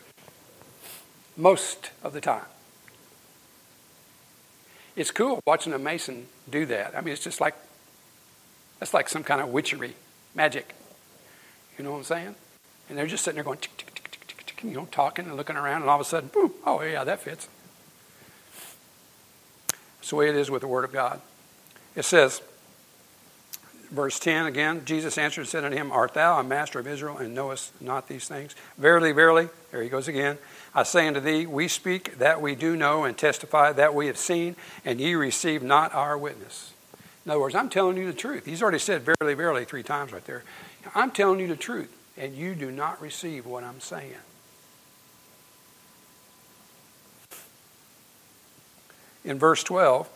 Most 1.35 1.91
of 2.03 2.13
the 2.13 2.21
time. 2.21 2.45
It's 4.95 5.11
cool 5.11 5.39
watching 5.45 5.73
a 5.73 5.79
mason 5.79 6.27
do 6.49 6.65
that. 6.65 6.97
I 6.97 7.01
mean, 7.01 7.13
it's 7.13 7.23
just 7.23 7.39
like, 7.39 7.55
that's 8.79 8.93
like 8.93 9.07
some 9.09 9.23
kind 9.23 9.41
of 9.41 9.49
witchery, 9.49 9.95
magic. 10.37 10.75
You 11.77 11.83
know 11.83 11.91
what 11.91 11.97
I'm 11.97 12.03
saying? 12.05 12.35
And 12.87 12.97
they're 12.97 13.07
just 13.07 13.25
sitting 13.25 13.35
there 13.35 13.43
going, 13.43 13.57
tick, 13.57 13.75
tick, 13.75 13.93
tick, 13.93 14.09
tick, 14.11 14.27
tick, 14.27 14.45
tick, 14.45 14.63
you 14.63 14.71
know, 14.71 14.87
talking 14.91 15.25
and 15.25 15.35
looking 15.35 15.57
around, 15.57 15.81
and 15.81 15.89
all 15.89 15.99
of 15.99 16.05
a 16.05 16.09
sudden, 16.09 16.29
boom, 16.29 16.53
oh, 16.65 16.81
yeah, 16.81 17.03
that 17.03 17.19
fits. 17.19 17.49
That's 19.97 20.11
the 20.11 20.15
way 20.15 20.29
it 20.29 20.35
is 20.35 20.49
with 20.49 20.61
the 20.61 20.67
Word 20.67 20.85
of 20.85 20.93
God. 20.93 21.19
It 21.95 22.05
says, 22.05 22.41
verse 23.89 24.19
10 24.19 24.45
again 24.45 24.83
Jesus 24.85 25.17
answered 25.17 25.41
and 25.41 25.49
said 25.49 25.65
unto 25.65 25.75
him, 25.75 25.91
Art 25.91 26.13
thou 26.13 26.39
a 26.39 26.43
master 26.43 26.79
of 26.79 26.87
Israel 26.87 27.17
and 27.17 27.33
knowest 27.33 27.73
not 27.81 28.07
these 28.07 28.27
things? 28.27 28.55
Verily, 28.77 29.11
verily, 29.11 29.49
there 29.71 29.81
he 29.81 29.89
goes 29.89 30.07
again. 30.07 30.37
I 30.75 30.83
say 30.83 31.07
unto 31.07 31.19
thee, 31.19 31.45
we 31.45 31.67
speak 31.67 32.19
that 32.19 32.41
we 32.41 32.53
do 32.53 32.75
know 32.75 33.03
and 33.03 33.17
testify 33.17 33.71
that 33.73 33.95
we 33.95 34.07
have 34.07 34.17
seen, 34.17 34.55
and 34.85 35.01
ye 35.01 35.15
receive 35.15 35.63
not 35.63 35.93
our 35.93 36.17
witness. 36.17 36.73
In 37.27 37.31
other 37.31 37.41
words, 37.41 37.55
I'm 37.55 37.67
telling 37.67 37.97
you 37.97 38.07
the 38.07 38.17
truth. 38.17 38.45
He's 38.45 38.61
already 38.61 38.79
said 38.79 39.01
verily, 39.01 39.33
verily 39.33 39.65
three 39.65 39.83
times 39.83 40.13
right 40.13 40.23
there. 40.23 40.45
I'm 40.95 41.11
telling 41.11 41.41
you 41.41 41.47
the 41.47 41.57
truth, 41.57 41.93
and 42.15 42.33
you 42.33 42.55
do 42.55 42.71
not 42.71 43.01
receive 43.01 43.45
what 43.45 43.65
I'm 43.65 43.81
saying. 43.81 44.13
In 49.25 49.37
verse 49.37 49.61
12, 49.61 50.07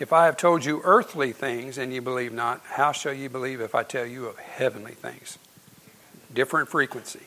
if 0.00 0.12
I 0.12 0.24
have 0.24 0.36
told 0.36 0.64
you 0.64 0.80
earthly 0.82 1.30
things 1.30 1.78
and 1.78 1.94
you 1.94 2.02
believe 2.02 2.32
not, 2.32 2.60
how 2.64 2.90
shall 2.90 3.12
you 3.12 3.28
believe 3.28 3.60
if 3.60 3.76
I 3.76 3.84
tell 3.84 4.04
you 4.04 4.26
of 4.26 4.36
heavenly 4.36 4.94
things? 4.94 5.38
Different 6.34 6.68
frequency. 6.68 7.22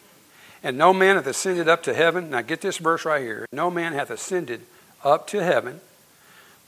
And 0.62 0.78
no 0.78 0.92
man 0.92 1.16
hath 1.16 1.28
ascended 1.28 1.70
up 1.70 1.84
to 1.84 1.94
heaven. 1.94 2.32
Now 2.32 2.42
get 2.42 2.60
this 2.60 2.80
verse 2.80 3.06
right 3.06 3.22
here. 3.22 3.46
No 3.54 3.72
man 3.72 3.94
hath 3.94 4.10
ascended 4.10 4.64
up 5.06 5.26
to 5.28 5.42
heaven, 5.42 5.80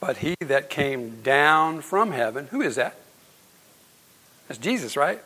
but 0.02 0.18
he 0.18 0.36
that 0.42 0.70
came 0.70 1.22
down 1.22 1.80
from 1.80 2.12
heaven. 2.12 2.48
Who 2.48 2.62
is 2.62 2.76
that? 2.76 2.98
That's 4.48 4.60
Jesus, 4.60 4.98
right? 4.98 5.22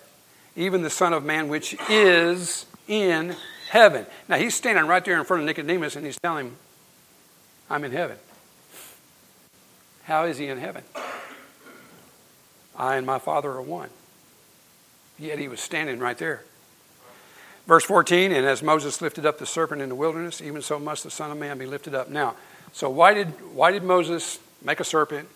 Even 0.56 0.84
the 0.84 0.90
Son 0.90 1.14
of 1.14 1.24
Man, 1.24 1.48
which 1.48 1.76
is 1.90 2.66
in 2.88 3.36
heaven. 3.70 4.06
Now 4.30 4.36
he's 4.36 4.54
standing 4.54 4.86
right 4.86 5.04
there 5.04 5.18
in 5.18 5.26
front 5.26 5.42
of 5.42 5.48
Nicodemus 5.48 5.96
and 5.96 6.06
he's 6.06 6.20
telling 6.22 6.48
him, 6.48 6.56
I'm 7.70 7.84
in 7.84 7.94
heaven. 7.94 8.18
How 10.04 10.26
is 10.26 10.38
he 10.38 10.48
in 10.48 10.60
heaven? 10.60 10.84
I 12.78 12.98
and 12.98 13.08
my 13.08 13.18
Father 13.18 13.50
are 13.52 13.62
one. 13.62 13.90
Yet 15.18 15.40
he 15.40 15.48
was 15.48 15.62
standing 15.62 16.00
right 16.00 16.18
there. 16.18 16.44
Verse 17.66 17.86
14, 17.86 18.32
and 18.32 18.46
as 18.46 18.62
Moses 18.62 19.02
lifted 19.02 19.26
up 19.26 19.40
the 19.40 19.46
serpent 19.46 19.82
in 19.82 19.90
the 19.90 19.96
wilderness, 19.96 20.42
even 20.42 20.62
so 20.62 20.78
must 20.78 21.04
the 21.04 21.10
Son 21.10 21.32
of 21.32 21.38
Man 21.38 21.58
be 21.58 21.66
lifted 21.66 21.96
up. 21.96 22.10
Now, 22.10 22.36
so 22.74 22.90
why 22.90 23.14
did, 23.16 23.28
why 23.56 23.72
did 23.72 23.82
Moses 23.82 24.38
make 24.66 24.80
a 24.80 24.84
serpent? 24.84 25.30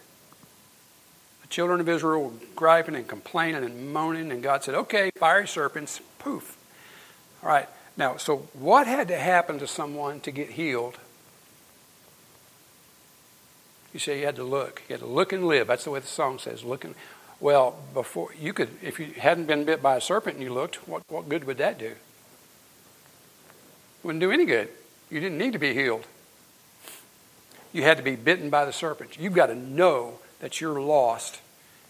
The 1.44 1.48
children 1.48 1.80
of 1.80 1.88
Israel 1.88 2.26
were 2.26 2.32
griping 2.56 2.96
and 2.96 3.08
complaining 3.08 3.64
and 3.64 3.94
moaning, 3.94 4.32
and 4.32 4.44
God 4.44 4.64
said, 4.64 4.76
okay, 4.76 5.12
fiery 5.18 5.48
serpents, 5.48 6.02
poof. 6.18 6.58
All 7.42 7.50
right, 7.50 7.70
now, 7.96 8.18
so 8.18 8.50
what 8.54 8.88
had 8.88 9.08
to 9.08 9.18
happen 9.18 9.60
to 9.60 9.68
someone 9.68 10.20
to 10.22 10.32
get 10.32 10.50
healed 10.52 10.98
you 13.94 14.00
say 14.00 14.20
you 14.20 14.26
had 14.26 14.36
to 14.36 14.44
look. 14.44 14.84
You 14.88 14.94
had 14.94 15.02
to 15.02 15.08
look 15.08 15.34
and 15.34 15.48
live. 15.48 15.68
That's 15.68 15.84
the 15.84 15.92
way 15.92 16.00
the 16.00 16.08
song 16.08 16.40
says, 16.40 16.64
looking. 16.64 16.96
Well, 17.40 17.80
before 17.94 18.30
you 18.40 18.54
could, 18.54 18.70
if 18.84 19.00
you 19.00 19.08
hadn't 19.18 19.46
been 19.46 19.64
bit 19.64 19.82
by 19.82 19.96
a 19.96 20.02
serpent 20.02 20.36
and 20.36 20.44
you 20.44 20.54
looked, 20.54 20.88
what, 20.88 21.04
what 21.10 21.28
good 21.28 21.46
would 21.46 21.58
that 21.58 21.80
do? 21.80 21.94
Wouldn't 24.04 24.22
do 24.22 24.32
any 24.32 24.46
good. 24.46 24.70
You 25.10 25.20
didn't 25.20 25.38
need 25.38 25.54
to 25.54 25.60
be 25.60 25.74
healed. 25.74 26.06
You 27.72 27.84
had 27.84 27.98
to 27.98 28.04
be 28.04 28.16
bitten 28.16 28.50
by 28.50 28.66
the 28.66 28.74
serpent. 28.74 29.18
You've 29.20 29.34
got 29.34 29.48
to 29.48 29.56
know 29.56 30.20
that 30.40 30.60
you're 30.60 30.82
lost, 30.82 31.40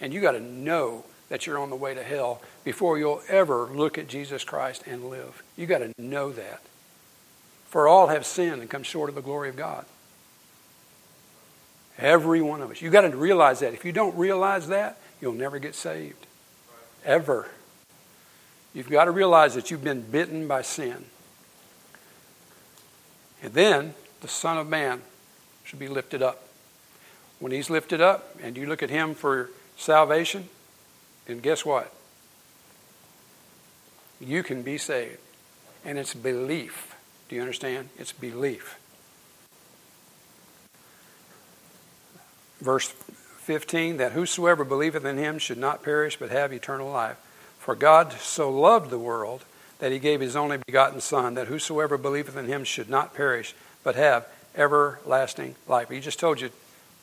and 0.01 0.13
you've 0.13 0.23
got 0.23 0.32
to 0.34 0.39
know 0.39 1.05
that 1.30 1.45
you're 1.45 1.59
on 1.59 1.69
the 1.69 1.75
way 1.75 1.93
to 1.93 2.03
hell 2.03 2.41
before 2.63 2.97
you'll 2.97 3.21
ever 3.30 3.67
look 3.67 3.97
at 3.97 4.07
Jesus 4.07 4.43
Christ 4.43 4.84
and 4.86 5.09
live. 5.09 5.43
You've 5.55 5.69
got 5.69 5.80
to 5.80 5.93
know 5.97 6.32
that. 6.32 6.61
For 7.67 7.88
all 7.88 8.07
have 8.07 8.25
sinned 8.25 8.61
and 8.61 8.69
come 8.69 8.84
short 8.84 9.09
of 9.09 9.15
the 9.15 9.21
glory 9.21 9.47
of 9.49 9.55
God. 9.55 9.86
Every 11.99 12.41
one 12.41 12.61
of 12.61 12.71
us. 12.71 12.82
You've 12.82 12.93
got 12.93 13.01
to 13.01 13.09
realize 13.09 13.59
that. 13.59 13.73
If 13.73 13.86
you 13.86 13.91
don't 13.91 14.17
realize 14.17 14.69
that, 14.69 14.97
you'll 15.21 15.34
never 15.34 15.59
get 15.59 15.75
saved. 15.75 16.25
Ever. 17.05 17.47
You've 18.73 18.89
got 18.89 19.05
to 19.05 19.11
realize 19.11 19.55
that 19.55 19.69
you've 19.69 19.84
been 19.84 20.01
bitten 20.01 20.47
by 20.47 20.61
sin. 20.61 21.05
And 23.43 23.53
then 23.53 23.93
the 24.21 24.27
Son 24.27 24.57
of 24.57 24.67
Man 24.67 25.01
should 25.70 25.80
be 25.80 25.88
lifted 25.88 26.24
up. 26.24 26.41
When 27.39 27.51
he's 27.51 27.70
lifted 27.70 28.01
up 28.01 28.36
and 28.41 28.57
you 28.57 28.65
look 28.65 28.82
at 28.82 28.89
him 28.89 29.13
for 29.13 29.51
salvation, 29.78 30.49
then 31.28 31.39
guess 31.39 31.63
what? 31.63 31.93
You 34.20 34.41
can 34.41 34.63
be 34.63 34.80
saved. 34.80 35.20
And 35.86 35.99
it's 35.99 36.15
belief. 36.15 36.95
Do 37.30 37.36
you 37.36 37.41
understand? 37.41 37.89
It's 37.99 38.11
belief. 38.11 38.80
verse 42.61 42.89
15 42.89 43.97
that 43.97 44.11
whosoever 44.11 44.63
believeth 44.63 45.05
in 45.05 45.17
him 45.17 45.39
should 45.39 45.57
not 45.57 45.84
perish 45.84 46.17
but 46.17 46.30
have 46.30 46.51
eternal 46.51 46.91
life. 46.91 47.17
For 47.57 47.76
God 47.76 48.13
so 48.13 48.49
loved 48.49 48.89
the 48.89 48.99
world 48.99 49.45
that 49.80 49.91
he 49.91 49.99
gave 49.99 50.20
his 50.20 50.36
only 50.36 50.57
begotten 50.65 50.99
Son, 50.99 51.36
that 51.36 51.47
whosoever 51.47 51.97
believeth 51.97 52.36
in 52.36 52.47
him 52.47 52.63
should 52.63 52.89
not 52.89 53.13
perish 53.13 53.55
but 53.84 53.95
have 53.95 54.28
everlasting 54.56 55.56
life. 55.68 55.89
He 55.89 56.00
just 56.00 56.20
told 56.20 56.41
you 56.41 56.50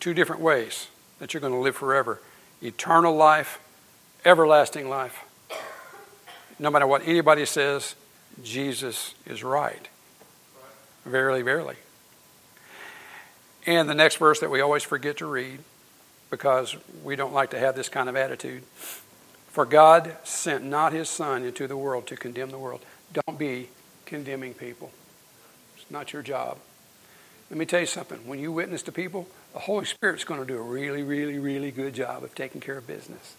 two 0.01 0.15
different 0.15 0.43
ways 0.43 0.89
that 1.19 1.33
you're 1.33 1.41
going 1.41 1.53
to 1.53 1.59
live 1.59 1.77
forever 1.77 2.21
eternal 2.63 3.15
life, 3.15 3.61
everlasting 4.25 4.89
life. 4.89 5.25
no 6.59 6.71
matter 6.71 6.87
what 6.87 7.07
anybody 7.07 7.45
says, 7.45 7.95
Jesus 8.43 9.15
is 9.27 9.45
right. 9.45 9.89
Verily, 11.05 11.43
verily. 11.43 11.77
And 13.67 13.89
the 13.89 13.95
next 13.95 14.17
verse 14.17 14.41
that 14.41 14.51
we 14.51 14.61
always 14.61 14.83
forget 14.83 15.19
to 15.19 15.27
read 15.27 15.61
because 16.31 16.77
we 17.03 17.17
don't 17.17 17.33
like 17.33 17.51
to 17.51 17.59
have 17.59 17.77
this 17.77 17.89
kind 17.89 18.09
of 18.09 18.17
attitude. 18.17 18.63
For 19.49 19.65
God 19.65 20.17
sent 20.25 20.65
not 20.65 20.93
his 20.93 21.09
Son 21.09 21.45
into 21.45 21.67
the 21.67 21.77
world 21.77 22.07
to 22.09 22.17
condemn 22.17 22.51
the 22.51 22.59
world. 22.59 22.85
Don't 23.13 23.39
be 23.39 23.69
condemning 24.05 24.55
people. 24.55 24.91
It's 25.77 25.91
not 25.91 26.13
your 26.13 26.23
job. 26.23 26.59
Let 27.51 27.59
me 27.59 27.67
tell 27.67 27.81
you 27.81 27.87
something. 27.87 28.19
When 28.27 28.39
you 28.39 28.51
witness 28.51 28.83
to 28.83 28.93
people, 28.93 29.29
the 29.53 29.61
Holy 29.61 29.85
Spirit's 29.85 30.25
going 30.25 30.41
to 30.41 30.47
do 30.47 30.59
a 30.59 30.63
really, 30.63 31.03
really, 31.03 31.39
really 31.39 31.71
good 31.71 31.95
job 31.95 32.25
of 32.25 32.35
taking 32.35 32.61
care 32.61 32.79
of 32.79 32.87
business. 32.87 33.37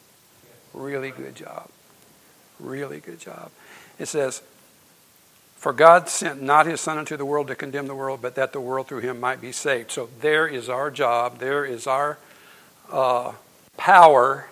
Really 0.73 1.11
good 1.11 1.35
job. 1.35 1.69
Really 2.59 2.99
good 2.99 3.19
job. 3.19 3.51
It 3.99 4.07
says, 4.07 4.41
For 5.57 5.73
God 5.73 6.07
sent 6.07 6.41
not 6.41 6.65
his 6.65 6.79
Son 6.79 6.97
into 6.97 7.17
the 7.17 7.25
world 7.25 7.47
to 7.47 7.55
condemn 7.55 7.87
the 7.87 7.95
world, 7.95 8.21
but 8.21 8.35
that 8.35 8.53
the 8.53 8.61
world 8.61 8.87
through 8.87 9.01
him 9.01 9.19
might 9.19 9.41
be 9.41 9.51
saved. 9.51 9.91
So 9.91 10.09
there 10.21 10.47
is 10.47 10.69
our 10.69 10.89
job. 10.89 11.39
There 11.39 11.65
is 11.65 11.85
our 11.85 12.17
uh, 12.91 13.33
power. 13.75 14.47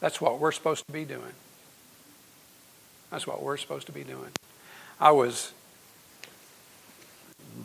That's 0.00 0.20
what 0.20 0.38
we're 0.38 0.52
supposed 0.52 0.86
to 0.86 0.92
be 0.92 1.04
doing. 1.04 1.32
That's 3.10 3.26
what 3.26 3.42
we're 3.42 3.56
supposed 3.56 3.86
to 3.86 3.92
be 3.92 4.04
doing. 4.04 4.30
I 5.00 5.10
was 5.10 5.52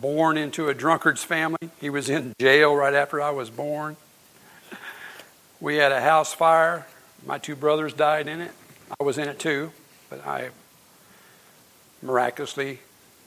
born 0.02 0.38
into 0.38 0.70
a 0.70 0.74
drunkard's 0.74 1.24
family. 1.24 1.70
He 1.80 1.90
was 1.90 2.10
in 2.10 2.34
jail 2.40 2.76
right 2.76 2.94
after 2.94 3.22
I 3.22 3.32
was 3.32 3.50
born. 3.50 3.98
We 5.60 5.78
had 5.78 5.92
a 5.92 6.02
house 6.02 6.34
fire. 6.34 6.86
My 7.26 7.38
two 7.38 7.56
brothers 7.56 7.94
died 7.94 8.28
in 8.28 8.42
it. 8.42 8.52
I 9.00 9.04
was 9.04 9.18
in 9.18 9.28
it 9.28 9.40
too, 9.40 9.72
but 10.10 10.26
I 10.26 10.50
miraculously 12.02 12.80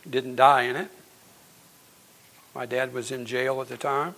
didn't 0.08 0.36
die 0.36 0.62
in 0.62 0.76
it. 0.76 0.88
My 2.54 2.64
dad 2.66 2.94
was 2.94 3.11
in 3.11 3.26
jail 3.26 3.61
at 3.61 3.68
the 3.68 3.76
time 3.76 4.14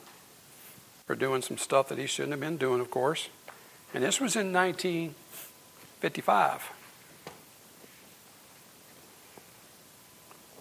for 1.06 1.16
doing 1.16 1.40
some 1.42 1.58
stuff 1.58 1.88
that 1.88 1.98
he 1.98 2.06
shouldn't 2.06 2.30
have 2.32 2.40
been 2.40 2.56
doing, 2.56 2.80
of 2.80 2.90
course. 2.90 3.28
And 3.92 4.04
this 4.04 4.20
was 4.20 4.36
in 4.36 4.52
1955. 4.52 6.70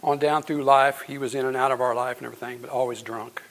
On 0.03 0.17
down 0.17 0.43
through 0.43 0.63
life, 0.63 1.01
he 1.01 1.17
was 1.17 1.35
in 1.35 1.45
and 1.45 1.55
out 1.55 1.71
of 1.71 1.79
our 1.79 1.93
life 1.93 2.17
and 2.17 2.25
everything, 2.25 2.59
but 2.59 2.69
always 2.69 3.01
drunk. 3.01 3.41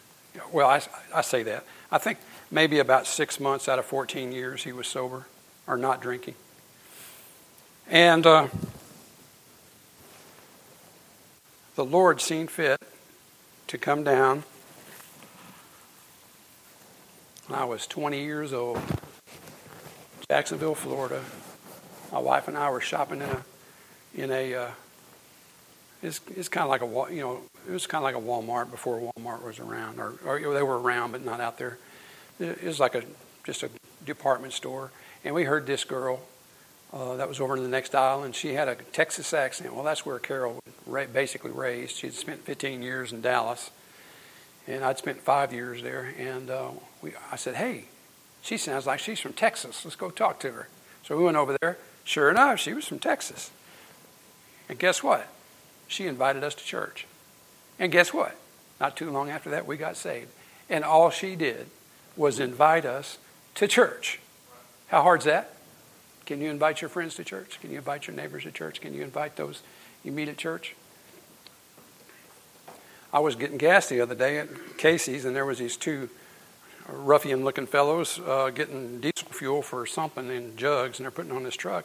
Well, 0.53 0.69
I, 0.69 0.83
I 1.15 1.21
say 1.21 1.43
that. 1.45 1.65
I 1.93 1.99
think 1.99 2.19
maybe 2.51 2.79
about 2.79 3.07
six 3.07 3.39
months 3.39 3.69
out 3.69 3.79
of 3.79 3.85
14 3.85 4.33
years 4.33 4.65
he 4.65 4.73
was 4.73 4.89
sober 4.89 5.27
or 5.67 5.77
not 5.77 6.01
drinking. 6.01 6.35
And 7.89 8.27
uh, 8.27 8.49
the 11.77 11.85
Lord 11.85 12.21
seen 12.21 12.47
fit 12.47 12.81
to 13.69 13.79
come 13.79 14.03
down 14.03 14.45
I 17.53 17.65
was 17.65 17.85
20 17.89 18.23
years 18.23 18.53
old, 18.53 18.81
Jacksonville, 20.29 20.77
Florida. 20.77 21.21
My 22.13 22.21
wife 22.21 22.47
and 22.47 22.57
I 22.57 22.71
were 22.71 22.81
shopping 22.81 23.23
in 23.23 23.29
a 23.29 23.45
in 24.15 24.31
a 24.31 24.55
uh, 24.55 24.71
it's, 26.03 26.21
it's 26.37 26.49
kind 26.49 26.65
of 26.65 26.71
like 26.71 26.83
a 26.83 27.15
you 27.15 27.21
know 27.21 27.41
it 27.69 27.73
was 27.73 27.87
kind 27.87 28.03
of 28.03 28.05
like 28.05 28.15
a 28.15 28.27
Walmart 28.27 28.71
before 28.71 29.13
Walmart 29.17 29.45
was 29.45 29.59
around 29.59 30.01
or, 30.01 30.15
or 30.25 30.39
they 30.39 30.63
were 30.63 30.81
around 30.81 31.13
but 31.13 31.25
not 31.25 31.41
out 31.41 31.59
there. 31.59 31.79
It 32.39 32.65
was 32.65 32.81
like 32.81 32.95
a 32.95 33.03
just 33.45 33.63
a 33.63 33.71
department 34.05 34.53
store, 34.53 34.91
and 35.25 35.35
we 35.35 35.45
heard 35.45 35.67
this 35.67 35.85
girl 35.85 36.21
uh, 36.93 37.17
that 37.17 37.29
was 37.29 37.41
over 37.41 37.57
in 37.57 37.63
the 37.63 37.69
next 37.69 37.95
aisle, 37.95 38.23
and 38.23 38.35
she 38.35 38.55
had 38.55 38.69
a 38.69 38.75
Texas 38.75 39.33
accent. 39.33 39.75
Well, 39.75 39.85
that's 39.85 40.05
where 40.05 40.19
Carol 40.19 40.61
was 40.87 41.07
basically 41.09 41.51
raised. 41.51 41.97
She'd 41.97 42.15
spent 42.15 42.45
15 42.45 42.83
years 42.83 43.13
in 43.13 43.21
Dallas, 43.21 43.71
and 44.67 44.85
I'd 44.85 44.99
spent 44.99 45.21
five 45.21 45.53
years 45.53 45.83
there. 45.83 46.13
And 46.19 46.51
uh, 46.51 46.71
we, 47.01 47.13
I 47.31 47.37
said, 47.37 47.55
hey, 47.55 47.85
she 48.43 48.57
sounds 48.57 48.87
like 48.87 48.99
she's 48.99 49.21
from 49.21 49.35
Texas. 49.35 49.85
Let's 49.85 49.97
go 49.97 50.11
talk 50.11 50.41
to 50.41 50.53
her. 50.53 50.69
So 51.05 51.17
we 51.17 51.25
went 51.25 51.37
over 51.37 51.57
there. 51.61 51.79
Sure 52.03 52.31
enough, 52.31 52.59
she 52.59 52.73
was 52.73 52.87
from 52.87 52.99
Texas. 52.99 53.51
And 54.69 54.79
guess 54.79 55.03
what? 55.03 55.29
She 55.91 56.07
invited 56.07 56.45
us 56.45 56.55
to 56.55 56.65
church. 56.65 57.05
And 57.81 57.91
guess 57.91 58.15
what? 58.15 58.37
Not 58.79 58.97
too 58.97 59.11
long 59.11 59.29
after 59.29 59.51
that, 59.51 59.67
we 59.67 59.77
got 59.77 59.97
saved. 59.97 60.29
And 60.71 60.85
all 60.85 61.11
she 61.11 61.35
did 61.35 61.67
was 62.17 62.39
invite 62.39 62.85
us 62.85 63.19
to 63.57 63.67
church. 63.67 64.21
How 64.87 65.03
hard's 65.03 65.25
that? 65.25 65.53
Can 66.27 66.41
you 66.41 66.49
invite 66.49 66.81
your 66.81 66.89
friends 66.89 67.17
to 67.17 67.25
church? 67.25 67.59
Can 67.61 67.73
you 67.73 67.79
invite 67.79 68.07
your 68.07 68.15
neighbors 68.15 68.45
to 68.45 68.53
church? 68.53 68.81
Can 68.81 68.95
you 68.95 69.03
invite 69.03 69.35
those 69.35 69.63
you 70.05 70.13
meet 70.13 70.29
at 70.29 70.37
church? 70.37 70.77
I 73.13 73.19
was 73.19 73.35
getting 73.35 73.59
gas 73.59 73.89
the 73.89 74.01
other 74.01 74.15
day 74.15 74.39
at 74.39 74.49
Casey's, 74.79 75.25
and 75.25 75.35
there 75.35 75.45
was 75.45 75.59
these 75.59 75.77
two 75.77 76.09
ruffian-looking 76.89 77.67
fellows 77.67 78.21
uh, 78.25 78.51
getting 78.51 79.01
diesel 79.01 79.29
fuel 79.33 79.61
for 79.61 79.87
something 79.87 80.29
in 80.29 80.57
jugs, 80.57 81.01
and 81.01 81.05
they're 81.05 81.11
putting 81.11 81.33
on 81.33 81.43
this 81.43 81.57
truck. 81.57 81.85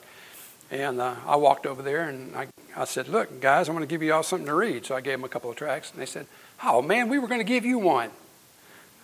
And 0.72 1.00
uh, 1.00 1.16
I 1.26 1.36
walked 1.36 1.66
over 1.66 1.82
there, 1.82 2.10
and 2.10 2.36
I, 2.36 2.48
I 2.76 2.86
said, 2.86 3.08
"Look, 3.08 3.40
guys, 3.40 3.70
I'm 3.70 3.76
going 3.76 3.88
to 3.88 3.94
give 3.94 4.02
you 4.02 4.14
all 4.14 4.24
something 4.24 4.48
to 4.48 4.56
read." 4.56 4.86
So 4.86 4.96
I 4.96 5.02
gave 5.02 5.14
them 5.14 5.24
a 5.24 5.30
couple 5.30 5.50
of 5.50 5.56
tracts, 5.56 5.92
and 5.92 6.02
they 6.02 6.06
said, 6.06 6.28
"Oh 6.64 6.82
man, 6.82 7.10
we 7.10 7.20
were 7.20 7.28
going 7.28 7.40
to 7.40 7.46
give 7.46 7.66
you 7.66 7.78
one." 7.78 8.10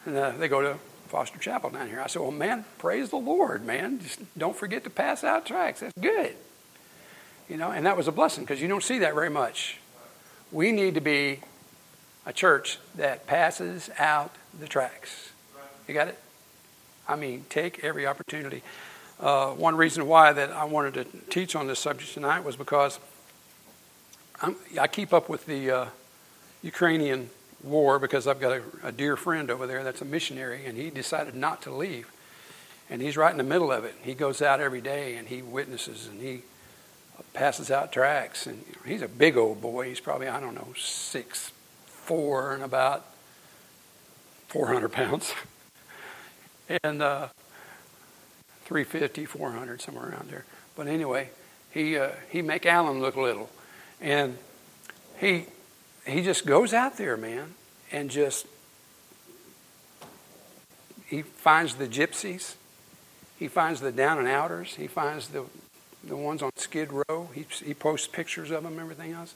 And 0.06 0.18
uh, 0.18 0.32
they 0.32 0.48
go 0.48 0.62
to 0.62 0.78
Foster 1.08 1.38
Chapel 1.38 1.70
down 1.70 1.88
here. 1.88 2.02
I 2.02 2.08
said, 2.08 2.22
"Well, 2.22 2.32
man, 2.32 2.66
praise 2.80 3.10
the 3.10 3.18
Lord, 3.18 3.66
man. 3.66 4.00
Just 4.00 4.20
don't 4.38 4.56
forget 4.56 4.84
to 4.86 4.90
pass 4.90 5.24
out 5.24 5.46
tracts. 5.46 5.82
That's 5.82 5.94
good." 6.00 6.36
You 7.48 7.58
know, 7.58 7.72
and 7.72 7.86
that 7.86 7.98
was 7.98 8.08
a 8.08 8.12
blessing 8.12 8.44
because 8.44 8.62
you 8.62 8.68
don't 8.68 8.84
see 8.84 9.00
that 9.00 9.14
very 9.14 9.30
much. 9.30 9.78
We 10.52 10.72
need 10.72 10.96
to 10.96 11.02
be 11.02 11.42
a 12.26 12.34
church 12.34 12.80
that 12.96 13.28
passes 13.28 13.90
out 14.00 14.36
the 14.58 14.68
tracts. 14.68 15.32
You 15.88 15.94
got 15.94 16.08
it? 16.08 16.18
I 17.08 17.16
mean, 17.16 17.46
take 17.50 17.84
every 17.84 18.08
opportunity. 18.08 18.64
Uh, 19.22 19.52
one 19.52 19.76
reason 19.76 20.08
why 20.08 20.34
that 20.34 20.50
I 20.52 20.64
wanted 20.64 20.96
to 20.96 21.06
teach 21.30 21.56
on 21.56 21.68
this 21.68 21.80
subject 21.80 22.12
tonight 22.16 22.44
was 22.44 22.56
because 22.56 23.00
I'm, 24.42 24.56
i 24.80 24.88
keep 24.88 25.14
up 25.14 25.30
with 25.30 25.46
the 25.46 25.70
uh, 25.70 25.86
Ukrainian 26.64 27.30
war 27.64 28.00
because 28.00 28.26
I've 28.26 28.40
got 28.40 28.54
a, 28.54 28.64
a, 28.84 28.92
dear 28.92 29.16
friend 29.16 29.52
over 29.52 29.68
there 29.68 29.84
that's 29.84 30.02
a 30.02 30.06
missionary, 30.06 30.66
and 30.66 30.76
he 30.76 30.90
decided 30.90 31.36
not 31.36 31.62
to 31.64 31.72
leave. 31.72 32.10
And 32.90 33.00
he's 33.00 33.16
right 33.16 33.32
in 33.32 33.38
the 33.38 33.44
middle 33.44 33.72
of 33.72 33.86
it. 33.86 33.94
He 34.02 34.16
goes 34.16 34.42
out 34.42 34.60
every 34.60 34.82
day 34.82 35.16
and 35.16 35.28
he 35.28 35.44
witnesses 35.44 36.08
and 36.08 36.20
he 36.20 36.42
passes 37.34 37.70
out 37.70 37.94
tracts. 37.94 38.48
And 38.48 38.66
he's 38.86 39.04
a 39.04 39.08
big 39.08 39.38
old 39.38 39.62
boy. 39.62 39.88
He's 39.88 40.00
probably 40.00 40.28
I 40.28 40.40
don't 40.40 40.56
know 40.56 40.74
six 40.76 41.52
four 41.86 42.54
and 42.54 42.64
about 42.64 43.06
400 44.48 44.92
pounds. 44.92 45.34
and 46.84 47.02
uh, 47.02 47.28
350, 48.72 49.26
400, 49.26 49.82
somewhere 49.82 50.12
around 50.12 50.30
there. 50.30 50.46
But 50.78 50.88
anyway, 50.88 51.30
he, 51.72 51.98
uh, 51.98 52.12
he 52.30 52.42
make 52.42 52.66
Alan 52.66 53.02
look 53.02 53.18
little. 53.18 53.50
And 54.00 54.38
he, 55.20 55.48
he 56.08 56.22
just 56.22 56.46
goes 56.46 56.74
out 56.74 56.96
there, 56.96 57.18
man, 57.18 57.54
and 57.92 58.10
just, 58.10 58.48
he 61.06 61.22
finds 61.22 61.76
the 61.76 61.86
gypsies. 61.86 62.56
He 63.38 63.50
finds 63.50 63.82
the 63.82 63.92
down 63.92 64.20
and 64.20 64.28
outers. 64.30 64.76
He 64.76 64.88
finds 64.88 65.28
the, 65.28 65.44
the 66.06 66.16
ones 66.16 66.42
on 66.42 66.52
Skid 66.56 66.94
Row. 66.94 67.30
He, 67.36 67.46
he 67.66 67.74
posts 67.74 68.08
pictures 68.08 68.52
of 68.52 68.64
them 68.64 68.72
and 68.72 68.82
everything 68.82 69.12
else. 69.12 69.36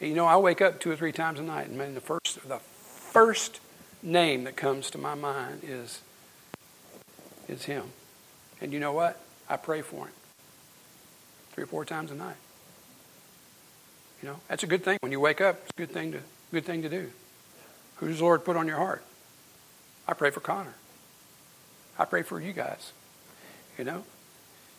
And 0.00 0.10
you 0.10 0.16
know, 0.16 0.26
I 0.26 0.36
wake 0.36 0.60
up 0.60 0.80
two 0.80 0.90
or 0.90 0.96
three 0.96 1.12
times 1.12 1.38
a 1.38 1.44
night, 1.44 1.68
and 1.68 1.78
man, 1.78 1.94
the 1.94 2.00
first 2.00 2.48
the 2.48 2.58
first 2.58 3.60
name 4.02 4.42
that 4.44 4.56
comes 4.56 4.90
to 4.90 4.98
my 4.98 5.14
mind 5.14 5.60
is 5.62 6.00
is 7.46 7.66
him. 7.66 7.84
And 8.64 8.72
you 8.72 8.80
know 8.80 8.92
what? 8.92 9.20
I 9.46 9.58
pray 9.58 9.82
for 9.82 10.06
him 10.06 10.14
three 11.52 11.64
or 11.64 11.66
four 11.66 11.84
times 11.84 12.10
a 12.10 12.14
night. 12.14 12.38
You 14.22 14.30
know, 14.30 14.40
that's 14.48 14.62
a 14.62 14.66
good 14.66 14.82
thing 14.82 14.96
when 15.02 15.12
you 15.12 15.20
wake 15.20 15.42
up. 15.42 15.56
It's 15.60 15.70
a 15.76 15.80
good 15.82 15.90
thing 15.90 16.12
to 16.12 16.20
good 16.50 16.64
thing 16.64 16.80
to 16.80 16.88
do. 16.88 17.10
Who's 17.96 18.18
the 18.18 18.24
Lord 18.24 18.42
put 18.42 18.56
on 18.56 18.66
your 18.66 18.78
heart? 18.78 19.04
I 20.08 20.14
pray 20.14 20.30
for 20.30 20.40
Connor. 20.40 20.76
I 21.98 22.06
pray 22.06 22.22
for 22.22 22.40
you 22.40 22.54
guys. 22.54 22.94
You 23.76 23.84
know, 23.84 24.02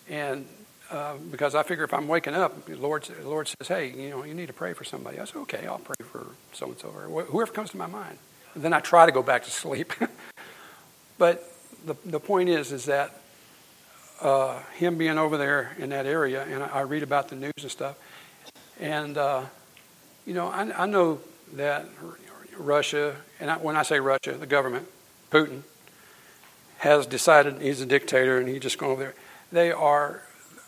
and 0.09 0.47
uh, 0.89 1.17
because 1.29 1.53
I 1.53 1.61
figure 1.61 1.83
if 1.83 1.93
I'm 1.93 2.07
waking 2.07 2.33
up, 2.33 2.65
the 2.65 2.77
Lord, 2.77 3.03
the 3.03 3.29
Lord 3.29 3.47
says, 3.47 3.67
hey, 3.67 3.91
you 3.95 4.09
know, 4.09 4.23
you 4.23 4.33
need 4.33 4.47
to 4.47 4.53
pray 4.53 4.73
for 4.73 4.83
somebody. 4.83 5.19
I 5.19 5.25
say, 5.25 5.37
okay, 5.41 5.67
I'll 5.67 5.77
pray 5.77 6.03
for 6.11 6.25
so 6.53 6.69
and 6.69 6.79
so 6.79 6.87
or 6.87 7.21
whoever 7.25 7.51
comes 7.51 7.69
to 7.69 7.77
my 7.77 7.85
mind. 7.85 8.17
And 8.55 8.63
then 8.63 8.73
I 8.73 8.79
try 8.79 9.05
to 9.05 9.11
go 9.11 9.21
back 9.21 9.43
to 9.43 9.51
sleep. 9.61 9.93
but 11.19 11.53
the, 11.85 11.95
the 12.03 12.19
point 12.19 12.49
is, 12.49 12.71
is 12.71 12.85
that 12.85 13.21
uh, 14.21 14.59
him 14.75 14.97
being 14.97 15.17
over 15.17 15.37
there 15.37 15.75
in 15.77 15.89
that 15.89 16.05
area, 16.05 16.43
and 16.43 16.63
I, 16.63 16.67
I 16.67 16.81
read 16.81 17.03
about 17.03 17.29
the 17.29 17.35
news 17.35 17.53
and 17.61 17.71
stuff, 17.71 17.97
and 18.79 19.17
uh, 19.17 19.43
you 20.25 20.33
know, 20.33 20.47
I, 20.47 20.83
I, 20.83 20.85
know 20.85 21.19
that 21.53 21.87
Russia, 22.57 23.15
and 23.39 23.51
I, 23.51 23.57
when 23.57 23.75
I 23.75 23.83
say 23.83 23.99
Russia, 23.99 24.33
the 24.33 24.47
government, 24.47 24.87
Putin, 25.31 25.61
has 26.77 27.05
decided 27.05 27.61
he's 27.61 27.81
a 27.81 27.85
dictator 27.85 28.37
and 28.37 28.47
he's 28.47 28.61
just 28.61 28.77
going 28.77 28.91
over 28.91 29.01
there. 29.01 29.15
They 29.51 29.71
are 29.71 30.23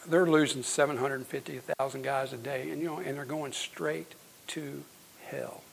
they're 0.07 0.25
losing 0.25 0.63
750,000 0.63 2.01
guys 2.01 2.33
a 2.33 2.37
day, 2.37 2.69
and 2.69 2.81
you 2.81 2.87
know, 2.87 2.99
and 2.99 3.17
they're 3.17 3.25
going 3.25 3.51
straight 3.51 4.13
to 4.47 4.83
hell. 5.25 5.63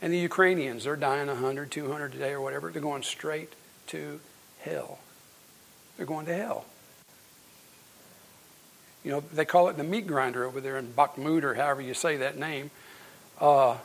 And 0.00 0.12
the 0.12 0.18
Ukrainians, 0.18 0.84
they're 0.84 0.96
dying 0.96 1.28
100, 1.28 1.70
200 1.70 2.14
a 2.14 2.18
day 2.18 2.32
or 2.32 2.40
whatever. 2.40 2.70
They're 2.70 2.82
going 2.82 3.02
straight 3.02 3.52
to 3.88 4.20
hell. 4.60 4.98
They're 5.96 6.06
going 6.06 6.26
to 6.26 6.34
hell. 6.34 6.64
You 9.04 9.10
know, 9.10 9.20
they 9.32 9.44
call 9.44 9.68
it 9.68 9.76
the 9.76 9.84
meat 9.84 10.06
grinder 10.06 10.44
over 10.44 10.60
there 10.60 10.78
in 10.78 10.92
Bakhmut 10.92 11.42
or 11.42 11.54
however 11.54 11.82
you 11.82 11.94
say 11.94 12.16
that 12.16 12.38
name. 12.38 12.70
Uh, 13.38 13.76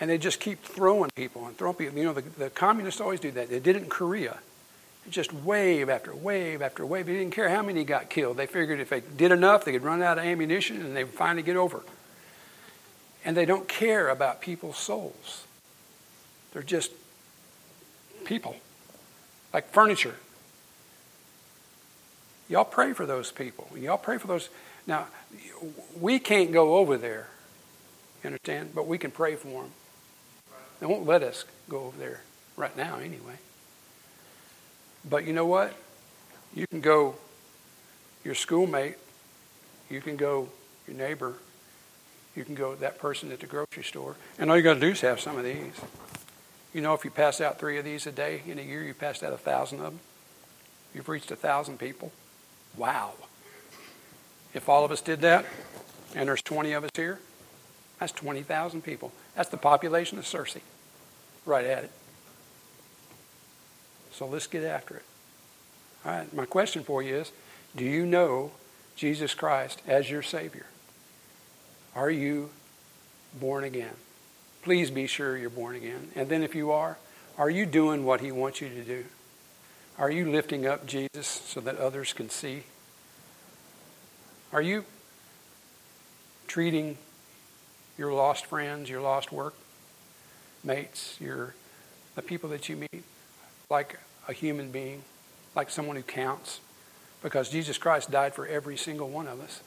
and 0.00 0.08
they 0.08 0.16
just 0.16 0.40
keep 0.40 0.62
throwing 0.62 1.10
people 1.10 1.46
and 1.46 1.58
throwing 1.58 1.76
people. 1.76 1.98
You 1.98 2.04
know, 2.04 2.12
the, 2.12 2.22
the 2.22 2.50
communists 2.50 3.00
always 3.00 3.20
do 3.20 3.30
that. 3.32 3.50
They 3.50 3.58
did 3.58 3.76
it 3.76 3.82
in 3.82 3.88
Korea. 3.88 4.38
Just 5.10 5.32
wave 5.32 5.88
after 5.88 6.14
wave 6.14 6.62
after 6.62 6.86
wave. 6.86 7.06
They 7.06 7.14
didn't 7.14 7.34
care 7.34 7.48
how 7.48 7.62
many 7.62 7.84
got 7.84 8.10
killed. 8.10 8.36
They 8.36 8.46
figured 8.46 8.80
if 8.80 8.90
they 8.90 9.00
did 9.00 9.32
enough, 9.32 9.64
they 9.64 9.72
could 9.72 9.82
run 9.82 10.02
out 10.02 10.18
of 10.18 10.24
ammunition 10.24 10.80
and 10.80 10.96
they 10.96 11.04
would 11.04 11.14
finally 11.14 11.42
get 11.42 11.56
over. 11.56 11.82
And 13.24 13.36
they 13.36 13.44
don't 13.44 13.66
care 13.68 14.08
about 14.08 14.40
people's 14.40 14.78
souls. 14.78 15.44
They're 16.52 16.62
just 16.62 16.92
people, 18.24 18.56
like 19.52 19.70
furniture. 19.70 20.14
Y'all 22.50 22.64
pray 22.64 22.92
for 22.92 23.06
those 23.06 23.30
people. 23.30 23.68
Y'all 23.78 23.96
pray 23.96 24.18
for 24.18 24.26
those. 24.26 24.48
Now, 24.84 25.06
we 25.98 26.18
can't 26.18 26.50
go 26.52 26.78
over 26.78 26.98
there, 26.98 27.28
you 28.24 28.28
understand? 28.28 28.72
But 28.74 28.88
we 28.88 28.98
can 28.98 29.12
pray 29.12 29.36
for 29.36 29.62
them. 29.62 29.70
They 30.80 30.86
won't 30.86 31.06
let 31.06 31.22
us 31.22 31.44
go 31.68 31.84
over 31.84 31.96
there 31.96 32.22
right 32.56 32.76
now, 32.76 32.96
anyway. 32.96 33.38
But 35.08 35.26
you 35.26 35.32
know 35.32 35.46
what? 35.46 35.76
You 36.52 36.66
can 36.66 36.80
go 36.80 37.14
your 38.24 38.34
schoolmate, 38.34 38.96
you 39.88 40.00
can 40.00 40.16
go 40.16 40.48
your 40.88 40.96
neighbor, 40.96 41.34
you 42.34 42.44
can 42.44 42.56
go 42.56 42.74
that 42.74 42.98
person 42.98 43.30
at 43.30 43.38
the 43.38 43.46
grocery 43.46 43.84
store, 43.84 44.16
and 44.40 44.50
all 44.50 44.56
you 44.56 44.62
got 44.64 44.74
to 44.74 44.80
do 44.80 44.88
is 44.88 45.00
have 45.02 45.20
some 45.20 45.38
of 45.38 45.44
these. 45.44 45.80
You 46.74 46.80
know, 46.80 46.94
if 46.94 47.04
you 47.04 47.12
pass 47.12 47.40
out 47.40 47.60
three 47.60 47.78
of 47.78 47.84
these 47.84 48.08
a 48.08 48.12
day 48.12 48.42
in 48.44 48.58
a 48.58 48.62
year, 48.62 48.82
you 48.82 48.92
passed 48.92 49.22
out 49.22 49.32
a 49.32 49.38
thousand 49.38 49.78
of 49.78 49.84
them. 49.84 50.00
You've 50.92 51.08
reached 51.08 51.30
a 51.30 51.36
thousand 51.36 51.78
people. 51.78 52.10
Wow. 52.76 53.12
If 54.54 54.68
all 54.68 54.84
of 54.84 54.90
us 54.90 55.00
did 55.00 55.20
that, 55.20 55.44
and 56.14 56.28
there's 56.28 56.42
20 56.42 56.72
of 56.72 56.84
us 56.84 56.90
here, 56.94 57.20
that's 57.98 58.12
20,000 58.12 58.82
people. 58.82 59.12
That's 59.36 59.48
the 59.48 59.56
population 59.56 60.18
of 60.18 60.24
Searcy. 60.24 60.62
Right 61.46 61.66
at 61.66 61.84
it. 61.84 61.90
So 64.12 64.26
let's 64.26 64.46
get 64.46 64.64
after 64.64 64.96
it. 64.96 65.04
All 66.04 66.12
right, 66.12 66.34
my 66.34 66.46
question 66.46 66.82
for 66.82 67.02
you 67.02 67.16
is 67.16 67.32
do 67.76 67.84
you 67.84 68.06
know 68.06 68.52
Jesus 68.96 69.34
Christ 69.34 69.82
as 69.86 70.10
your 70.10 70.22
Savior? 70.22 70.66
Are 71.94 72.10
you 72.10 72.50
born 73.38 73.64
again? 73.64 73.94
Please 74.62 74.90
be 74.90 75.06
sure 75.06 75.36
you're 75.36 75.50
born 75.50 75.76
again. 75.76 76.10
And 76.14 76.28
then 76.28 76.42
if 76.42 76.54
you 76.54 76.70
are, 76.70 76.98
are 77.38 77.50
you 77.50 77.66
doing 77.66 78.04
what 78.04 78.20
He 78.20 78.32
wants 78.32 78.60
you 78.60 78.68
to 78.68 78.82
do? 78.82 79.04
Are 80.00 80.10
you 80.10 80.30
lifting 80.30 80.66
up 80.66 80.86
Jesus 80.86 81.26
so 81.26 81.60
that 81.60 81.76
others 81.76 82.14
can 82.14 82.30
see? 82.30 82.62
Are 84.50 84.62
you 84.62 84.86
treating 86.48 86.96
your 87.98 88.10
lost 88.10 88.46
friends, 88.46 88.88
your 88.88 89.02
lost 89.02 89.30
work 89.30 89.54
mates, 90.64 91.18
your 91.20 91.54
the 92.14 92.22
people 92.22 92.48
that 92.48 92.66
you 92.66 92.76
meet 92.76 93.04
like 93.68 93.98
a 94.26 94.32
human 94.32 94.70
being, 94.70 95.02
like 95.54 95.68
someone 95.68 95.96
who 95.96 96.02
counts? 96.02 96.60
Because 97.22 97.50
Jesus 97.50 97.76
Christ 97.76 98.10
died 98.10 98.34
for 98.34 98.46
every 98.46 98.78
single 98.78 99.10
one 99.10 99.28
of 99.28 99.38
us. 99.38 99.60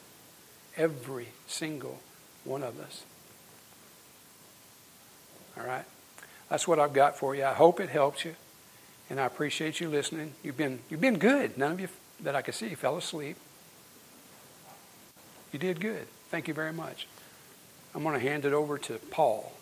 Every 0.76 1.28
single 1.46 2.00
one 2.44 2.64
of 2.64 2.80
us. 2.80 3.04
All 5.60 5.64
right? 5.64 5.86
That's 6.50 6.68
what 6.68 6.80
I've 6.80 6.94
got 6.94 7.20
for 7.20 7.36
you. 7.36 7.46
I 7.46 7.54
hope 7.54 7.80
it 7.80 7.90
helps 7.90 8.26
you. 8.26 8.36
And 9.10 9.20
I 9.20 9.26
appreciate 9.26 9.80
you 9.80 9.90
listening. 9.90 10.34
You've 10.44 10.58
been, 10.58 10.80
you've 10.90 11.02
been 11.02 11.20
good. 11.20 11.58
None 11.58 11.72
of 11.74 11.80
you 11.80 11.88
that 12.22 12.36
I 12.36 12.42
could 12.42 12.56
see 12.56 12.74
fell 12.76 12.98
asleep. 12.98 13.38
You 15.52 15.60
did 15.60 15.80
good. 15.80 16.08
Thank 16.30 16.48
you 16.48 16.54
very 16.54 16.74
much. 16.74 17.08
I'm 17.94 18.02
going 18.04 18.20
to 18.20 18.28
hand 18.28 18.46
it 18.46 18.54
over 18.54 18.78
to 18.80 18.94
Paul. 19.12 19.54